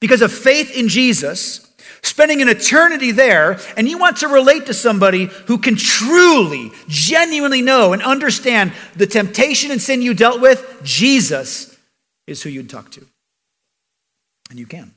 because 0.00 0.22
of 0.22 0.32
faith 0.32 0.74
in 0.74 0.88
Jesus, 0.88 1.70
spending 2.02 2.40
an 2.40 2.48
eternity 2.48 3.12
there, 3.12 3.58
and 3.76 3.88
you 3.88 3.98
want 3.98 4.18
to 4.18 4.28
relate 4.28 4.66
to 4.66 4.74
somebody 4.74 5.26
who 5.46 5.58
can 5.58 5.76
truly, 5.76 6.70
genuinely 6.88 7.62
know 7.62 7.92
and 7.92 8.02
understand 8.02 8.72
the 8.96 9.06
temptation 9.06 9.70
and 9.70 9.82
sin 9.82 10.02
you 10.02 10.14
dealt 10.14 10.40
with, 10.40 10.80
Jesus 10.82 11.76
is 12.26 12.42
who 12.42 12.50
you'd 12.50 12.70
talk 12.70 12.90
to. 12.92 13.06
And 14.50 14.58
you 14.58 14.66
can. 14.66 14.94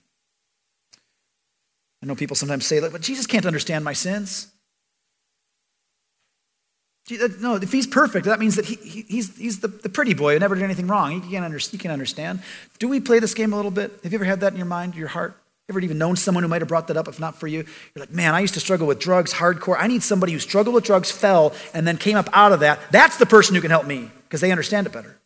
I 2.01 2.07
know 2.07 2.15
people 2.15 2.35
sometimes 2.35 2.65
say, 2.65 2.79
but 2.79 3.01
Jesus 3.01 3.27
can't 3.27 3.45
understand 3.45 3.83
my 3.83 3.93
sins. 3.93 4.47
No, 7.09 7.55
if 7.55 7.71
he's 7.71 7.87
perfect, 7.87 8.25
that 8.25 8.39
means 8.39 8.55
that 8.55 8.65
he, 8.65 8.75
he's, 9.07 9.35
he's 9.35 9.59
the, 9.59 9.67
the 9.67 9.89
pretty 9.89 10.13
boy 10.13 10.33
who 10.33 10.39
never 10.39 10.55
did 10.55 10.63
anything 10.63 10.87
wrong. 10.87 11.21
He 11.21 11.31
can't, 11.31 11.43
under, 11.43 11.57
he 11.57 11.77
can 11.77 11.91
understand. 11.91 12.41
Do 12.79 12.87
we 12.87 12.99
play 12.99 13.19
this 13.19 13.33
game 13.33 13.53
a 13.53 13.55
little 13.55 13.71
bit? 13.71 13.91
Have 14.03 14.13
you 14.13 14.17
ever 14.17 14.25
had 14.25 14.39
that 14.41 14.53
in 14.53 14.57
your 14.57 14.67
mind, 14.67 14.95
your 14.95 15.09
heart? 15.09 15.35
Ever 15.69 15.79
even 15.79 15.97
known 15.97 16.15
someone 16.15 16.43
who 16.43 16.47
might 16.47 16.61
have 16.61 16.67
brought 16.67 16.87
that 16.87 16.97
up, 16.97 17.07
if 17.07 17.19
not 17.19 17.35
for 17.35 17.47
you? 17.47 17.59
You're 17.95 18.01
like, 18.05 18.11
man, 18.11 18.33
I 18.33 18.41
used 18.41 18.53
to 18.53 18.59
struggle 18.59 18.87
with 18.87 18.99
drugs 18.99 19.33
hardcore. 19.33 19.77
I 19.79 19.87
need 19.87 20.03
somebody 20.03 20.33
who 20.33 20.39
struggled 20.39 20.75
with 20.75 20.83
drugs, 20.83 21.11
fell, 21.11 21.53
and 21.73 21.87
then 21.87 21.97
came 21.97 22.17
up 22.17 22.29
out 22.33 22.51
of 22.51 22.59
that. 22.59 22.79
That's 22.91 23.17
the 23.17 23.25
person 23.25 23.55
who 23.55 23.61
can 23.61 23.71
help 23.71 23.85
me 23.85 24.09
because 24.23 24.41
they 24.41 24.51
understand 24.51 24.85
it 24.85 24.93
better. 24.93 25.17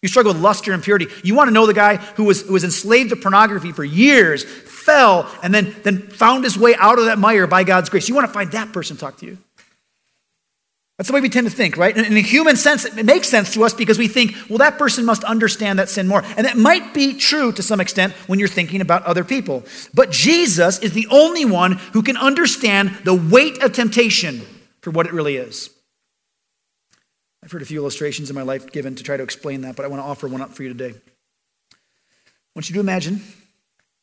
You 0.00 0.08
struggle 0.08 0.32
with 0.32 0.42
lust 0.42 0.66
or 0.66 0.72
impurity. 0.72 1.06
You 1.22 1.34
want 1.34 1.48
to 1.48 1.54
know 1.54 1.66
the 1.66 1.74
guy 1.74 1.96
who 1.96 2.24
was, 2.24 2.42
who 2.42 2.52
was 2.54 2.64
enslaved 2.64 3.10
to 3.10 3.16
pornography 3.16 3.70
for 3.70 3.84
years, 3.84 4.44
fell, 4.44 5.30
and 5.42 5.54
then, 5.54 5.74
then 5.84 5.98
found 6.08 6.42
his 6.42 6.58
way 6.58 6.74
out 6.76 6.98
of 6.98 7.04
that 7.04 7.18
mire 7.18 7.46
by 7.46 7.62
God's 7.62 7.88
grace. 7.88 8.08
You 8.08 8.14
want 8.14 8.26
to 8.26 8.32
find 8.32 8.50
that 8.52 8.72
person 8.72 8.96
talk 8.96 9.18
to 9.18 9.26
you. 9.26 9.38
That's 11.02 11.08
the 11.08 11.14
way 11.14 11.20
we 11.20 11.30
tend 11.30 11.50
to 11.50 11.52
think, 11.52 11.76
right? 11.76 11.96
In 11.96 12.16
a 12.16 12.20
human 12.20 12.54
sense, 12.54 12.84
it 12.84 13.04
makes 13.04 13.28
sense 13.28 13.52
to 13.54 13.64
us 13.64 13.74
because 13.74 13.98
we 13.98 14.06
think, 14.06 14.36
well, 14.48 14.58
that 14.58 14.78
person 14.78 15.04
must 15.04 15.24
understand 15.24 15.80
that 15.80 15.88
sin 15.88 16.06
more. 16.06 16.22
And 16.36 16.46
that 16.46 16.56
might 16.56 16.94
be 16.94 17.14
true 17.14 17.50
to 17.54 17.60
some 17.60 17.80
extent 17.80 18.12
when 18.28 18.38
you're 18.38 18.46
thinking 18.46 18.80
about 18.80 19.02
other 19.02 19.24
people. 19.24 19.64
But 19.92 20.12
Jesus 20.12 20.78
is 20.78 20.92
the 20.92 21.08
only 21.10 21.44
one 21.44 21.72
who 21.92 22.04
can 22.04 22.16
understand 22.16 22.96
the 23.02 23.14
weight 23.14 23.60
of 23.64 23.72
temptation 23.72 24.42
for 24.80 24.92
what 24.92 25.06
it 25.06 25.12
really 25.12 25.34
is. 25.34 25.70
I've 27.42 27.50
heard 27.50 27.62
a 27.62 27.66
few 27.66 27.80
illustrations 27.80 28.30
in 28.30 28.36
my 28.36 28.42
life 28.42 28.70
given 28.70 28.94
to 28.94 29.02
try 29.02 29.16
to 29.16 29.24
explain 29.24 29.62
that, 29.62 29.74
but 29.74 29.84
I 29.84 29.88
want 29.88 30.00
to 30.02 30.06
offer 30.06 30.28
one 30.28 30.40
up 30.40 30.52
for 30.52 30.62
you 30.62 30.68
today. 30.68 30.94
I 31.72 31.78
want 32.54 32.68
you 32.68 32.74
to 32.74 32.80
imagine 32.80 33.22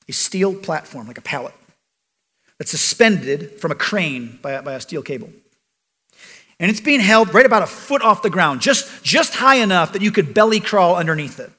a 0.10 0.12
steel 0.12 0.54
platform, 0.54 1.08
like 1.08 1.18
a 1.18 1.22
pallet, 1.22 1.54
that's 2.58 2.72
suspended 2.72 3.62
from 3.62 3.72
a 3.72 3.76
crane 3.76 4.38
by 4.42 4.60
by 4.60 4.74
a 4.74 4.82
steel 4.82 5.02
cable. 5.02 5.30
And 6.60 6.70
it's 6.70 6.82
being 6.82 7.00
held 7.00 7.34
right 7.34 7.46
about 7.46 7.64
a 7.64 7.68
foot 7.68 8.02
off 8.02 8.22
the 8.22 8.30
ground, 8.30 8.62
just, 8.62 9.04
just 9.04 9.36
high 9.36 9.56
enough 9.56 9.94
that 9.94 10.02
you 10.02 10.12
could 10.12 10.34
belly 10.34 10.60
crawl 10.60 10.96
underneath 10.96 11.40
it. 11.40 11.52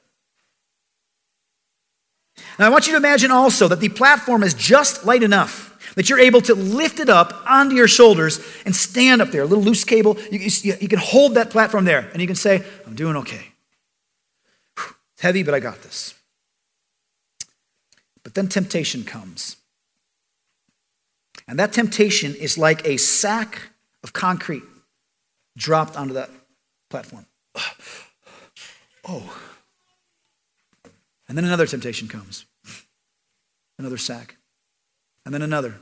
Now, 2.59 2.67
I 2.67 2.69
want 2.69 2.85
you 2.85 2.93
to 2.93 2.97
imagine 2.97 3.31
also 3.31 3.67
that 3.67 3.79
the 3.79 3.89
platform 3.89 4.43
is 4.43 4.53
just 4.53 5.05
light 5.05 5.23
enough 5.23 5.69
that 5.95 6.09
you're 6.09 6.19
able 6.19 6.41
to 6.41 6.55
lift 6.55 6.99
it 6.99 7.09
up 7.09 7.43
onto 7.45 7.75
your 7.75 7.87
shoulders 7.87 8.39
and 8.65 8.75
stand 8.75 9.21
up 9.21 9.29
there. 9.29 9.41
A 9.41 9.45
little 9.45 9.63
loose 9.63 9.83
cable, 9.83 10.17
you, 10.31 10.39
you, 10.39 10.73
you 10.79 10.87
can 10.87 10.99
hold 10.99 11.35
that 11.35 11.49
platform 11.49 11.85
there 11.85 12.09
and 12.13 12.21
you 12.21 12.27
can 12.27 12.35
say, 12.35 12.63
I'm 12.85 12.95
doing 12.95 13.15
okay. 13.17 13.47
It's 14.77 15.21
heavy, 15.21 15.43
but 15.43 15.53
I 15.53 15.59
got 15.59 15.81
this. 15.81 16.13
But 18.23 18.35
then 18.35 18.47
temptation 18.47 19.03
comes. 19.03 19.57
And 21.47 21.59
that 21.59 21.73
temptation 21.73 22.35
is 22.35 22.57
like 22.57 22.85
a 22.85 22.97
sack 22.97 23.71
of 24.03 24.13
concrete 24.13 24.63
dropped 25.57 25.95
onto 25.95 26.13
that 26.13 26.29
platform. 26.89 27.25
Oh. 29.07 29.37
And 31.27 31.37
then 31.37 31.45
another 31.45 31.65
temptation 31.65 32.07
comes. 32.07 32.45
Another 33.79 33.97
sack. 33.97 34.37
And 35.25 35.33
then 35.33 35.41
another. 35.41 35.75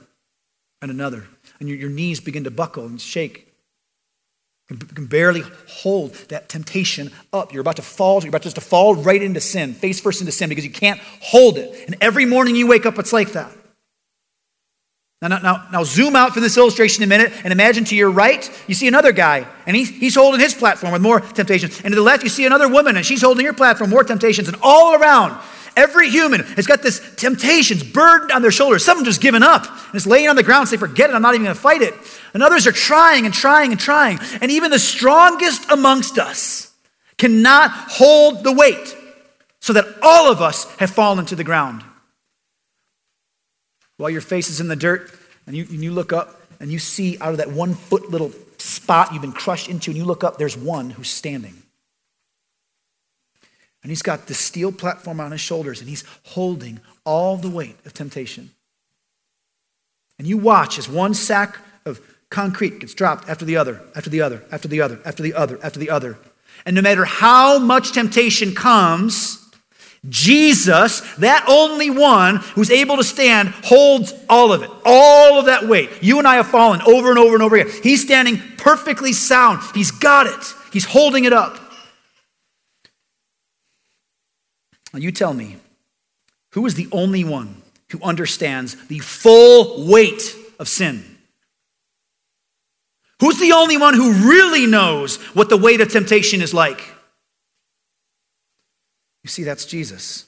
And 0.82 0.90
another. 0.90 1.26
And 1.60 1.68
your, 1.68 1.78
your 1.78 1.90
knees 1.90 2.20
begin 2.20 2.44
to 2.46 2.52
buckle 2.52 2.86
and 2.86 3.00
shake. 3.02 3.48
You 4.70 4.78
can 4.78 5.08
barely 5.08 5.44
hold 5.68 6.14
that 6.30 6.48
temptation 6.48 7.12
up. 7.34 7.52
You're 7.52 7.62
about 7.62 7.78
to 7.78 7.82
fall. 7.82 8.22
You're 8.22 8.30
about 8.30 8.44
just 8.44 8.56
to 8.56 8.62
fall 8.62 8.94
right 8.96 9.22
into 9.22 9.42
sin, 9.42 9.74
face 9.74 10.00
first 10.00 10.22
into 10.22 10.32
sin, 10.32 10.48
because 10.48 10.64
you 10.64 10.72
can't 10.72 11.00
hold 11.22 11.58
it. 11.58 11.88
And 11.88 11.98
every 12.02 12.26
morning 12.26 12.56
you 12.56 12.68
wake 12.68 12.86
up, 12.86 13.00
it's 13.00 13.12
like 13.12 13.34
that. 13.34 13.52
Now, 15.22 15.28
now, 15.28 15.68
now, 15.70 15.84
zoom 15.84 16.16
out 16.16 16.34
for 16.34 16.40
this 16.40 16.58
illustration 16.58 17.04
a 17.04 17.08
minute 17.08 17.34
and 17.44 17.52
imagine 17.52 17.84
to 17.86 17.96
your 17.96 18.10
right, 18.10 18.50
you 18.68 18.74
see 18.74 18.88
another 18.88 19.12
guy, 19.12 19.46
and 19.66 19.76
he's, 19.76 19.90
he's 19.90 20.16
holding 20.16 20.40
his 20.40 20.54
platform 20.54 20.94
with 20.94 21.02
more 21.02 21.20
temptations. 21.20 21.82
And 21.82 21.92
to 21.92 21.96
the 21.96 22.02
left, 22.02 22.24
you 22.24 22.30
see 22.30 22.46
another 22.46 22.70
woman, 22.70 22.96
and 22.96 23.06
she's 23.06 23.22
holding 23.22 23.46
her 23.46 23.52
platform, 23.52 23.90
with 23.90 23.96
more 23.96 24.04
temptations. 24.06 24.48
And 24.48 24.56
all 24.62 24.96
around, 24.96 25.38
every 25.76 26.10
human 26.10 26.44
has 26.56 26.68
got 26.68 26.82
this 26.82 27.16
temptations 27.16 27.84
burdened 27.84 28.32
on 28.32 28.42
their 28.42 28.52
shoulders. 28.52 28.86
Some 28.86 28.98
of 28.98 29.04
them 29.04 29.12
just 29.12 29.22
given 29.22 29.44
up 29.44 29.66
and 29.66 29.96
it's 29.96 30.08
laying 30.08 30.30
on 30.30 30.38
the 30.38 30.44
ground, 30.44 30.70
say, 30.70 30.78
forget 30.78 31.10
it, 31.10 31.14
I'm 31.14 31.22
not 31.22 31.34
even 31.34 31.44
going 31.44 31.56
to 31.56 31.62
fight 31.62 31.82
it. 31.82 31.94
And 32.34 32.42
others 32.42 32.66
are 32.66 32.72
trying 32.72 33.26
and 33.26 33.34
trying 33.34 33.72
and 33.72 33.80
trying. 33.80 34.20
And 34.42 34.52
even 34.52 34.72
the 34.72 34.80
strongest 34.80 35.70
amongst 35.70 36.18
us 36.18 36.72
cannot 37.18 37.72
hold 37.72 38.44
the 38.44 38.54
weight 38.54 38.96
so 39.60 39.74
that 39.74 39.86
all 40.02 40.32
of 40.32 40.42
us 40.42 40.64
have 40.78 40.92
fallen 40.92 41.26
to 41.26 41.36
the 41.36 41.44
ground. 41.44 41.84
While 44.00 44.10
your 44.10 44.22
face 44.22 44.50
is 44.50 44.62
in 44.62 44.70
the 44.70 44.78
dirt 44.78 45.12
and 45.46 45.58
you, 45.58 45.66
and 45.70 45.84
you 45.84 45.92
look 45.92 46.14
up 46.14 46.42
and 46.62 46.72
you 46.72 46.80
see 46.80 47.18
out 47.20 47.32
of 47.32 47.38
that 47.38 47.52
one 47.52 47.74
foot 47.74 48.10
little 48.10 48.32
spot 48.58 49.12
you've 49.12 49.22
been 49.22 49.34
crushed 49.34 49.68
into, 49.68 49.92
and 49.92 49.98
you 49.98 50.06
look 50.06 50.24
up, 50.24 50.38
there's 50.38 50.56
one 50.58 50.90
who's 50.90 51.10
standing. 51.10 51.62
And 53.84 53.92
he's 53.92 54.02
got 54.02 54.28
the 54.28 54.34
steel 54.34 54.72
platform 54.72 55.20
on 55.20 55.32
his 55.32 55.42
shoulders, 55.42 55.82
and 55.82 55.90
he's 55.90 56.06
holding 56.24 56.80
all 57.06 57.36
the 57.36 57.50
weight 57.50 57.76
of 57.86 57.94
temptation. 57.94 58.52
And 60.18 60.28
you 60.28 60.38
watch 60.38 60.78
as 60.78 60.88
one 60.90 61.14
sack 61.14 61.58
of 61.86 62.00
concrete 62.30 62.80
gets 62.80 62.94
dropped 62.94 63.28
after 63.28 63.44
the 63.44 63.58
other, 63.58 63.82
after 63.96 64.10
the 64.10 64.22
other, 64.22 64.44
after 64.52 64.70
the 64.70 64.82
other, 64.82 65.02
after 65.06 65.24
the 65.24 65.34
other, 65.34 65.60
after 65.62 65.80
the 65.80 65.90
other. 65.90 66.18
And 66.66 66.76
no 66.76 66.82
matter 66.82 67.04
how 67.04 67.60
much 67.60 67.92
temptation 67.92 68.56
comes, 68.56 69.49
Jesus, 70.08 71.02
that 71.16 71.44
only 71.50 71.90
one 71.90 72.38
who's 72.38 72.72
able 72.72 72.96
to 72.98 73.04
stand, 73.04 73.50
holds 73.50 74.14
all 74.30 74.54
of 74.54 74.64
it, 74.64 74.70
all 74.86 75.40
of 75.40 75.48
that 75.48 75.68
weight. 75.68 75.90
You 76.02 76.20
and 76.20 76.28
I 76.28 76.36
have 76.36 76.48
fallen 76.48 76.82
over 76.84 77.10
and 77.10 77.20
over 77.20 77.34
and 77.34 77.44
over 77.44 77.58
again. 77.58 77.74
He's 77.84 78.02
standing 78.02 78.42
perfectly 78.58 79.12
sound. 79.12 79.62
He's 79.74 79.92
got 79.92 80.28
it, 80.28 80.54
he's 80.72 80.86
holding 80.86 81.26
it 81.26 81.34
up. 81.34 81.60
Now, 84.94 85.00
you 85.00 85.12
tell 85.12 85.34
me, 85.34 85.58
who 86.54 86.66
is 86.66 86.76
the 86.76 86.88
only 86.92 87.24
one 87.24 87.62
who 87.92 88.02
understands 88.02 88.76
the 88.88 89.00
full 89.00 89.86
weight 89.86 90.22
of 90.58 90.68
sin? 90.68 91.04
Who's 93.20 93.40
the 93.40 93.52
only 93.52 93.78
one 93.78 93.94
who 93.94 94.30
really 94.30 94.66
knows 94.66 95.18
what 95.36 95.50
the 95.50 95.58
weight 95.58 95.82
of 95.82 95.92
temptation 95.92 96.42
is 96.42 96.54
like? 96.54 96.82
You 99.30 99.32
see, 99.32 99.44
that's 99.44 99.66
Jesus. 99.66 100.26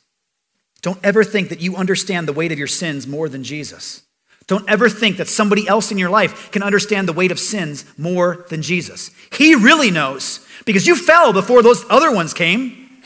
Don't 0.84 0.99
ever 1.04 1.24
think 1.24 1.49
that 1.49 1.60
you 1.60 1.76
understand 1.76 2.28
the 2.28 2.34
weight 2.34 2.52
of 2.52 2.60
your 2.60 2.68
sins 2.68 3.08
more 3.08 3.28
than 3.28 3.43
Jesus. 3.43 4.04
Don't 4.45 4.70
ever 4.70 4.89
think 4.89 5.18
that 5.18 5.28
somebody 5.28 5.68
else 5.68 5.91
in 5.91 5.97
your 5.97 6.12
life 6.12 6.52
can 6.52 6.62
understand 6.62 7.08
the 7.08 7.14
weight 7.14 7.32
of 7.32 7.39
sins 7.39 7.84
more 7.97 8.45
than 8.49 8.62
Jesus. 8.62 9.10
He 9.34 9.56
really 9.56 9.89
knows 9.89 10.45
because 10.66 10.86
you 10.86 10.95
fell 10.95 11.34
before 11.34 11.64
those 11.64 11.84
other 11.89 12.14
ones 12.14 12.36
came. 12.36 13.02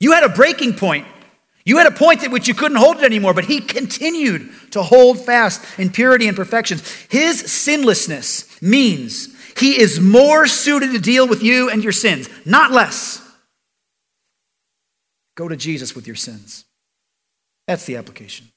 You 0.00 0.10
had 0.10 0.24
a 0.24 0.28
breaking 0.28 0.74
point. 0.74 1.06
You 1.64 1.78
had 1.78 1.86
a 1.86 1.92
point 1.92 2.24
at 2.24 2.32
which 2.32 2.48
you 2.48 2.54
couldn't 2.54 2.78
hold 2.78 2.96
it 2.96 3.04
anymore, 3.04 3.32
but 3.32 3.44
he 3.44 3.60
continued 3.60 4.50
to 4.72 4.82
hold 4.82 5.24
fast 5.24 5.64
in 5.78 5.90
purity 5.90 6.26
and 6.26 6.36
perfection. 6.36 6.80
His 7.08 7.40
sinlessness 7.48 8.60
means 8.60 9.28
he 9.56 9.80
is 9.80 10.00
more 10.00 10.48
suited 10.48 10.90
to 10.90 10.98
deal 10.98 11.28
with 11.28 11.44
you 11.44 11.70
and 11.70 11.80
your 11.80 11.92
sins, 11.92 12.28
not 12.44 12.72
less. 12.72 13.24
Go 15.36 15.48
to 15.48 15.56
Jesus 15.56 15.94
with 15.94 16.06
your 16.06 16.16
sins. 16.16 16.64
That's 17.66 17.86
the 17.86 17.96
application. 17.96 18.48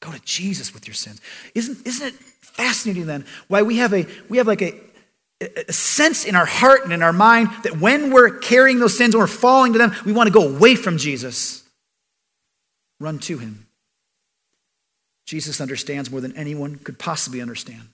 Go 0.00 0.12
to 0.12 0.20
Jesus 0.20 0.72
with 0.74 0.86
your 0.86 0.94
sins. 0.94 1.20
Isn't, 1.54 1.86
isn't 1.86 2.06
it 2.06 2.14
fascinating 2.14 3.06
then 3.06 3.24
why 3.48 3.62
we 3.62 3.78
have 3.78 3.92
a 3.92 4.06
we 4.28 4.38
have 4.38 4.46
like 4.46 4.62
a, 4.62 4.74
a 5.40 5.72
sense 5.72 6.24
in 6.24 6.34
our 6.34 6.46
heart 6.46 6.84
and 6.84 6.92
in 6.92 7.02
our 7.02 7.12
mind 7.12 7.48
that 7.62 7.78
when 7.78 8.12
we're 8.12 8.38
carrying 8.38 8.78
those 8.78 8.96
sins, 8.96 9.14
when 9.14 9.20
we're 9.20 9.26
falling 9.26 9.72
to 9.72 9.78
them, 9.78 9.94
we 10.04 10.12
want 10.12 10.26
to 10.26 10.32
go 10.32 10.48
away 10.48 10.74
from 10.74 10.96
Jesus. 10.98 11.64
Run 13.00 13.18
to 13.20 13.38
him. 13.38 13.66
Jesus 15.26 15.60
understands 15.60 16.10
more 16.10 16.20
than 16.20 16.36
anyone 16.36 16.76
could 16.76 16.98
possibly 16.98 17.42
understand. 17.42 17.88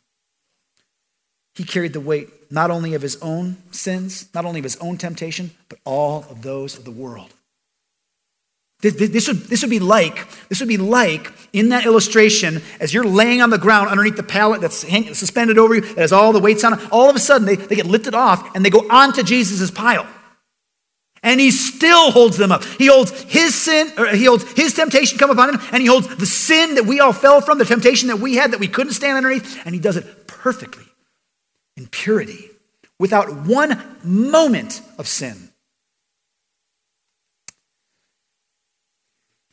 He 1.54 1.64
carried 1.64 1.92
the 1.92 2.00
weight 2.00 2.28
not 2.50 2.70
only 2.70 2.94
of 2.94 3.02
his 3.02 3.16
own 3.16 3.56
sins, 3.72 4.28
not 4.34 4.44
only 4.44 4.60
of 4.60 4.64
his 4.64 4.76
own 4.76 4.96
temptation, 4.96 5.50
but 5.68 5.78
all 5.84 6.24
of 6.30 6.42
those 6.42 6.78
of 6.78 6.84
the 6.84 6.90
world. 6.90 7.34
This 8.82 9.28
would, 9.28 9.36
this 9.44 9.62
would 9.62 9.70
be 9.70 9.78
like, 9.78 10.28
this 10.48 10.58
would 10.58 10.68
be 10.68 10.76
like 10.76 11.32
in 11.52 11.68
that 11.68 11.86
illustration, 11.86 12.60
as 12.80 12.92
you're 12.92 13.04
laying 13.04 13.40
on 13.40 13.50
the 13.50 13.58
ground 13.58 13.88
underneath 13.88 14.16
the 14.16 14.24
pallet 14.24 14.60
that's 14.60 14.82
hang, 14.82 15.14
suspended 15.14 15.56
over 15.56 15.76
you, 15.76 15.80
that 15.82 15.98
has 15.98 16.12
all 16.12 16.32
the 16.32 16.40
weights 16.40 16.64
on 16.64 16.74
it, 16.74 16.92
all 16.92 17.08
of 17.08 17.14
a 17.14 17.20
sudden 17.20 17.46
they, 17.46 17.54
they 17.54 17.76
get 17.76 17.86
lifted 17.86 18.14
off 18.14 18.56
and 18.56 18.64
they 18.64 18.70
go 18.70 18.84
onto 18.90 19.22
Jesus' 19.22 19.70
pile. 19.70 20.06
And 21.22 21.38
he 21.38 21.52
still 21.52 22.10
holds 22.10 22.36
them 22.36 22.50
up. 22.50 22.64
He 22.64 22.86
holds 22.86 23.12
his 23.22 23.54
sin, 23.54 23.92
or 23.96 24.08
he 24.08 24.24
holds 24.24 24.50
his 24.54 24.74
temptation 24.74 25.16
come 25.16 25.30
upon 25.30 25.54
him, 25.54 25.60
and 25.70 25.80
he 25.80 25.86
holds 25.86 26.08
the 26.16 26.26
sin 26.26 26.74
that 26.74 26.84
we 26.84 26.98
all 26.98 27.12
fell 27.12 27.40
from, 27.40 27.58
the 27.58 27.64
temptation 27.64 28.08
that 28.08 28.18
we 28.18 28.34
had 28.34 28.50
that 28.50 28.58
we 28.58 28.66
couldn't 28.66 28.94
stand 28.94 29.16
underneath, 29.16 29.64
and 29.64 29.72
he 29.72 29.80
does 29.80 29.96
it 29.96 30.26
perfectly, 30.26 30.86
in 31.76 31.86
purity, 31.86 32.50
without 32.98 33.46
one 33.46 33.80
moment 34.02 34.82
of 34.98 35.06
sin. 35.06 35.51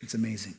It's 0.09 0.15
amazing. 0.15 0.55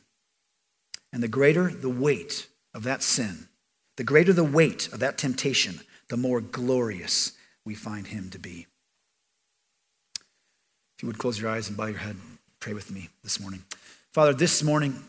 And 1.11 1.21
the 1.21 1.27
greater 1.27 1.67
the 1.67 1.89
weight 1.89 2.47
of 2.73 2.83
that 2.83 3.03
sin, 3.03 3.49
the 3.97 4.03
greater 4.05 4.31
the 4.31 4.45
weight 4.45 4.87
of 4.93 4.99
that 4.99 5.17
temptation, 5.17 5.81
the 6.07 6.15
more 6.15 6.39
glorious 6.39 7.33
we 7.65 7.75
find 7.75 8.07
him 8.07 8.29
to 8.29 8.39
be. 8.39 8.67
If 10.95 11.03
you 11.03 11.07
would 11.07 11.17
close 11.17 11.37
your 11.37 11.51
eyes 11.51 11.67
and 11.67 11.75
bow 11.75 11.87
your 11.87 11.97
head, 11.97 12.15
pray 12.61 12.71
with 12.71 12.91
me 12.91 13.09
this 13.23 13.41
morning. 13.41 13.65
Father, 14.13 14.33
this 14.33 14.63
morning, 14.63 15.03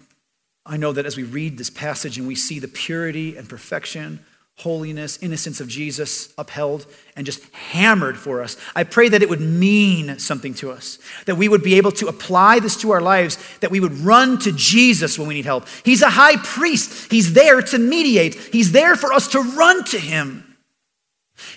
I 0.67 0.77
know 0.77 0.91
that 0.91 1.07
as 1.07 1.17
we 1.17 1.23
read 1.23 1.57
this 1.57 1.71
passage 1.71 2.19
and 2.19 2.27
we 2.27 2.35
see 2.35 2.59
the 2.59 2.67
purity 2.67 3.37
and 3.37 3.49
perfection 3.49 4.27
holiness, 4.63 5.19
innocence 5.21 5.61
of 5.61 5.69
Jesus 5.69 6.33
upheld 6.39 6.87
and 7.17 7.27
just 7.27 7.43
hammered 7.53 8.17
for 8.17 8.43
us. 8.43 8.57
I 8.75 8.85
pray 8.85 9.09
that 9.09 9.23
it 9.23 9.29
would 9.29 9.41
mean 9.41 10.19
something 10.19 10.55
to 10.55 10.71
us, 10.71 10.99
that 11.27 11.37
we 11.37 11.49
would 11.49 11.63
be 11.63 11.75
able 11.75 11.93
to 11.93 12.09
apply 12.09 12.61
this 12.61 12.77
to 12.79 12.91
our 12.93 13.01
lives, 13.01 13.39
that 13.61 13.71
we 13.71 13.81
would 13.81 13.93
run 13.99 14.39
to 14.41 14.53
Jesus 14.53 15.19
when 15.19 15.29
we 15.29 15.35
need 15.35 15.45
help. 15.45 15.67
He's 15.85 16.03
a 16.03 16.11
high 16.11 16.37
priest, 16.37 17.11
He's 17.11 17.35
there 17.35 17.61
to 17.61 17.79
mediate, 17.79 18.35
He's 18.35 18.73
there 18.73 18.97
for 18.97 19.13
us 19.13 19.29
to 19.29 19.41
run 19.41 19.85
to 19.87 19.99
Him. 19.99 20.57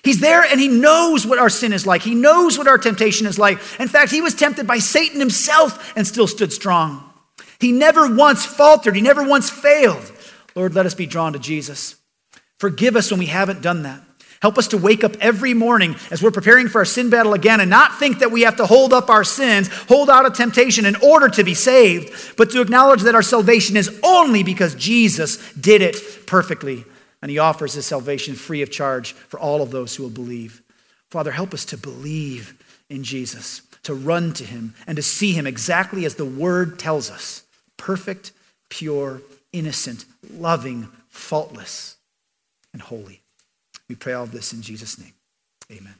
He's 0.03 0.20
there 0.20 0.43
and 0.43 0.60
he 0.60 0.68
knows 0.68 1.28
what 1.28 1.38
our 1.38 1.49
sin 1.49 1.74
is 1.74 1.86
like. 1.86 2.01
He 2.01 2.16
knows 2.16 2.58
what 2.58 2.68
our 2.68 2.78
temptation 2.78 3.28
is 3.28 3.38
like. 3.38 3.60
In 3.80 3.88
fact, 3.88 4.12
he 4.12 4.22
was 4.22 4.34
tempted 4.34 4.66
by 4.66 4.80
Satan 4.80 5.20
himself 5.20 5.93
and 5.95 6.08
still 6.08 6.28
stood 6.28 6.51
strong. 6.51 7.03
He 7.60 7.72
never 7.72 8.14
once 8.14 8.45
faltered, 8.45 8.95
he 8.95 9.01
never 9.01 9.28
once 9.28 9.49
failed. 9.49 10.12
Lord, 10.56 10.74
let 10.74 10.86
us 10.86 10.93
be 10.93 11.06
drawn 11.06 11.34
to 11.34 11.39
Jesus. 11.39 11.95
Forgive 12.66 12.95
us 12.95 13.11
when 13.11 13.20
we 13.20 13.28
haven't 13.28 13.61
done 13.61 13.84
that. 13.84 14.01
Help 14.41 14.57
us 14.57 14.70
to 14.70 14.78
wake 14.80 15.03
up 15.03 15.16
every 15.22 15.53
morning 15.53 15.95
as 16.09 16.24
we're 16.24 16.32
preparing 16.32 16.68
for 16.68 16.80
our 16.80 16.86
sin 16.86 17.11
battle 17.11 17.36
again 17.36 17.59
and 17.59 17.70
not 17.70 17.99
think 17.99 18.18
that 18.18 18.32
we 18.32 18.41
have 18.41 18.55
to 18.55 18.66
hold 18.66 18.91
up 18.91 19.07
our 19.07 19.24
sins, 19.24 19.68
hold 19.88 20.09
out 20.09 20.26
of 20.26 20.34
temptation 20.34 20.84
in 20.84 20.95
order 20.95 21.30
to 21.30 21.43
be 21.43 21.53
saved, 21.53 22.36
but 22.38 22.49
to 22.49 22.61
acknowledge 22.61 23.03
that 23.03 23.13
our 23.13 23.22
salvation 23.22 23.78
is 23.78 23.99
only 24.01 24.41
because 24.41 24.74
Jesus 24.74 25.38
did 25.53 25.84
it 25.84 26.26
perfectly. 26.26 26.86
And 27.22 27.30
he 27.30 27.38
offers 27.38 27.74
his 27.74 27.86
salvation 27.86 28.34
free 28.34 28.63
of 28.63 28.72
charge 28.72 29.13
for 29.13 29.39
all 29.39 29.61
of 29.61 29.70
those 29.70 29.95
who 29.95 30.01
will 30.01 30.09
believe. 30.09 30.63
Father, 31.11 31.34
help 31.34 31.53
us 31.53 31.66
to 31.66 31.78
believe 31.78 32.59
in 32.89 33.03
Jesus, 33.03 33.61
to 33.84 33.93
run 33.93 34.34
to 34.34 34.43
him, 34.43 34.74
and 34.88 34.95
to 34.95 35.03
see 35.03 35.34
him 35.34 35.45
exactly 35.45 36.03
as 36.03 36.16
the 36.16 36.26
word 36.26 36.80
tells 36.80 37.11
us 37.11 37.43
perfect, 37.78 38.32
pure, 38.70 39.22
innocent, 39.53 40.05
loving, 40.32 40.88
faultless 41.09 41.95
and 42.76 42.82
holy. 42.82 43.21
We 43.88 43.95
pray 43.95 44.11
all 44.11 44.23
of 44.23 44.34
this 44.34 44.51
in 44.51 44.61
Jesus' 44.61 44.99
name. 44.99 45.13
Amen. 45.71 45.95